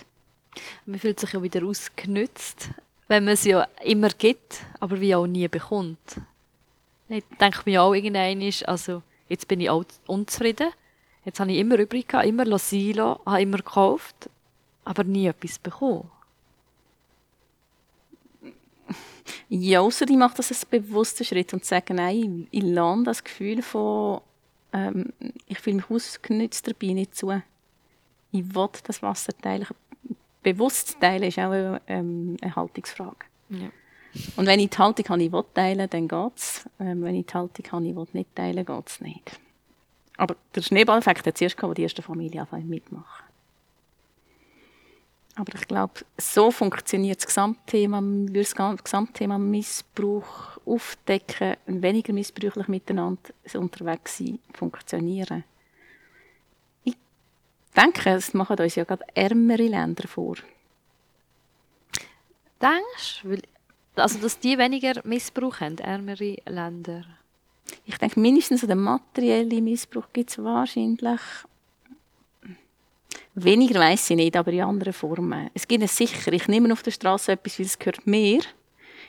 Man 0.87 0.98
fühlt 0.98 1.20
sich 1.20 1.33
ja 1.33 1.42
wieder 1.42 1.64
ausgenützt, 1.64 2.70
wenn 3.09 3.24
man 3.24 3.35
es 3.35 3.44
ja 3.44 3.66
immer 3.85 4.11
gibt, 4.11 4.61
aber 4.81 5.00
wie 5.00 5.14
auch 5.14 5.26
nie 5.26 5.48
bekommt. 5.48 6.20
Ich 7.09 7.24
denke 7.40 7.62
mir 7.64 7.83
auch 7.83 7.94
irgendwann, 7.94 8.42
also 8.66 9.02
Jetzt 9.28 9.48
bin 9.48 9.60
ich 9.60 9.70
auch 9.70 9.84
unzufrieden. 10.06 10.68
Jetzt 11.24 11.40
habe 11.40 11.52
ich 11.52 11.58
immer 11.58 11.78
übrig 11.78 12.08
gehabt, 12.08 12.26
immer 12.26 12.44
lassen, 12.44 12.98
habe 12.98 13.42
immer 13.42 13.58
gekauft, 13.58 14.30
aber 14.84 15.04
nie 15.04 15.26
etwas 15.26 15.58
bekommen. 15.58 16.10
Ja, 19.50 19.80
außer 19.80 20.08
ich 20.08 20.16
mache 20.16 20.36
das 20.36 20.50
als 20.50 20.64
bewussten 20.64 21.24
Schritt 21.24 21.52
und 21.52 21.64
sage, 21.64 21.94
nein, 21.94 22.48
ich 22.50 22.62
lerne 22.62 23.04
das 23.04 23.24
Gefühl 23.24 23.62
von, 23.62 24.20
ähm, 24.72 25.12
ich 25.46 25.58
fühle 25.58 25.76
mich 25.76 25.90
ausgenützt 25.90 26.66
dabei 26.66 26.92
nicht 26.92 27.14
zu. 27.14 27.42
Ich 28.30 28.54
will 28.54 28.68
das 28.86 29.02
Wasser 29.02 29.32
teilen. 29.36 29.66
Bewusst 30.42 30.98
teilen 31.00 31.24
ist 31.24 31.38
auch 31.38 31.50
eine, 31.50 31.80
ähm, 31.86 32.36
eine 32.40 32.56
Haltungsfrage. 32.56 33.26
Ja. 33.50 33.68
Und 34.37 34.46
wenn 34.46 34.61
ich 34.61 34.70
die 34.70 34.78
Haltung 34.78 35.09
habe, 35.09 35.22
ich 35.22 35.33
will 35.33 35.44
teilen, 35.54 35.88
dann 35.90 36.09
geht 36.09 36.37
es. 36.37 36.68
Ähm, 36.78 37.02
wenn 37.02 37.14
ich 37.14 37.26
die 37.26 37.35
Haltung 37.35 37.64
habe, 37.72 37.87
ich 37.87 37.96
will 37.96 38.07
nicht 38.12 38.35
teilen, 38.35 38.64
geht 38.64 38.88
es 38.88 39.00
nicht. 39.00 39.40
Aber 40.16 40.37
der 40.54 40.62
Schneeballeffekt 40.62 41.26
hat 41.26 41.38
zuerst 41.38 41.57
gehabt, 41.57 41.70
wo 41.70 41.74
die 41.74 41.83
erste 41.83 42.02
Familie 42.02 42.40
anfangen 42.40 42.68
mitmachen. 42.68 43.24
Aber 45.37 45.54
ich 45.54 45.68
glaube, 45.68 46.00
so 46.16 46.50
funktioniert 46.50 47.18
das 47.18 47.26
Gesamtthema, 47.26 48.02
das 48.33 48.57
Gesamtthema 48.57 49.38
Missbrauch 49.38 50.59
aufdecken, 50.66 51.57
weniger 51.66 52.12
missbräuchlich 52.12 52.66
miteinander 52.66 53.20
unterwegs 53.54 54.18
sein, 54.18 54.40
funktionieren. 54.52 55.44
Ich 56.83 56.96
denke, 57.76 58.11
es 58.11 58.35
machen 58.35 58.59
uns 58.59 58.74
ja 58.74 58.83
gerade 58.83 59.04
ärmere 59.14 59.68
Länder 59.68 60.09
vor. 60.09 60.35
Denkst 62.61 63.20
du? 63.22 63.37
Also, 63.98 64.18
dass 64.18 64.38
die 64.38 64.58
weniger 64.58 65.00
Missbrauch 65.04 65.61
haben, 65.61 65.78
ärmere 65.78 66.37
Länder? 66.46 67.04
Ich 67.84 67.98
denke, 67.98 68.20
mindestens 68.20 68.62
den 68.62 68.78
materiellen 68.78 69.64
Missbrauch 69.64 70.08
gibt 70.12 70.30
es 70.30 70.38
wahrscheinlich 70.38 71.20
weniger 73.44 73.80
weiß 73.80 74.11
ich 74.11 74.16
nicht, 74.16 74.37
aber 74.37 74.52
in 74.52 74.62
anderen 74.62 74.92
Formen. 74.92 75.50
Es 75.54 75.66
gibt 75.66 75.84
es 75.84 75.96
sicher, 75.96 76.32
ich 76.32 76.48
nehme 76.48 76.72
auf 76.72 76.82
der 76.82 76.90
Straße 76.90 77.32
etwas, 77.32 77.58
weil 77.58 77.66
es 77.66 77.78
gehört 77.78 78.06
mir, 78.06 78.40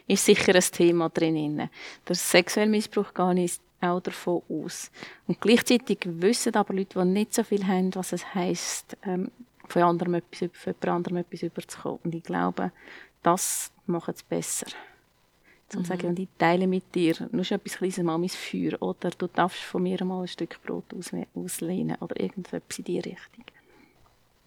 ist 0.08 0.26
sicher 0.26 0.56
ein 0.56 0.62
Thema 0.62 1.10
drin. 1.10 1.70
Der 2.08 2.16
sexuelle 2.16 2.70
Missbrauch 2.70 3.14
gehe 3.14 3.46
ich 3.46 3.60
auch 3.82 4.02
davon 4.02 4.42
aus. 4.50 4.92
Und 5.28 5.40
gleichzeitig 5.40 6.00
wissen 6.04 6.56
aber 6.56 6.74
Leute, 6.74 7.00
die 7.00 7.06
nicht 7.06 7.34
so 7.34 7.44
viel 7.44 7.66
haben, 7.66 7.94
was 7.96 8.12
es 8.12 8.34
heisst, 8.34 8.98
ähm, 9.04 9.32
von, 9.70 9.84
anderem 9.84 10.16
etwas, 10.16 10.50
von 10.54 10.74
jemand 10.74 10.88
anderem 10.88 11.18
etwas 11.18 11.44
überzukommen. 11.44 12.00
Und 12.04 12.16
ich 12.16 12.24
glaube, 12.24 12.72
das 13.24 13.72
macht 13.86 14.16
es 14.16 14.24
besser. 14.24 14.68
Zum 15.70 15.82
mhm. 15.82 15.86
sagen, 15.86 16.08
und 16.08 16.20
ich 16.20 16.28
teile 16.38 16.68
mit 16.68 16.96
dir 16.96 17.16
nur 17.32 17.44
schon 17.44 17.58
etwas 17.58 17.78
kleines 17.78 17.98
mal 18.00 18.18
mein 18.18 18.30
Feuer 18.30 18.82
oder 18.82 19.12
du 19.12 19.28
darfst 19.28 19.60
von 19.60 19.84
mir 19.84 20.04
mal 20.04 20.22
ein 20.22 20.28
Stück 20.28 20.62
Brot 20.64 20.86
aus, 20.98 21.12
auslehnen 21.36 21.96
oder 22.00 22.20
irgendetwas 22.20 22.80
in 22.80 22.86
diese 22.86 23.06
Richtung. 23.06 23.46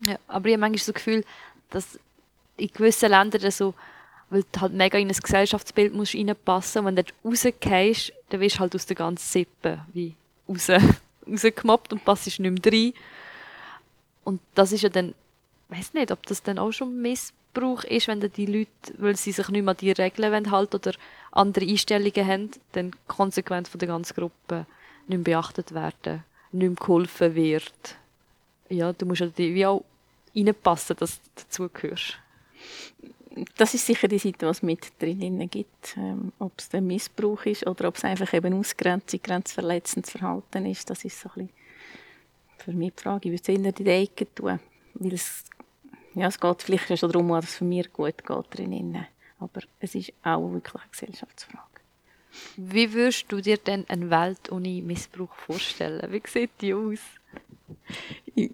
Ja, 0.06 0.18
aber 0.26 0.48
ich 0.48 0.54
habe 0.54 0.60
manchmal 0.60 0.78
so 0.78 0.92
das 0.92 1.04
Gefühl, 1.04 1.24
dass 1.70 1.98
in 2.56 2.68
gewissen 2.68 3.10
Ländern 3.10 3.50
so, 3.52 3.74
weil 4.30 4.44
du 4.50 4.60
halt 4.60 4.72
mega 4.72 4.98
in 4.98 5.08
ein 5.08 5.16
Gesellschaftsbild 5.16 5.94
musst 5.94 6.14
reinpassen 6.14 6.82
musst, 6.82 6.96
wenn 6.96 7.04
du 7.04 7.12
rausgehst, 7.24 8.12
dann 8.30 8.40
wirst 8.40 8.56
du 8.56 8.60
halt 8.60 8.74
aus 8.74 8.86
der 8.86 8.96
ganzen 8.96 9.24
Sippe 9.24 9.80
wie 9.92 10.16
raus, 10.48 10.68
rausgemobbt 11.28 11.92
und 11.92 12.04
passest 12.04 12.40
nicht 12.40 12.64
mehr 12.64 12.72
rein. 12.72 12.92
Und 14.24 14.40
das 14.54 14.72
ist 14.72 14.82
ja 14.82 14.88
dann, 14.88 15.14
ich 15.70 15.78
weiß 15.78 15.94
nicht, 15.94 16.10
ob 16.10 16.24
das 16.26 16.42
dann 16.42 16.58
auch 16.58 16.72
schon 16.72 17.00
Missbrauch 17.00 17.84
ist, 17.84 18.08
wenn 18.08 18.20
dann 18.20 18.32
die 18.32 18.46
Leute, 18.46 18.70
weil 18.98 19.16
sie 19.16 19.32
sich 19.32 19.48
nicht 19.48 19.62
mehr 19.62 19.72
an 19.72 19.76
die 19.76 19.92
Regeln 19.92 20.50
halten 20.50 20.76
oder 20.76 20.92
andere 21.32 21.64
Einstellungen 21.64 22.26
haben, 22.26 22.50
dann 22.72 22.92
konsequent 23.06 23.68
von 23.68 23.78
der 23.78 23.88
ganzen 23.88 24.14
Gruppe 24.14 24.66
nicht 25.08 25.26
mehr 25.26 25.40
beachtet 25.40 25.72
werden, 25.74 26.24
nicht 26.52 26.68
mehr 26.68 26.76
geholfen 26.76 27.34
wird. 27.34 27.96
Ja, 28.68 28.92
du 28.92 29.06
musst 29.06 29.20
ja 29.20 29.28
wie 29.36 29.66
auch 29.66 29.84
reinpassen, 30.34 30.96
dass 30.98 31.20
du 31.20 31.42
dazugehörst. 31.42 32.18
Das 33.56 33.72
ist 33.72 33.86
sicher 33.86 34.08
die 34.08 34.18
Seite, 34.18 34.46
was 34.46 34.62
mit 34.62 34.92
drinnen 35.00 35.48
gibt. 35.48 35.96
Ähm, 35.96 36.32
ob 36.38 36.52
es 36.58 36.68
der 36.68 36.82
Missbrauch 36.82 37.44
ist 37.46 37.66
oder 37.66 37.88
ob 37.88 37.96
es 37.96 38.04
einfach 38.04 38.32
eben 38.34 38.52
Ausgrenzung, 38.52 39.20
grenzverletzendes 39.22 40.10
Verhalten 40.10 40.66
ist, 40.66 40.90
das 40.90 41.04
ist 41.04 41.18
so 41.18 41.30
ein 41.30 41.46
bisschen 41.46 41.61
für 42.62 42.72
mich 42.72 42.94
die 42.94 43.02
Frage. 43.02 43.28
Ich 43.28 43.32
würde 43.32 43.52
es 43.52 43.78
in 43.78 43.84
die 43.84 43.90
Ecke 43.90 44.32
tun, 44.34 44.60
weil 44.94 45.14
es, 45.14 45.44
ja, 46.14 46.28
es 46.28 46.38
geht 46.38 46.62
vielleicht 46.62 46.98
schon 46.98 47.10
darum, 47.10 47.28
dass 47.28 47.44
es 47.44 47.54
für 47.56 47.64
mich 47.64 47.92
gut 47.92 48.24
geht 48.24 48.58
drinnen. 48.58 49.06
Aber 49.38 49.60
es 49.80 49.94
ist 49.94 50.12
auch 50.22 50.52
wirklich 50.52 50.74
eine 50.74 50.90
Gesellschaftsfrage. 50.90 51.66
Wie 52.56 52.92
würdest 52.92 53.30
du 53.30 53.40
dir 53.40 53.58
denn 53.58 53.84
eine 53.88 54.08
Welt 54.08 54.50
ohne 54.50 54.80
Missbrauch 54.82 55.34
vorstellen? 55.34 56.10
Wie 56.10 56.22
sieht 56.26 56.50
die 56.60 56.74
aus? 56.74 57.00
Ich 58.34 58.50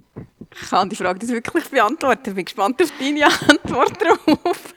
kann 0.68 0.88
die 0.88 0.96
Frage 0.96 1.18
nicht 1.18 1.32
wirklich 1.32 1.68
beantworten. 1.68 2.30
Ich 2.30 2.34
bin 2.34 2.44
gespannt 2.44 2.82
auf 2.82 2.92
deine 2.98 3.26
Antwort 3.26 4.00
darauf. 4.00 4.74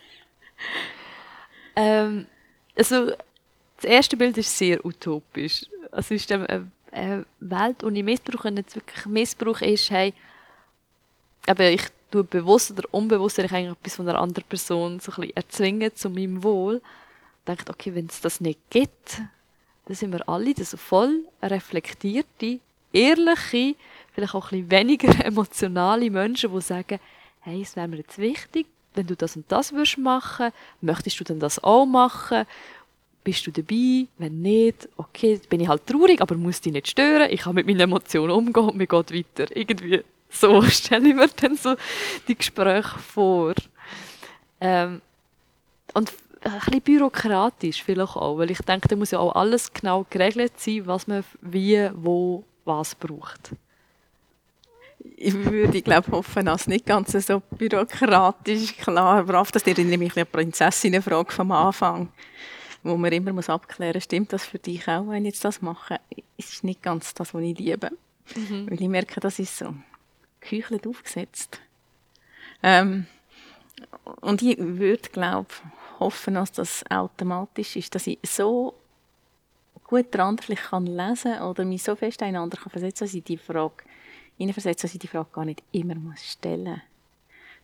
Ähm, 1.76 2.28
also, 2.76 3.12
das 3.78 3.86
erste 3.86 4.18
Bild 4.18 4.38
ist 4.38 4.56
sehr 4.56 4.86
utopisch. 4.86 5.66
Also, 5.92 6.14
ist 6.14 6.32
eine, 6.32 6.72
eine 6.92 7.26
Welt 7.40 7.84
ohne 7.84 8.04
Missbrauch, 8.04 8.44
wenn 8.46 8.58
jetzt 8.58 8.76
wirklich 8.76 9.06
Missbrauch 9.06 9.62
ist, 9.62 9.90
hey, 9.92 10.14
aber 11.48 11.70
ich 11.70 11.84
tue 12.12 12.24
bewusst 12.24 12.72
oder 12.72 12.84
unbewusst 12.92 13.40
ich 13.40 13.52
eigentlich 13.52 13.72
etwas 13.72 13.96
von 13.96 14.08
einer 14.08 14.20
anderen 14.20 14.48
Person 14.48 15.00
so 15.00 15.12
ein 15.14 15.32
erzwingen 15.32 15.96
zu 15.96 16.10
meinem 16.10 16.44
Wohl. 16.44 16.82
Denkt, 17.48 17.70
okay, 17.70 17.96
wenn 17.96 18.06
es 18.06 18.22
das 18.22 18.42
nicht 18.42 18.60
gibt, 18.70 19.22
dann 19.86 19.96
sind 19.96 20.12
wir 20.12 20.28
alle 20.30 20.54
so 20.64 20.78
voll 20.78 21.26
reflektierte, 21.42 22.60
ehrliche, 22.94 23.76
vielleicht 24.14 24.36
auch 24.36 24.52
ein 24.52 24.70
weniger 24.70 25.26
emotionale 25.26 26.10
Menschen, 26.10 26.54
die 26.54 26.62
sagen, 26.62 27.00
hey, 27.42 27.62
es 27.62 27.76
wäre 27.76 27.88
mir 27.88 27.98
jetzt 27.98 28.18
wichtig, 28.18 28.68
wenn 28.94 29.08
du 29.08 29.16
das 29.16 29.36
und 29.36 29.52
das 29.52 29.72
würdest 29.72 29.98
machen, 29.98 30.52
möchtest 30.82 31.20
du 31.20 31.24
denn 31.24 31.40
das 31.40 31.64
auch 31.64 31.86
machen? 31.86 32.46
Bist 33.24 33.46
du 33.46 33.52
dabei? 33.52 34.08
Wenn 34.18 34.42
nicht, 34.42 34.90
okay, 34.98 35.40
bin 35.50 35.60
ich 35.60 35.68
halt 35.68 35.86
traurig, 35.86 36.22
aber 36.22 36.36
muss 36.36 36.62
dich 36.62 36.74
nicht 36.74 36.88
stören. 36.88 37.30
Ich 37.30 37.42
kann 37.42 37.56
mit 37.56 37.68
meinen 37.68 37.82
Emotionen 37.82 38.32
umgehen 38.32 38.70
und 38.70 38.78
mir 38.78 38.88
geht 38.88 39.14
weiter. 39.14 39.56
Irgendwie 39.56 40.04
so 40.30 40.62
stelle 40.70 41.10
ich 41.10 41.16
mir 41.16 41.28
dann 41.28 41.56
so 41.56 41.76
die 42.28 42.36
Gespräche 42.36 42.98
vor. 43.00 43.54
Ähm, 44.60 45.02
und 45.94 46.12
ein 46.44 46.60
bisschen 46.60 46.82
bürokratisch 46.82 47.84
vielleicht 47.84 48.16
auch, 48.16 48.38
weil 48.38 48.50
ich 48.50 48.60
denke, 48.60 48.88
da 48.88 48.96
muss 48.96 49.12
ja 49.12 49.20
auch 49.20 49.36
alles 49.36 49.72
genau 49.72 50.06
geregelt 50.10 50.54
sein, 50.58 50.88
was 50.88 51.06
man 51.06 51.24
wie, 51.42 51.90
wo, 51.94 52.44
was 52.66 52.96
braucht 52.96 53.52
ich 55.18 55.34
würde, 55.34 55.82
glaube 55.82 56.12
hoffen, 56.12 56.46
dass 56.46 56.62
es 56.62 56.68
nicht 56.68 56.86
ganz 56.86 57.12
so 57.12 57.42
bürokratisch 57.52 58.78
klar 58.78 59.20
aber 59.20 59.46
Das 59.52 59.64
erinnert 59.64 60.00
mich 60.00 60.12
an 60.12 60.24
die 60.24 60.26
Prinzessinnenfrage 60.26 61.32
vom 61.32 61.52
Anfang, 61.52 62.10
wo 62.84 62.98
man 62.98 63.12
immer 63.12 63.34
muss 63.34 63.50
abklären 63.50 63.96
muss, 63.96 64.04
stimmt 64.04 64.34
das 64.34 64.46
für 64.46 64.60
dich 64.60 64.88
auch, 64.88 65.08
wenn 65.08 65.26
ich 65.26 65.34
jetzt 65.34 65.46
das 65.46 65.62
mache? 65.62 66.00
Es 66.38 66.54
ist 66.54 66.64
nicht 66.64 66.82
ganz 66.82 67.14
das, 67.14 67.34
was 67.34 67.42
ich 67.44 67.58
liebe. 67.58 67.92
Mhm. 68.36 68.70
Weil 68.70 68.82
ich 68.82 68.88
merke, 68.88 69.20
das 69.20 69.40
ist 69.40 69.58
so 69.58 69.74
geheuchelt 70.40 70.88
aufgesetzt. 70.88 71.60
Ähm, 72.64 73.06
und 74.22 74.42
ich 74.42 74.58
würde, 74.58 75.10
glaube 75.10 75.50
hoffen, 76.00 76.34
dass 76.34 76.52
das 76.52 76.84
automatisch 76.90 77.76
ist, 77.76 77.94
dass 77.96 78.08
ich 78.08 78.20
so 78.24 78.74
gut 79.84 80.14
den 80.14 80.22
anderen 80.22 80.56
kann 80.56 80.86
lesen 80.88 81.40
oder 81.42 81.64
mich 81.66 81.84
so 81.84 81.96
fest 81.96 82.24
einander 82.24 82.58
kann 82.58 82.72
versetzen, 82.72 83.06
dass 83.06 83.14
ich 83.14 83.24
die 83.24 83.38
Frage 83.38 83.84
dass 84.40 84.94
ich 84.94 85.00
die 85.00 85.08
Frage 85.08 85.30
gar 85.32 85.46
nicht 85.46 85.62
immer 85.72 85.94
muss 85.94 86.24
stellen 86.24 86.64
muss. 86.64 86.91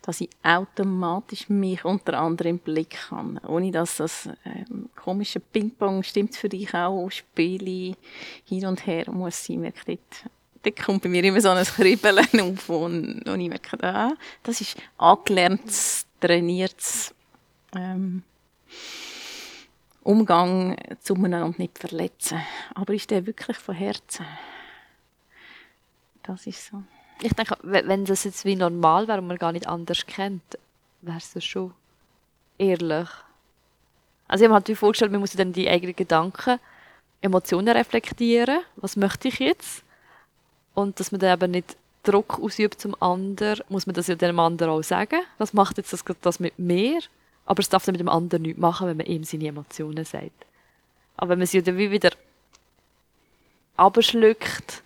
Dass 0.07 0.21
ich 0.21 0.29
automatisch 0.41 1.49
mich 1.49 1.83
unter 1.83 2.17
anderem 2.17 2.51
im 2.51 2.59
Blick 2.59 2.97
habe, 3.11 3.41
ohne 3.45 3.71
dass 3.71 3.97
das 3.97 4.29
ähm, 4.45 4.89
komische 4.95 5.41
Ping-Pong, 5.41 6.01
stimmt 6.01 6.35
für 6.35 6.47
dich 6.47 6.73
auch, 6.73 7.09
Spiele 7.09 7.95
hin 8.45 8.65
und 8.65 8.87
her 8.87 9.11
muss 9.11 9.43
sein, 9.43 9.59
merke 9.59 9.81
dort, 9.85 10.31
dort 10.63 10.85
kommt 10.85 11.03
bei 11.03 11.09
mir 11.09 11.23
immer 11.25 11.41
so 11.41 11.49
ein 11.49 11.65
Kribbeln 11.65 12.25
auf 12.39 12.69
und, 12.69 13.27
und 13.27 13.41
ich 13.41 13.49
merke, 13.49 13.83
ah, 13.83 14.13
das 14.43 14.61
ist 14.61 14.77
angelerntes, 14.97 16.07
trainiertes 16.21 17.13
ähm, 17.75 18.23
Umgang 20.03 20.77
zueinander 21.01 21.45
und 21.45 21.59
nicht 21.59 21.77
verletzen. 21.77 22.39
Aber 22.75 22.93
ist 22.93 23.11
der 23.11 23.25
wirklich 23.25 23.57
von 23.57 23.75
Herzen? 23.75 24.25
Das 26.23 26.47
ist 26.47 26.65
so. 26.65 26.81
Ich 27.21 27.33
denke, 27.33 27.57
wenn 27.63 28.05
das 28.05 28.23
jetzt 28.23 28.45
wie 28.45 28.55
normal 28.55 29.07
wäre 29.07 29.19
und 29.19 29.27
man 29.27 29.37
gar 29.37 29.51
nicht 29.51 29.67
anders 29.67 30.05
kennt, 30.05 30.43
wäre 31.01 31.17
es 31.17 31.43
schon 31.43 31.73
ehrlich. 32.57 33.07
Also 34.27 34.43
ich 34.43 34.49
habe 34.49 34.59
mir 34.59 34.65
halt 34.67 34.77
vorgestellt, 34.77 35.11
man 35.11 35.21
muss 35.21 35.31
dann 35.31 35.53
die 35.53 35.69
eigenen 35.69 35.95
Gedanken, 35.95 36.59
Emotionen 37.21 37.69
reflektieren. 37.69 38.59
Was 38.75 38.95
möchte 38.95 39.29
ich 39.29 39.39
jetzt? 39.39 39.83
Und 40.73 40.99
dass 40.99 41.11
man 41.11 41.19
dann 41.19 41.33
eben 41.33 41.51
nicht 41.51 41.77
Druck 42.03 42.39
ausübt 42.39 42.79
zum 42.79 42.95
anderen, 43.01 43.63
muss 43.69 43.85
man 43.85 43.95
das 43.95 44.07
ja 44.07 44.15
dem 44.15 44.39
anderen 44.39 44.71
auch 44.71 44.83
sagen. 44.83 45.21
Was 45.37 45.53
macht 45.53 45.77
jetzt 45.77 45.91
das, 45.93 46.03
das 46.21 46.39
mit 46.39 46.57
mir? 46.59 46.99
Aber 47.45 47.59
es 47.59 47.69
darf 47.69 47.85
dann 47.85 47.93
mit 47.93 48.01
dem 48.01 48.09
anderen 48.09 48.43
nichts 48.43 48.59
machen, 48.59 48.87
wenn 48.87 48.97
man 48.97 49.05
ihm 49.05 49.23
seine 49.23 49.47
Emotionen 49.47 50.05
sagt. 50.05 50.45
Aber 51.15 51.31
wenn 51.31 51.39
man 51.39 51.47
sie 51.47 51.63
dann 51.63 51.77
wie 51.77 51.91
wieder 51.91 52.11
abschluckt, 53.75 54.83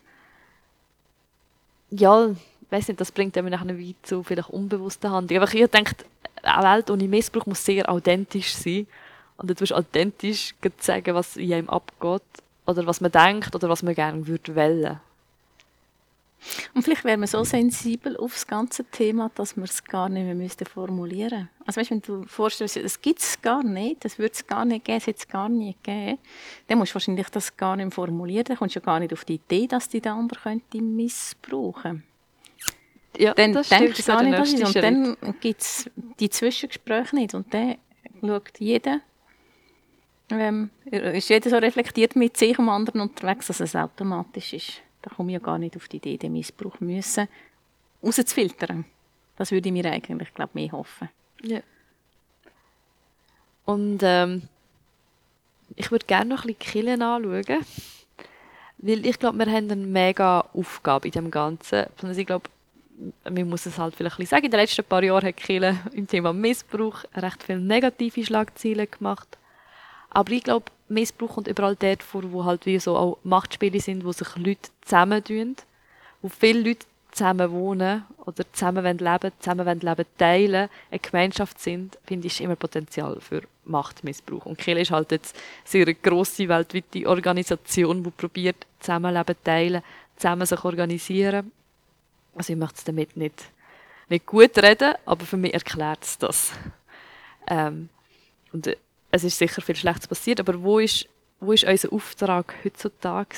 ja, 1.92 2.30
weiß 2.70 2.88
nicht, 2.88 3.00
das 3.00 3.12
bringt 3.12 3.38
einem 3.38 3.50
nachher 3.50 3.78
wie 3.78 3.96
zu 4.02 4.24
vielleicht 4.24 4.50
unbewussten 4.50 5.12
Handlungen. 5.12 5.44
Aber 5.44 5.54
ich 5.54 5.70
denke, 5.70 5.96
eine 6.42 6.64
Welt 6.64 6.90
ohne 6.90 7.08
Missbrauch 7.08 7.46
muss 7.46 7.64
sehr 7.64 7.90
authentisch 7.90 8.54
sein. 8.54 8.88
Und 9.38 9.50
du 9.50 9.56
musst 9.60 9.74
authentisch 9.74 10.56
sagen, 10.80 11.14
was 11.14 11.38
in 11.38 11.54
einem 11.54 11.70
abgeht. 11.70 12.22
Oder 12.66 12.86
was 12.86 13.02
man 13.02 13.12
denkt 13.12 13.54
oder 13.56 13.70
was 13.70 13.84
man 13.84 13.96
gerne 13.96 14.26
würde 14.26 14.56
wollen. 14.56 15.00
Und 16.74 16.84
vielleicht 16.84 17.04
wäre 17.04 17.18
man 17.18 17.28
so 17.28 17.44
sensibel 17.44 18.18
auf 18.18 18.34
das 18.34 18.48
ganze 18.48 18.84
Thema, 18.86 19.30
dass 19.36 19.56
man 19.56 19.66
es 19.66 19.84
gar 19.84 20.10
nicht 20.10 20.24
mehr 20.24 20.36
müsste 20.36 20.66
formulieren 20.66 21.50
Also 21.66 21.80
weißt, 21.80 21.92
wenn 21.92 22.02
du 22.02 22.24
vorstellst, 22.26 22.78
es 22.78 23.02
gibt 23.02 23.20
es 23.20 23.42
gar 23.42 23.64
nicht, 23.64 24.04
das 24.04 24.18
würde 24.18 24.34
es 24.34 24.48
gar 24.48 24.66
nicht 24.66 24.86
geben, 24.86 24.98
es 24.98 25.08
hätte 25.08 25.20
es 25.20 25.28
gar 25.28 25.50
nicht 25.50 25.84
geben, 25.84 26.18
dann 26.68 26.78
musst 26.80 26.92
du 26.92 26.96
wahrscheinlich 26.96 27.30
das 27.30 27.56
gar 27.56 27.76
nicht 27.76 27.94
formulieren, 27.94 28.46
dann 28.46 28.58
kommst 28.58 28.76
du 28.76 28.80
ja 28.80 28.86
gar 28.86 29.00
nicht 29.00 29.14
auf 29.14 29.24
die 29.26 29.36
Idee, 29.36 29.68
dass 29.68 29.88
die 29.88 30.02
der 30.02 30.14
andere 30.14 30.40
könnte 30.40 30.82
missbrauchen 30.82 32.04
ja, 33.18 33.34
dann 33.34 33.54
das 33.54 33.70
denkst 33.70 33.98
du 33.98 34.12
gar 34.12 34.24
nicht, 34.24 34.38
was 34.38 34.54
ist. 34.54 34.64
Und 34.64 34.76
dann 34.84 35.18
gibt 35.40 35.62
es 35.62 35.90
die 36.20 36.30
Zwischengespräche 36.30 37.16
nicht. 37.16 37.34
Und 37.34 37.54
dann 37.54 37.76
schaut 38.22 38.60
jeder, 38.60 39.02
ähm, 40.30 40.70
ist 40.86 41.30
jeder 41.30 41.50
so 41.50 41.58
reflektiert 41.58 42.16
mit 42.16 42.38
sich 42.38 42.58
und 42.58 42.70
anderen 42.70 43.02
unterwegs, 43.02 43.48
dass 43.48 43.60
es 43.60 43.76
automatisch 43.76 44.54
ist. 44.54 44.82
Da 45.02 45.10
komme 45.10 45.32
ich 45.32 45.34
ja 45.34 45.40
gar 45.40 45.58
nicht 45.58 45.76
auf 45.76 45.88
die 45.88 45.98
Idee, 45.98 46.18
den 46.18 46.34
Missbrauch 46.34 46.80
müssen 46.80 47.28
rauszufiltern. 48.04 48.86
Das 49.38 49.52
würde 49.52 49.70
ich 49.70 49.74
mir 49.74 49.86
eigentlich, 49.86 50.34
glaube 50.34 50.52
mehr 50.54 50.72
hoffen. 50.72 51.10
Ja. 51.44 51.62
Und 53.66 54.00
ähm, 54.02 54.44
ich 55.76 55.92
würde 55.92 56.06
gerne 56.06 56.30
noch 56.30 56.44
ein 56.44 56.54
bisschen 56.54 56.60
Killen 56.60 57.02
anschauen. 57.02 57.66
Weil 58.78 59.06
ich 59.06 59.20
glaube, 59.20 59.38
wir 59.38 59.52
haben 59.52 59.70
eine 59.70 59.76
mega 59.76 60.42
Aufgabe 60.54 61.08
in 61.08 61.12
dem 61.12 61.32
Ganzen. 61.32 61.86
Ich 62.16 62.26
glaube, 62.26 62.50
man 63.24 63.50
muss 63.50 63.66
es 63.66 63.78
halt 63.78 63.96
vielleicht 63.96 64.16
ein 64.16 64.18
bisschen 64.18 64.38
sagen, 64.38 64.46
in 64.46 64.52
den 64.52 64.60
letzten 64.60 64.84
paar 64.84 65.04
Jahren 65.04 65.26
hat 65.26 65.38
Kirche 65.38 65.78
im 65.94 66.08
Thema 66.08 66.34
Missbrauch 66.34 67.04
recht 67.16 67.44
viele 67.44 67.60
negative 67.60 68.26
Schlagzeilen 68.26 68.90
gemacht. 68.90 69.38
Aber 70.10 70.32
ich 70.32 70.44
glaube, 70.44 70.66
Missbrauch 70.92 71.36
kommt 71.36 71.48
überall 71.48 71.76
dort 71.76 72.04
vor, 72.04 72.24
wo 72.32 72.46
halt 72.46 72.66
wie 72.66 72.80
so 72.80 72.96
auch 72.96 73.18
Machtspiele 73.24 73.80
sind, 73.80 74.06
wo 74.06 74.12
sich 74.12 74.36
Leute 74.36 74.70
zusammentun, 74.82 75.56
wo 76.22 76.30
viele 76.30 76.62
Leute 76.62 76.86
zusammen 77.12 77.52
wohnen 77.52 78.06
oder 78.26 78.44
zusammen 78.54 78.98
leben, 78.98 79.32
zusammen 79.40 79.80
Leben 79.80 80.06
teilen, 80.18 80.70
eine 80.90 81.00
Gemeinschaft 81.00 81.60
sind, 81.60 81.98
finde 82.06 82.28
ich, 82.28 82.42
immer 82.42 82.56
Potenzial 82.56 83.20
für 83.20 83.42
Machtmissbrauch. 83.66 84.46
Und 84.46 84.58
Kirche 84.58 84.82
ist 84.82 84.92
halt 84.92 85.12
jetzt 85.12 85.36
sehr 85.66 85.84
eine 85.84 85.96
grosse 85.96 86.48
weltweite 86.48 87.08
Organisation, 87.08 88.04
die 88.04 88.12
probiert, 88.12 88.66
Zusammenleben 88.80 89.36
teilen, 89.44 89.84
zusammen 90.16 90.46
sich 90.46 90.64
organisieren. 90.64 91.52
Also 92.36 92.54
ich 92.54 92.60
möchte 92.60 92.76
es 92.78 92.84
damit 92.84 93.18
nicht, 93.18 93.44
nicht 94.10 94.26
gut 94.26 94.58
reden, 94.58 94.96
aber 95.06 95.26
für 95.26 95.38
mich 95.38 95.54
erklärt 95.54 96.04
es 96.04 96.18
das. 96.18 96.52
Ähm, 97.48 97.90
und 98.54 98.68
äh, 98.68 98.78
es 99.12 99.24
ist 99.24 99.38
sicher 99.38 99.62
viel 99.62 99.76
Schlechtes 99.76 100.08
passiert, 100.08 100.40
aber 100.40 100.62
wo 100.62 100.80
ist, 100.80 101.08
wo 101.40 101.52
ist 101.52 101.66
unser 101.66 101.92
Auftrag 101.94 102.56
heutzutage? 102.64 103.36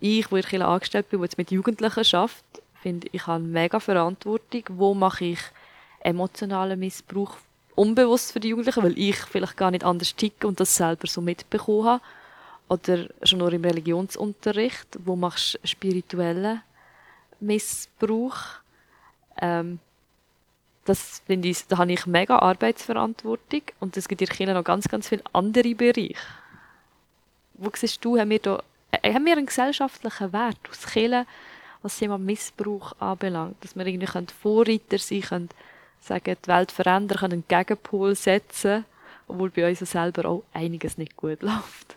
Ich, 0.00 0.30
wo 0.30 0.36
ich 0.36 0.62
angestellt 0.62 1.10
bin, 1.10 1.20
wo 1.20 1.24
jetzt 1.24 1.38
mit 1.38 1.50
Jugendlichen 1.50 2.04
schafft, 2.04 2.44
finde 2.80 3.08
ich 3.12 3.26
habe 3.26 3.42
mega 3.42 3.80
Verantwortung. 3.80 4.64
Wo 4.70 4.94
mache 4.94 5.26
ich 5.26 5.40
emotionalen 6.00 6.78
Missbrauch 6.78 7.36
unbewusst 7.74 8.32
für 8.32 8.40
die 8.40 8.48
Jugendlichen, 8.48 8.82
weil 8.82 8.98
ich 8.98 9.16
vielleicht 9.16 9.56
gar 9.56 9.70
nicht 9.70 9.84
anders 9.84 10.14
ticke 10.14 10.46
und 10.46 10.60
das 10.60 10.74
selber 10.74 11.06
so 11.06 11.20
mitbekommen 11.20 11.84
habe. 11.84 12.02
Oder 12.68 13.08
schon 13.24 13.40
nur 13.40 13.52
im 13.52 13.64
Religionsunterricht, 13.64 14.98
wo 15.04 15.16
machst 15.16 15.54
du 15.54 15.66
spirituellen 15.66 16.62
Missbrauch? 17.40 18.36
Ähm, 19.40 19.80
das 20.84 21.22
finde 21.26 21.48
ich, 21.48 21.66
da 21.66 21.78
habe 21.78 21.92
ich 21.92 22.06
mega 22.06 22.38
Arbeitsverantwortung 22.38 23.62
und 23.80 23.96
es 23.96 24.08
gibt 24.08 24.22
in 24.22 24.28
China 24.28 24.54
noch 24.54 24.64
ganz, 24.64 24.88
ganz 24.88 25.08
viele 25.08 25.22
andere 25.32 25.74
Bereiche. 25.74 26.14
Wo 27.54 27.70
siehst 27.74 28.04
du, 28.04 28.18
haben 28.18 28.30
wir 28.30 28.38
da, 28.38 28.62
äh, 28.90 29.12
haben 29.12 29.26
wir 29.26 29.32
einen 29.32 29.46
gesellschaftlichen 29.46 30.32
Wert 30.32 30.58
aus 30.70 30.92
China, 30.92 31.26
was 31.82 31.98
Thema 31.98 32.18
Missbrauch 32.18 32.92
anbelangt, 32.98 33.56
dass 33.62 33.76
wir 33.76 33.86
irgendwie 33.86 34.06
Vorreiter 34.42 34.98
sein 34.98 35.20
können, 35.22 35.48
sagen, 36.00 36.36
die 36.42 36.48
Welt 36.48 36.72
verändern, 36.72 37.18
können 37.18 37.32
einen 37.32 37.44
Gegenpol 37.48 38.14
setzen, 38.14 38.84
obwohl 39.28 39.50
bei 39.50 39.68
uns 39.68 39.78
selber 39.80 40.28
auch 40.28 40.42
einiges 40.52 40.98
nicht 40.98 41.16
gut 41.16 41.42
läuft. 41.42 41.96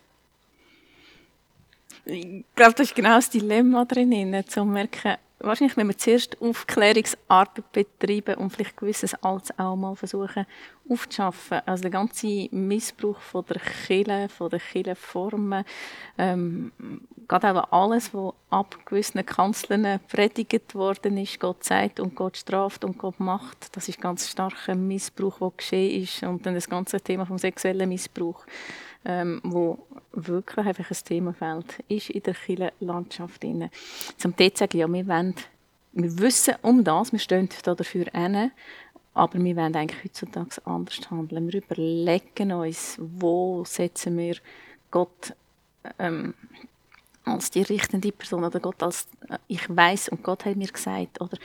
Ich 2.05 2.43
glaube, 2.55 2.73
das 2.73 2.87
ist 2.87 2.95
genau 2.95 3.15
das 3.15 3.29
Dilemma 3.29 3.85
drin, 3.85 4.43
zu 4.47 4.65
merken, 4.65 5.15
wahrscheinlich, 5.43 5.77
wenn 5.77 5.87
wir 5.87 5.97
zuerst 5.97 6.41
Aufklärungsarbeit 6.41 7.71
betreiben 7.71 8.35
und 8.35 8.51
vielleicht 8.51 8.77
gewisses 8.77 9.13
Altes 9.15 9.57
auch 9.57 9.75
mal 9.75 9.95
versuchen 9.95 10.45
aufzuschaffen. 10.89 11.61
Also 11.65 11.83
der 11.83 11.91
ganze 11.91 12.47
Missbrauch 12.51 13.19
von 13.19 13.45
der 13.45 13.59
Kirche, 13.59 14.29
von 14.29 14.49
der 14.49 14.59
Kirchenformen, 14.59 15.63
ähm, 16.17 16.71
gerade 17.27 17.63
auch 17.63 17.71
alles, 17.71 18.13
was 18.13 18.33
ab 18.49 18.77
gewissen 18.85 19.25
Kanzeln 19.25 19.99
predigt 20.09 20.75
worden 20.75 21.17
ist, 21.17 21.39
Gott 21.39 21.63
sagt 21.63 21.99
und 21.99 22.15
Gott 22.15 22.37
straft 22.37 22.83
und 22.83 22.97
Gott 22.97 23.19
macht, 23.19 23.75
das 23.75 23.87
ist 23.87 24.01
ganz 24.01 24.29
starker 24.29 24.75
Missbrauch, 24.75 25.39
der 25.39 25.51
geschehen 25.55 26.03
ist. 26.03 26.23
Und 26.23 26.45
dann 26.45 26.55
das 26.55 26.69
ganze 26.69 26.99
Thema 26.99 27.25
vom 27.25 27.37
sexuellen 27.37 27.89
Missbrauch 27.89 28.45
ähm, 29.05 29.41
wo 29.43 29.79
wirklich 30.13 30.65
einfach 30.65 30.89
ein 30.89 31.05
Themenfeld 31.05 31.79
ist 31.87 32.09
in 32.09 32.23
der 32.23 32.33
Kirchenlandschaft. 32.33 33.45
Zum 34.17 34.35
dort 34.35 34.57
sagen, 34.57 34.77
ja, 34.77 34.87
wir, 34.87 35.07
wollen, 35.07 35.35
wir 35.93 36.19
wissen 36.19 36.55
um 36.61 36.83
das, 36.83 37.11
wir 37.11 37.19
stehen 37.19 37.49
da 37.63 37.75
dafür 37.75 38.05
hin, 38.13 38.51
aber 39.13 39.39
wir 39.39 39.55
wollen 39.55 39.75
eigentlich 39.75 40.03
heutzutage 40.03 40.65
anders 40.65 41.09
handeln. 41.09 41.51
Wir 41.51 41.61
überlegen 41.61 42.51
uns, 42.51 42.97
wo 42.99 43.63
setzen 43.65 44.17
wir 44.17 44.37
Gott 44.91 45.33
ähm, 45.99 46.33
als 47.25 47.51
die 47.51 47.61
richtende 47.61 48.11
Person 48.11 48.43
oder 48.43 48.59
Gott 48.59 48.81
als 48.83 49.07
äh, 49.29 49.37
ich 49.47 49.63
weiß 49.69 50.09
und 50.09 50.23
Gott 50.23 50.45
hat 50.45 50.55
mir 50.55 50.67
gesagt 50.67 51.21
oder 51.21 51.37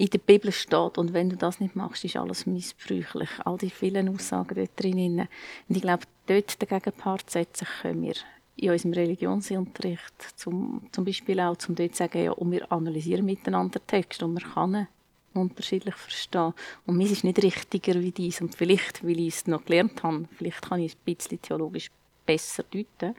in 0.00 0.08
der 0.08 0.18
Bibel 0.18 0.50
steht 0.50 0.96
und 0.96 1.12
wenn 1.12 1.28
du 1.28 1.36
das 1.36 1.60
nicht 1.60 1.76
machst, 1.76 2.06
ist 2.06 2.16
alles 2.16 2.46
missbräuchlich. 2.46 3.28
All 3.44 3.58
die 3.58 3.68
vielen 3.68 4.08
Aussagen 4.08 4.54
dort 4.54 4.70
drin. 4.82 5.28
Und 5.68 5.76
ich 5.76 5.82
glaube, 5.82 6.04
dort 6.26 6.60
den 6.60 6.68
Gegenpart 6.68 7.28
setzen 7.28 7.66
können 7.82 8.02
wir 8.04 8.14
in 8.56 8.70
unserem 8.70 8.94
Religionsunterricht 8.94 10.14
zum, 10.36 10.88
zum 10.90 11.04
Beispiel 11.04 11.38
auch, 11.40 11.56
um 11.68 11.74
dort 11.74 11.92
zu 11.92 11.98
sagen, 11.98 12.24
ja, 12.24 12.32
und 12.32 12.50
wir 12.50 12.72
analysieren 12.72 13.26
miteinander 13.26 13.86
Text 13.86 14.22
und 14.22 14.42
kann 14.42 14.74
ihn 14.74 14.88
unterschiedlich 15.34 15.94
verstehen. 15.94 16.54
Und 16.86 16.96
mir 16.96 17.10
ist 17.10 17.22
nicht 17.22 17.42
richtiger 17.42 18.00
wie 18.00 18.10
dies. 18.10 18.40
Und 18.40 18.54
vielleicht, 18.54 19.04
weil 19.04 19.20
ich 19.20 19.34
es 19.34 19.46
noch 19.46 19.66
gelernt 19.66 20.02
habe, 20.02 20.26
vielleicht 20.38 20.62
kann 20.62 20.80
ich 20.80 20.92
es 20.92 20.98
ein 20.98 21.14
bisschen 21.14 21.42
theologisch 21.42 21.90
besser 22.24 22.62
deuten, 22.62 23.14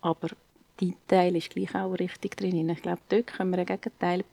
aber 0.00 0.30
die 0.80 0.96
Teil 1.06 1.36
ist 1.36 1.50
gleich 1.50 1.76
auch 1.76 1.92
richtig 1.92 2.36
drin. 2.36 2.68
Ich 2.68 2.82
glaube, 2.82 3.02
dort 3.08 3.28
können 3.28 3.50
wir 3.50 3.60
ein 3.60 3.66
Gegenteil 3.66 4.24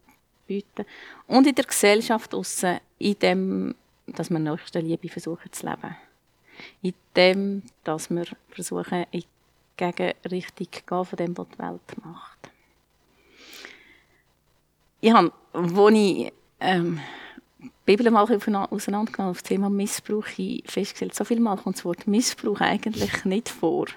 bieten. 0.48 0.86
Und 1.28 1.48
in 1.48 1.56
der 1.56 1.66
Gesellschaft 1.66 2.34
aussen, 2.34 2.80
in 3.00 3.20
dem, 3.20 3.76
dass 4.08 4.30
wir 4.30 4.40
nächste 4.40 4.80
Liebe 4.80 5.10
versuchen 5.10 5.52
zu 5.52 5.66
leben. 5.66 5.96
In 6.82 6.94
dem, 7.16 7.64
dass 7.84 8.10
wir 8.10 8.26
versuchen, 8.50 9.06
in 9.12 9.22
die 9.22 9.28
Gegenrichtung 9.78 10.68
zu 10.72 10.82
gehen 10.86 11.06
von 11.06 11.18
dem, 11.18 11.38
was 11.38 11.48
die 11.50 11.60
Welt 11.60 12.06
macht. 12.06 12.40
Ich 15.02 15.12
habe, 15.12 15.32
als 15.54 15.94
ich 15.94 16.34
ähm, 16.60 17.00
die 17.60 17.72
Bibel 17.86 18.10
mal 18.10 18.24
auseinandergenommen 18.24 19.32
auf 19.32 19.42
das 19.42 19.44
Thema 19.44 19.70
Missbrauch, 19.70 20.26
ich 20.38 20.64
festgestellt, 20.66 21.14
so 21.14 21.24
viel 21.26 21.40
Mal 21.40 21.58
kommt 21.58 21.78
das 21.78 21.86
Wort 21.86 22.08
Missbrauch 22.08 22.62
eigentlich 22.62 23.26
nicht 23.26 23.50
vor. 23.50 23.88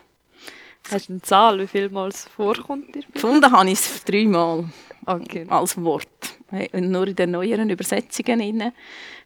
Hast 0.91 1.09
du 1.09 1.15
eine 1.15 1.23
Zahl, 1.23 1.59
wie 1.61 1.67
viel 1.67 1.89
Mal 1.91 2.09
es 2.09 2.25
vorkommt? 2.25 2.93
Gefunden 3.13 3.51
habe 3.51 3.71
ich 3.71 3.79
es 3.79 4.05
dreimal 4.05 4.65
okay. 5.07 5.47
als 5.49 5.83
Wort. 5.83 6.38
Nur 6.51 7.07
in 7.09 7.17
den 7.17 7.31
neueren 7.33 7.69
Übersetzungen 7.69 8.73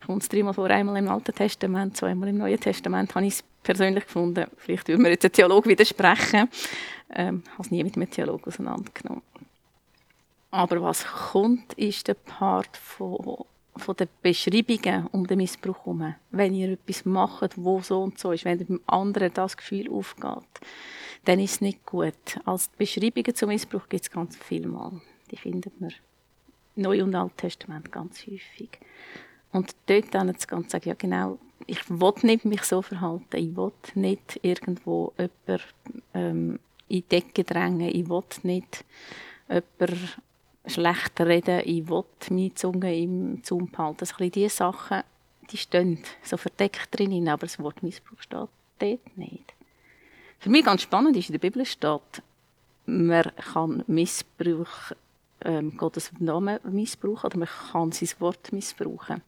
kommt 0.05 0.23
es 0.23 0.29
dreimal 0.29 0.55
vor, 0.55 0.69
einmal 0.69 0.97
im 0.97 1.09
Alten 1.09 1.33
Testament, 1.33 1.97
zweimal 1.97 2.29
im 2.29 2.39
Neuen 2.39 2.59
Testament, 2.59 3.15
habe 3.15 3.27
ich 3.27 3.35
es 3.35 3.45
persönlich 3.63 4.05
gefunden. 4.05 4.47
Vielleicht 4.57 4.89
würde 4.89 5.03
mir 5.03 5.11
jetzt 5.11 5.25
ein 5.25 5.33
Theologe 5.33 5.69
widersprechen. 5.71 6.49
Ähm, 7.15 7.45
habe 7.53 7.63
es 7.63 7.71
nie 7.71 7.85
mit 7.85 7.97
einem 7.97 8.11
Theologen 8.11 8.47
auseinandergenommen. 8.47 9.23
Aber 10.51 10.83
was 10.83 11.07
kommt, 11.07 11.75
ist 11.75 12.09
der 12.09 12.15
Part 12.15 12.77
von, 12.77 13.45
von 13.77 13.97
den 13.97 14.09
Beschreibungen 14.21 15.07
um 15.13 15.27
den 15.27 15.39
Missbrauch 15.39 15.79
herum. 15.79 16.15
Wenn 16.31 16.55
ihr 16.55 16.73
etwas 16.73 17.05
macht, 17.05 17.53
wo 17.57 17.81
so 17.81 18.03
und 18.03 18.19
so 18.19 18.33
ist, 18.33 18.45
wenn 18.45 18.59
dem 18.59 18.81
anderen 18.87 19.33
das 19.33 19.57
Gefühl 19.57 19.91
aufgeht, 19.91 20.61
dann 21.25 21.39
ist 21.39 21.53
es 21.53 21.61
nicht 21.61 21.87
gut. 21.87 22.41
Als 22.45 22.69
Beschreibungen 22.69 23.35
zum 23.35 23.49
Missbrauch 23.51 23.89
gibt 23.89 24.03
es 24.03 24.11
ganz 24.11 24.37
viel 24.37 24.67
mal. 24.67 25.01
Die 25.31 25.37
findet 25.37 25.81
man 25.81 25.93
Neu- 26.75 27.03
und 27.03 27.15
Alttestament 27.15 27.93
ganz 27.93 28.27
häufig. 28.27 28.71
Und 29.53 29.75
dort 29.87 30.15
dann 30.15 30.37
zu 30.39 30.47
ganz 30.47 30.73
sagen, 30.73 30.89
ja 30.89 30.95
genau, 30.95 31.39
ich 31.67 31.89
will 31.91 32.15
nicht 32.23 32.45
mich 32.45 32.63
so 32.63 32.83
verhalten, 32.83 33.37
ich 33.37 33.55
will 33.57 33.73
nicht 33.95 34.41
irgendwo 34.43 35.13
jemanden 35.19 36.03
ähm, 36.15 36.59
in 36.89 36.97
die 36.97 37.03
Decke 37.03 37.45
drängen, 37.45 37.89
ich 37.89 38.09
will 38.09 38.25
nicht 38.43 38.85
jemanden 39.49 40.09
schlecht 40.67 41.21
reden, 41.21 41.63
ich 41.65 41.89
will 41.89 42.05
meine 42.31 42.55
Zunge 42.55 42.97
im 42.97 43.43
Zaum 43.43 43.71
behalten. 43.71 44.01
Also 44.01 44.29
diese 44.31 44.49
Sachen, 44.49 45.03
die 45.51 45.57
stehen 45.57 45.99
so 46.23 46.37
verdeckt 46.37 46.97
drin, 46.97 47.29
aber 47.29 47.47
das 47.47 47.59
Wort 47.59 47.83
Missbrauch 47.83 48.21
steht 48.21 48.49
dort 48.79 49.17
nicht. 49.17 49.55
Für 50.39 50.51
mich 50.51 50.65
ganz 50.65 50.83
spannend 50.83 51.17
ist, 51.17 51.29
in 51.29 51.35
der 51.35 51.41
Bibel 51.41 51.65
steht, 51.65 52.23
man 52.87 53.31
kann 53.37 53.85
Missbrauch 53.87 54.93
ähm, 55.45 55.77
Gottes 55.77 56.11
Namen 56.19 56.59
missbrauchen 56.65 57.27
oder 57.27 57.39
man 57.39 57.49
kann 57.49 57.93
sein 57.93 58.09
Wort 58.19 58.53
missbrauchen. 58.53 59.23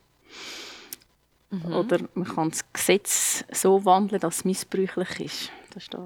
Mhm. 1.51 1.75
Oder 1.75 1.99
man 2.15 2.27
kann 2.27 2.51
das 2.51 2.65
Gesetz 2.73 3.45
so 3.53 3.85
wandeln, 3.85 4.21
dass 4.21 4.39
es 4.39 4.45
missbräuchlich 4.45 5.21
ist. 5.21 5.51
Das 5.73 5.85
steht. 5.85 6.01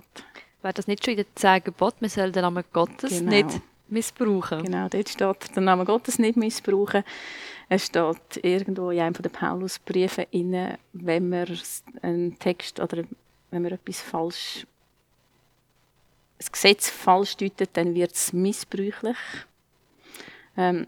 Wäre 0.62 0.74
das 0.74 0.86
nicht 0.86 1.04
schon 1.04 1.12
in 1.12 1.24
den 1.24 1.26
zehn 1.34 1.62
Geboten, 1.62 1.98
man 2.00 2.10
soll 2.10 2.32
den 2.32 2.42
Namen 2.42 2.64
Gottes 2.72 3.18
genau. 3.18 3.30
nicht 3.30 3.60
missbrauchen? 3.88 4.64
Genau, 4.64 4.88
dort 4.88 5.08
steht, 5.08 5.56
den 5.56 5.64
Namen 5.64 5.86
Gottes 5.86 6.18
nicht 6.18 6.36
missbrauchen. 6.36 7.04
Es 7.68 7.86
steht 7.86 8.40
irgendwo 8.42 8.90
in 8.90 9.00
einem 9.00 9.14
der 9.14 9.28
Paulusbriefe 9.28 10.26
inne, 10.30 10.78
wenn 10.92 11.28
man 11.28 11.46
einen 12.02 12.38
Text 12.38 12.80
oder 12.80 13.04
wenn 13.50 13.62
man 13.62 13.72
etwas 13.72 14.00
falsch 14.00 14.66
das 16.38 16.52
Gesetz 16.52 16.88
falsch 16.88 17.36
deutet, 17.36 17.70
dann 17.72 17.94
wird 17.94 18.14
es 18.14 18.32
missbräuchlich. 18.32 19.16
Ähm, 20.58 20.86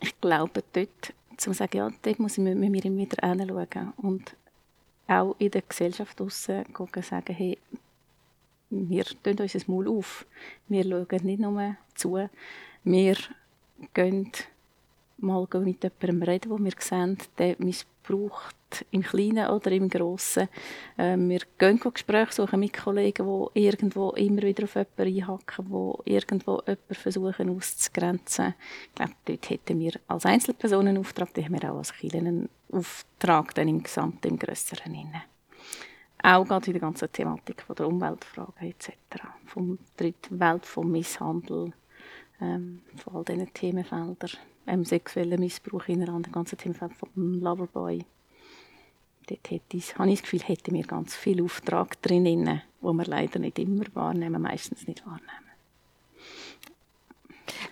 ich 0.00 0.18
glaube, 0.20 0.64
dort, 0.72 1.12
zu 1.36 1.52
sagen, 1.52 1.76
ja, 1.76 1.90
dort 2.02 2.18
muss 2.18 2.38
ich 2.38 2.44
mit 2.44 2.56
mir 2.56 2.72
wieder 2.72 2.90
hinschauen. 3.28 3.92
Und 3.98 4.34
auch 5.06 5.36
in 5.38 5.50
der 5.50 5.62
Gesellschaft 5.62 6.18
draussen 6.18 6.64
sagen, 7.02 7.34
hey, 7.34 7.58
wir 8.70 9.04
tun 9.04 9.36
das 9.36 9.68
Maul 9.68 9.88
auf. 9.88 10.26
Wir 10.68 10.84
schauen 10.84 11.24
nicht 11.24 11.40
nur 11.40 11.76
zu, 11.94 12.28
wir 12.84 13.16
gehen 13.94 14.32
mal 15.18 15.46
mit 15.52 15.82
jemandem 15.82 16.22
reden, 16.22 16.50
wo 16.50 16.58
wir 16.58 16.72
sehen, 16.78 17.18
der 17.36 17.56
missbraucht 18.10 18.86
im 18.90 19.02
Kleinen 19.02 19.48
oder 19.48 19.72
im 19.72 19.88
Grossen. 19.88 20.48
Ähm, 20.98 21.28
wir 21.28 21.40
gehen 21.58 21.80
Gespräche 21.80 22.32
suchen 22.32 22.60
mit 22.60 22.72
Kollegen, 22.72 23.26
die 23.54 23.64
irgendwo 23.64 24.10
immer 24.10 24.42
wieder 24.42 24.64
auf 24.64 24.74
jemanden 24.74 25.02
einhaken, 25.02 25.66
die 26.04 26.12
irgendwo 26.12 26.62
jemanden 26.66 26.94
versuchen 26.94 27.56
auszugrenzen. 27.56 28.54
Ich 28.88 28.94
glaube, 28.94 29.12
dort 29.24 29.50
hätten 29.50 29.78
wir 29.78 29.92
als 30.06 30.26
Einzelpersonen 30.26 30.88
einen 30.88 30.98
Auftrag, 30.98 31.34
da 31.34 31.42
haben 31.42 31.60
wir 31.60 31.72
auch 31.72 31.78
als 31.78 31.92
Kirche 31.92 32.18
einen 32.18 32.48
Auftrag 32.72 33.54
dann 33.54 33.68
im 33.68 33.82
Gesamten, 33.82 34.28
im 34.28 34.38
Grösseren. 34.38 34.94
Innen. 34.94 35.22
Auch 36.22 36.46
gerade 36.46 36.66
in 36.66 36.72
der 36.74 36.80
ganzen 36.80 37.10
Thematik 37.10 37.62
von 37.62 37.76
der 37.76 37.88
Umweltfragen 37.88 38.68
etc. 38.68 38.92
Vom 39.46 39.78
Welt, 39.96 40.66
vom 40.66 40.90
Misshandel, 40.90 41.72
ähm, 42.40 42.82
von 42.96 43.16
all 43.16 43.24
diesen 43.24 43.52
Themenfeldern. 43.52 44.30
Ähm, 44.66 44.84
sexuellen 44.84 45.40
Missbrauch 45.40 45.88
in 45.88 46.02
einer 46.02 46.12
anderen 46.14 46.32
ganzen 46.32 46.58
Themenfeld 46.58 46.92
vom 46.94 47.40
Loverboy 47.40 48.04
dort 49.30 49.50
hätte 49.50 49.76
ich, 49.76 49.96
habe 49.96 50.10
ich 50.10 50.20
das 50.20 50.22
Gefühl, 50.22 50.46
hätten 50.46 50.74
wir 50.74 50.84
ganz 50.84 51.14
viel 51.14 51.42
Auftrag 51.42 52.00
drin, 52.02 52.60
wo 52.80 52.92
wir 52.92 53.04
leider 53.04 53.38
nicht 53.38 53.58
immer 53.58 53.84
wahrnehmen, 53.94 54.42
meistens 54.42 54.86
nicht 54.86 55.06
wahrnehmen. 55.06 55.26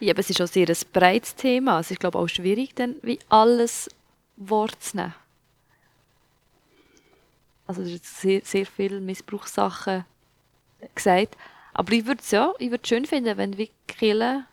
Ja, 0.01 0.13
aber 0.13 0.21
es 0.21 0.31
ist 0.31 0.41
auch 0.41 0.47
sehr 0.47 0.69
ein 0.69 0.77
breites 0.93 1.35
Thema. 1.35 1.81
Es 1.81 1.91
ist, 1.91 2.01
glaube 2.01 2.19
ich, 2.19 2.25
auch 2.25 2.29
schwierig, 2.29 2.75
dann 2.75 2.97
wie 3.03 3.19
alles 3.29 3.89
Wort 4.37 4.83
zu 4.83 4.97
nehmen. 4.97 5.15
Also 7.67 7.83
es 7.83 7.93
ist 7.93 8.21
sehr, 8.21 8.41
sehr 8.45 8.67
viele 8.67 9.01
Missbrauchssachen 9.01 10.05
gesagt. 10.95 11.37
Aber 11.75 11.93
ich 11.93 12.07
würde 12.07 12.21
es 12.23 12.31
ja, 12.31 12.53
ich 12.59 12.71
würde 12.71 12.87
schön 12.87 13.05
finden, 13.05 13.37
wenn 13.37 13.59
wie 13.59 13.71
Kirche, 13.87 14.45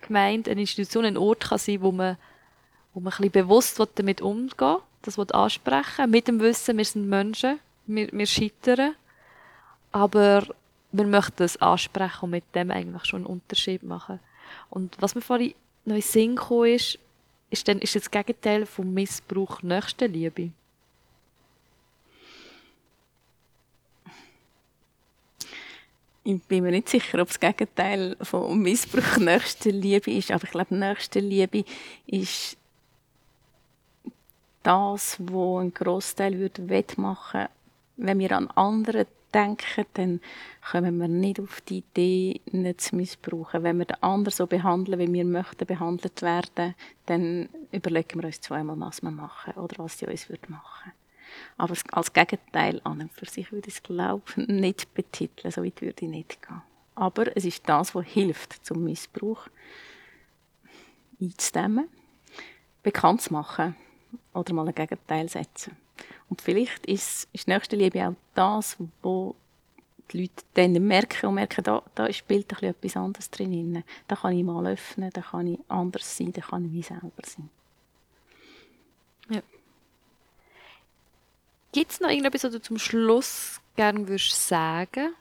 Gemeinde, 0.00 0.50
eine 0.50 0.60
Institution, 0.60 1.04
ein 1.04 1.16
Ort 1.16 1.48
kann 1.48 1.58
sein, 1.58 1.80
wo 1.80 1.92
man, 1.92 2.16
wo 2.94 3.00
man 3.00 3.12
ein 3.12 3.16
bisschen 3.16 3.32
bewusst 3.32 3.80
damit 3.94 4.20
umgehen 4.20 4.78
das 5.02 5.18
ansprechen 5.18 6.10
mit 6.10 6.28
dem 6.28 6.40
Wissen, 6.40 6.76
wir 6.76 6.84
sind 6.84 7.08
Menschen, 7.08 7.58
wir, 7.86 8.08
wir 8.12 8.26
scheitern, 8.26 8.94
aber 9.92 10.46
wir 10.92 11.06
möchten 11.06 11.42
es 11.42 11.56
ansprechen 11.60 12.24
und 12.24 12.30
mit 12.30 12.44
dem 12.54 12.70
eigentlich 12.70 13.04
schon 13.04 13.24
einen 13.24 13.26
Unterschied 13.26 13.82
machen. 13.82 14.20
Und 14.68 14.96
was 15.00 15.14
mir 15.14 15.20
vorhin 15.20 15.54
noch 15.84 15.96
in 15.96 16.02
Sinn 16.02 16.36
gekommen 16.36 16.74
ist, 16.74 16.98
ist, 17.50 17.66
dann, 17.66 17.78
ist 17.78 17.96
das 17.96 18.10
Gegenteil 18.10 18.66
vom 18.66 18.92
Missbrauch 18.92 19.62
Nächstenliebe. 19.62 20.50
Ich 26.32 26.42
bin 26.44 26.62
mir 26.62 26.70
nicht 26.70 26.88
sicher, 26.88 27.20
ob 27.20 27.28
das 27.28 27.40
Gegenteil 27.40 28.16
vom 28.22 28.62
Missbrauch 28.62 29.16
Nächstenliebe 29.18 30.12
ist, 30.12 30.30
aber 30.30 30.44
ich 30.44 30.50
glaube, 30.50 30.76
Nächstenliebe 30.76 31.64
ist 32.06 32.56
das, 34.62 35.16
wo 35.18 35.58
ein 35.58 35.74
Großteil 35.74 36.38
würde 36.38 36.68
wettmachen, 36.68 37.48
wenn 37.96 38.18
wir 38.20 38.30
an 38.36 38.48
andere 38.54 39.08
denken, 39.34 39.86
dann 39.94 40.20
kommen 40.70 40.98
wir 40.98 41.08
nicht 41.08 41.40
auf 41.40 41.60
die 41.62 41.78
Idee, 41.78 42.40
nicht 42.52 42.80
zu 42.80 42.96
missbrauchen. 42.96 43.64
Wenn 43.64 43.78
wir 43.78 43.86
den 43.86 44.02
anderen 44.02 44.36
so 44.36 44.46
behandeln, 44.46 45.00
wie 45.00 45.12
wir 45.12 45.24
möchten 45.24 45.66
behandelt 45.66 46.22
werden, 46.22 46.74
dann 47.06 47.48
überlegen 47.72 48.20
wir 48.20 48.26
uns 48.26 48.40
zweimal, 48.40 48.78
was 48.78 49.02
wir 49.02 49.10
machen 49.10 49.54
oder 49.54 49.82
was 49.82 49.96
die 49.96 50.06
uns 50.06 50.28
machen. 50.48 50.92
Aber 51.56 51.74
als 51.92 52.12
Gegenteil 52.12 52.80
an 52.84 53.00
und 53.00 53.12
für 53.12 53.26
sich 53.26 53.52
würde 53.52 53.68
ich 53.68 53.74
es, 53.74 53.82
glaube 53.82 54.22
ich, 54.36 54.36
nicht 54.48 54.94
betiteln. 54.94 55.50
So 55.50 55.64
weit 55.64 55.80
würde 55.80 56.04
ich 56.04 56.10
nicht 56.10 56.42
gehen. 56.42 56.62
Aber 56.94 57.34
es 57.36 57.44
ist 57.44 57.68
das, 57.68 57.94
was 57.94 58.06
hilft, 58.06 58.64
zum 58.64 58.84
Missbrauch 58.84 59.48
einzudämmen, 61.20 61.88
bekannt 62.82 63.22
zu 63.22 63.32
machen 63.32 63.76
oder 64.34 64.52
mal 64.52 64.68
ein 64.68 64.74
Gegenteil 64.74 65.28
setzen. 65.28 65.76
Und 66.28 66.40
vielleicht 66.40 66.86
ist, 66.86 67.28
ist 67.32 67.48
nächste 67.48 67.76
Liebe 67.76 68.06
auch 68.06 68.14
das, 68.34 68.76
wo 69.02 69.34
die 70.12 70.22
Leute 70.22 70.44
dann 70.54 70.72
merken 70.86 71.26
und 71.26 71.34
merken, 71.34 71.62
da, 71.64 71.82
da 71.94 72.12
spielt 72.12 72.52
ein 72.62 72.70
etwas 72.70 72.96
anderes 72.96 73.30
drin. 73.30 73.84
Da 74.08 74.16
kann 74.16 74.36
ich 74.36 74.44
mal 74.44 74.66
öffnen, 74.66 75.10
da 75.12 75.20
kann 75.20 75.46
ich 75.46 75.60
anders 75.68 76.16
sein, 76.16 76.32
da 76.32 76.40
kann 76.40 76.64
ich 76.64 76.72
mich 76.72 76.86
selber 76.86 77.22
sein. 77.24 77.50
Ja. 79.28 79.42
Gibt 81.72 81.92
es 81.92 82.00
noch 82.00 82.08
irgendetwas, 82.08 82.44
was 82.44 82.52
du 82.52 82.60
zum 82.60 82.78
Schluss 82.78 83.60
gerne 83.76 84.08
würdest 84.08 84.48
sagen? 84.48 85.14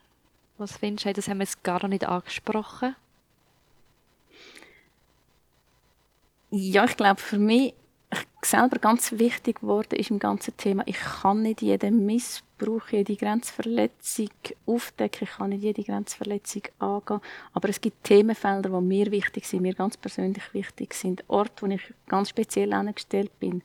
Was 0.58 0.78
findest 0.78 1.06
du, 1.06 1.14
das 1.14 1.28
haben 1.28 1.38
wir 1.38 1.45
jetzt 1.45 1.64
gar 1.64 1.88
nicht 1.88 2.06
angesprochen? 2.06 2.95
Ja, 6.52 6.86
ich 6.86 6.97
glaube, 6.97 7.22
für 7.22 7.38
mich 7.38 7.74
selber 8.41 8.80
ganz 8.80 9.12
wichtig 9.14 9.62
geworden 9.62 9.95
ist 9.95 10.10
im 10.10 10.20
ganzen 10.20 10.58
Thema, 10.58 10.84
ich 10.88 10.97
kann 10.97 11.43
nicht 11.43 11.62
jeden 11.62 12.06
Missbrauch, 12.06 12.49
jede 12.91 13.16
Grenzverletzung 13.16 14.30
aufdecken, 14.66 15.28
ich 15.28 15.38
kann 15.38 15.49
nicht 15.49 15.64
jede 15.64 15.84
Grenzverletzung 15.84 16.64
angehen, 16.80 17.22
aber 17.53 17.70
es 17.70 17.82
gibt 17.82 18.03
Themenfelder, 18.03 18.70
die 18.70 18.86
mir 18.86 19.12
wichtig 19.12 19.45
sind, 19.45 19.62
mir 19.62 19.74
ganz 19.74 19.97
persönlich 19.97 20.53
wichtig 20.53 20.93
sind, 20.93 21.24
Orte, 21.28 21.62
wo 21.62 21.72
ich 21.72 21.93
ganz 22.07 22.30
speziell 22.30 22.74
angestellt 22.74 23.32
bin. 23.39 23.62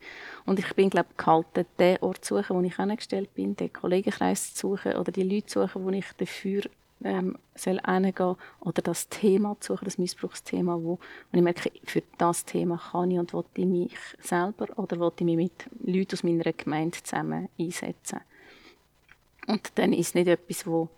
Und 0.47 0.59
ich 0.59 0.75
bin, 0.75 0.91
glaube 0.91 1.09
ich, 1.11 1.17
gehalten, 1.17 1.67
den 1.79 1.99
Ort 1.99 2.25
zu 2.25 2.37
suchen, 2.37 2.57
wo 2.57 2.63
ich 2.63 2.79
angestellt 2.79 3.35
bin, 3.35 3.57
den 3.57 3.73
Kollegenkreis 3.73 4.55
zu 4.55 4.77
suchen 4.77 4.97
oder 4.97 5.13
die 5.13 5.23
Leute 5.23 5.47
zu 5.47 5.63
suchen, 5.63 5.85
wo 5.85 5.91
ich 5.91 6.07
dafür 6.17 6.63
ähm, 7.03 7.37
soll 7.55 7.81
hingehen 7.85 8.37
oder 8.61 8.83
das 8.83 9.09
Thema 9.09 9.57
zu 9.61 9.75
suchen, 9.75 9.85
das 9.85 9.99
Missbrauchsthema, 9.99 10.77
wo, 10.81 10.93
und 11.33 11.39
ich 11.39 11.43
merke, 11.43 11.71
für 11.85 12.03
das 12.19 12.45
Thema 12.45 12.81
kann 12.93 13.11
ich 13.11 13.19
und 13.19 13.33
will 13.33 13.45
ich 13.55 13.67
mich 13.67 13.99
selber 14.21 14.67
oder 14.79 14.99
will 14.99 15.13
ich 15.19 15.25
mich 15.25 15.37
mit 15.37 15.67
Leuten 15.85 16.15
aus 16.15 16.25
meiner 16.25 16.53
Gemeinde 16.53 17.03
zusammen 17.03 17.49
einsetzen. 17.59 18.21
Und 19.47 19.73
dann 19.77 19.93
ist 19.93 20.09
es 20.09 20.15
nicht 20.15 20.29
etwas, 20.29 20.67
wo 20.67 20.89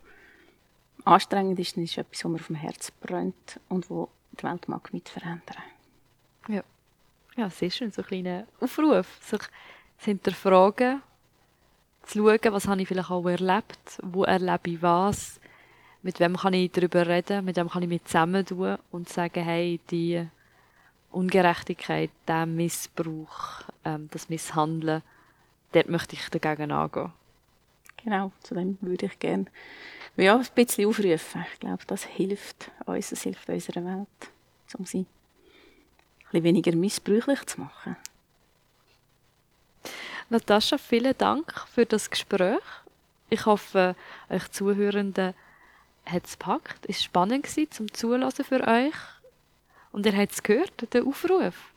anstrengend 1.03 1.59
ist, 1.59 1.75
dann 1.75 1.83
ist 1.83 1.97
etwas, 1.97 2.23
wo 2.23 2.29
mir 2.29 2.39
auf 2.39 2.47
dem 2.47 2.55
Herz 2.55 2.91
brennt 2.91 3.59
und 3.69 3.89
wo 3.89 4.09
die 4.31 4.43
Welt 4.43 4.67
mag 4.67 4.93
mit 4.93 5.09
verändern. 5.09 5.63
Ja, 6.47 6.63
ja 7.35 7.49
sehr 7.49 7.69
schön, 7.71 7.91
so 7.91 8.01
ein 8.01 8.07
kleiner 8.07 8.47
Aufruf, 8.59 9.07
sich 9.21 9.39
zu 9.39 10.05
hinterfragen, 10.05 11.01
zu 12.03 12.19
schauen, 12.19 12.53
was 12.53 12.67
habe 12.67 12.81
ich 12.81 12.87
vielleicht 12.87 13.11
auch 13.11 13.25
erlebt, 13.25 13.99
wo 14.03 14.23
erlebe 14.23 14.69
ich 14.69 14.81
was, 14.81 15.39
mit 16.03 16.19
wem 16.19 16.37
kann 16.37 16.53
ich 16.53 16.71
darüber 16.71 17.05
reden, 17.07 17.43
mit 17.43 17.57
wem 17.57 17.69
kann 17.69 17.83
ich 17.83 17.89
mich 17.89 18.03
zusammentun 18.05 18.77
und 18.91 19.09
sagen, 19.09 19.43
hey, 19.43 19.79
die 19.91 20.25
Ungerechtigkeit, 21.11 22.11
der 22.27 22.45
Missbrauch, 22.45 23.63
ähm, 23.83 24.07
das 24.11 24.29
Misshandeln, 24.29 25.01
dort 25.71 25.89
möchte 25.89 26.15
ich 26.15 26.29
dagegen 26.29 26.71
angehen. 26.71 27.11
Genau, 28.03 28.31
zu 28.43 28.55
dem 28.55 28.77
würde 28.81 29.07
ich 29.07 29.19
gerne 29.19 29.45
ja, 30.17 30.35
ein 30.35 30.45
bisschen 30.55 30.87
aufrufen. 30.87 31.45
Ich 31.53 31.59
glaube, 31.59 31.83
das 31.87 32.03
hilft 32.03 32.71
uns, 32.85 33.09
das 33.09 33.21
hilft 33.21 33.49
unserer 33.49 33.85
Welt, 33.85 34.31
um 34.77 34.85
sie 34.85 34.99
ein 34.99 35.05
bisschen 36.31 36.43
weniger 36.43 36.75
missbräuchlich 36.75 37.45
zu 37.45 37.61
machen. 37.61 37.95
Natascha, 40.29 40.77
vielen 40.77 41.17
Dank 41.17 41.53
für 41.71 41.85
das 41.85 42.09
Gespräch. 42.09 42.63
Ich 43.29 43.45
hoffe, 43.45 43.95
euch 44.29 44.51
Zuhörenden 44.51 45.33
hat 46.05 46.25
es 46.25 46.37
gepackt. 46.37 46.85
Es 46.87 46.97
war 46.97 47.03
spannend 47.03 47.43
gewesen, 47.43 47.71
zum 47.71 47.93
Zulassen 47.93 48.43
für 48.43 48.65
euch. 48.67 48.95
Und 49.91 50.05
ihr 50.05 50.17
habt 50.17 50.33
es 50.33 50.43
gehört, 50.43 50.93
den 50.93 51.07
Aufruf. 51.07 51.73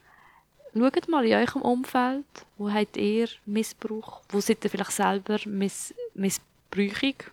Schaut 0.73 1.09
mal 1.09 1.25
in 1.25 1.35
eurem 1.35 1.63
Umfeld, 1.63 2.25
wo 2.57 2.71
habt 2.71 2.97
ihr 2.97 3.29
Missbrauch, 3.45 4.23
wo 4.29 4.41
seid 4.41 4.65
ihr 4.65 4.71
vielleicht 4.71 4.93
selber 4.93 5.39
miss 5.45 5.95
missbräuchig 6.21 7.31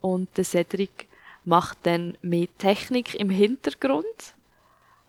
Und 0.00 0.28
der 0.36 0.44
Cedric 0.44 1.08
macht 1.44 1.78
dann 1.82 2.16
mehr 2.22 2.46
Technik 2.58 3.14
im 3.16 3.28
Hintergrund. 3.28 4.34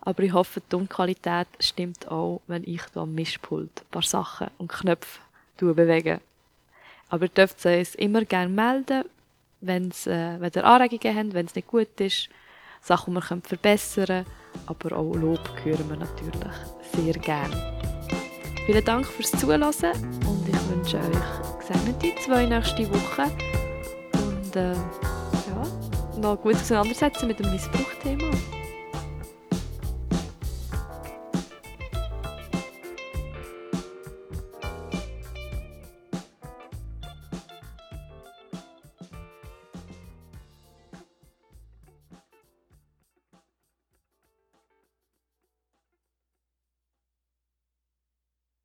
Aber 0.00 0.22
ich 0.24 0.32
hoffe, 0.32 0.60
die 0.60 0.68
Tonqualität 0.68 1.46
stimmt 1.60 2.08
auch, 2.08 2.42
wenn 2.48 2.64
ich 2.64 2.82
da 2.92 3.02
am 3.02 3.14
Mischpult 3.14 3.70
ein 3.80 3.90
paar 3.90 4.02
Sachen 4.02 4.48
und 4.58 4.70
Knöpfe 4.72 5.20
bewege. 5.56 6.20
Aber 7.08 7.26
ihr 7.26 7.28
dürft 7.28 7.64
uns 7.64 7.94
immer 7.94 8.24
gerne 8.24 8.50
melden, 8.50 9.04
wenn's, 9.60 10.08
äh, 10.08 10.40
wenn 10.40 10.50
ihr 10.52 10.64
Anregungen 10.64 11.16
habt, 11.16 11.34
wenn 11.34 11.46
es 11.46 11.54
nicht 11.54 11.68
gut 11.68 12.00
ist, 12.00 12.28
Sachen, 12.80 13.14
die 13.14 13.20
wir 13.20 13.40
verbessern 13.42 14.06
können. 14.06 14.26
Aber 14.66 14.96
auch 14.96 15.14
Lob 15.14 15.48
hören 15.62 15.88
wir 15.88 15.96
natürlich 15.96 16.34
sehr 16.92 17.14
gerne. 17.14 17.91
Vielen 18.66 18.84
Dank 18.84 19.06
fürs 19.06 19.32
Zuhören 19.32 19.64
und 19.64 20.48
ich 20.48 20.70
wünsche 20.70 20.96
euch 20.98 21.58
gesegnete 21.58 22.14
zwei 22.24 22.46
nächste 22.46 22.88
Wochen 22.90 23.30
und 24.12 24.56
äh, 24.56 24.72
ja, 24.72 26.20
noch 26.20 26.40
gut 26.40 26.54
auseinandersetzen 26.54 27.26
mit 27.26 27.40
dem 27.40 27.50
Missbrauchthema. 27.50 28.30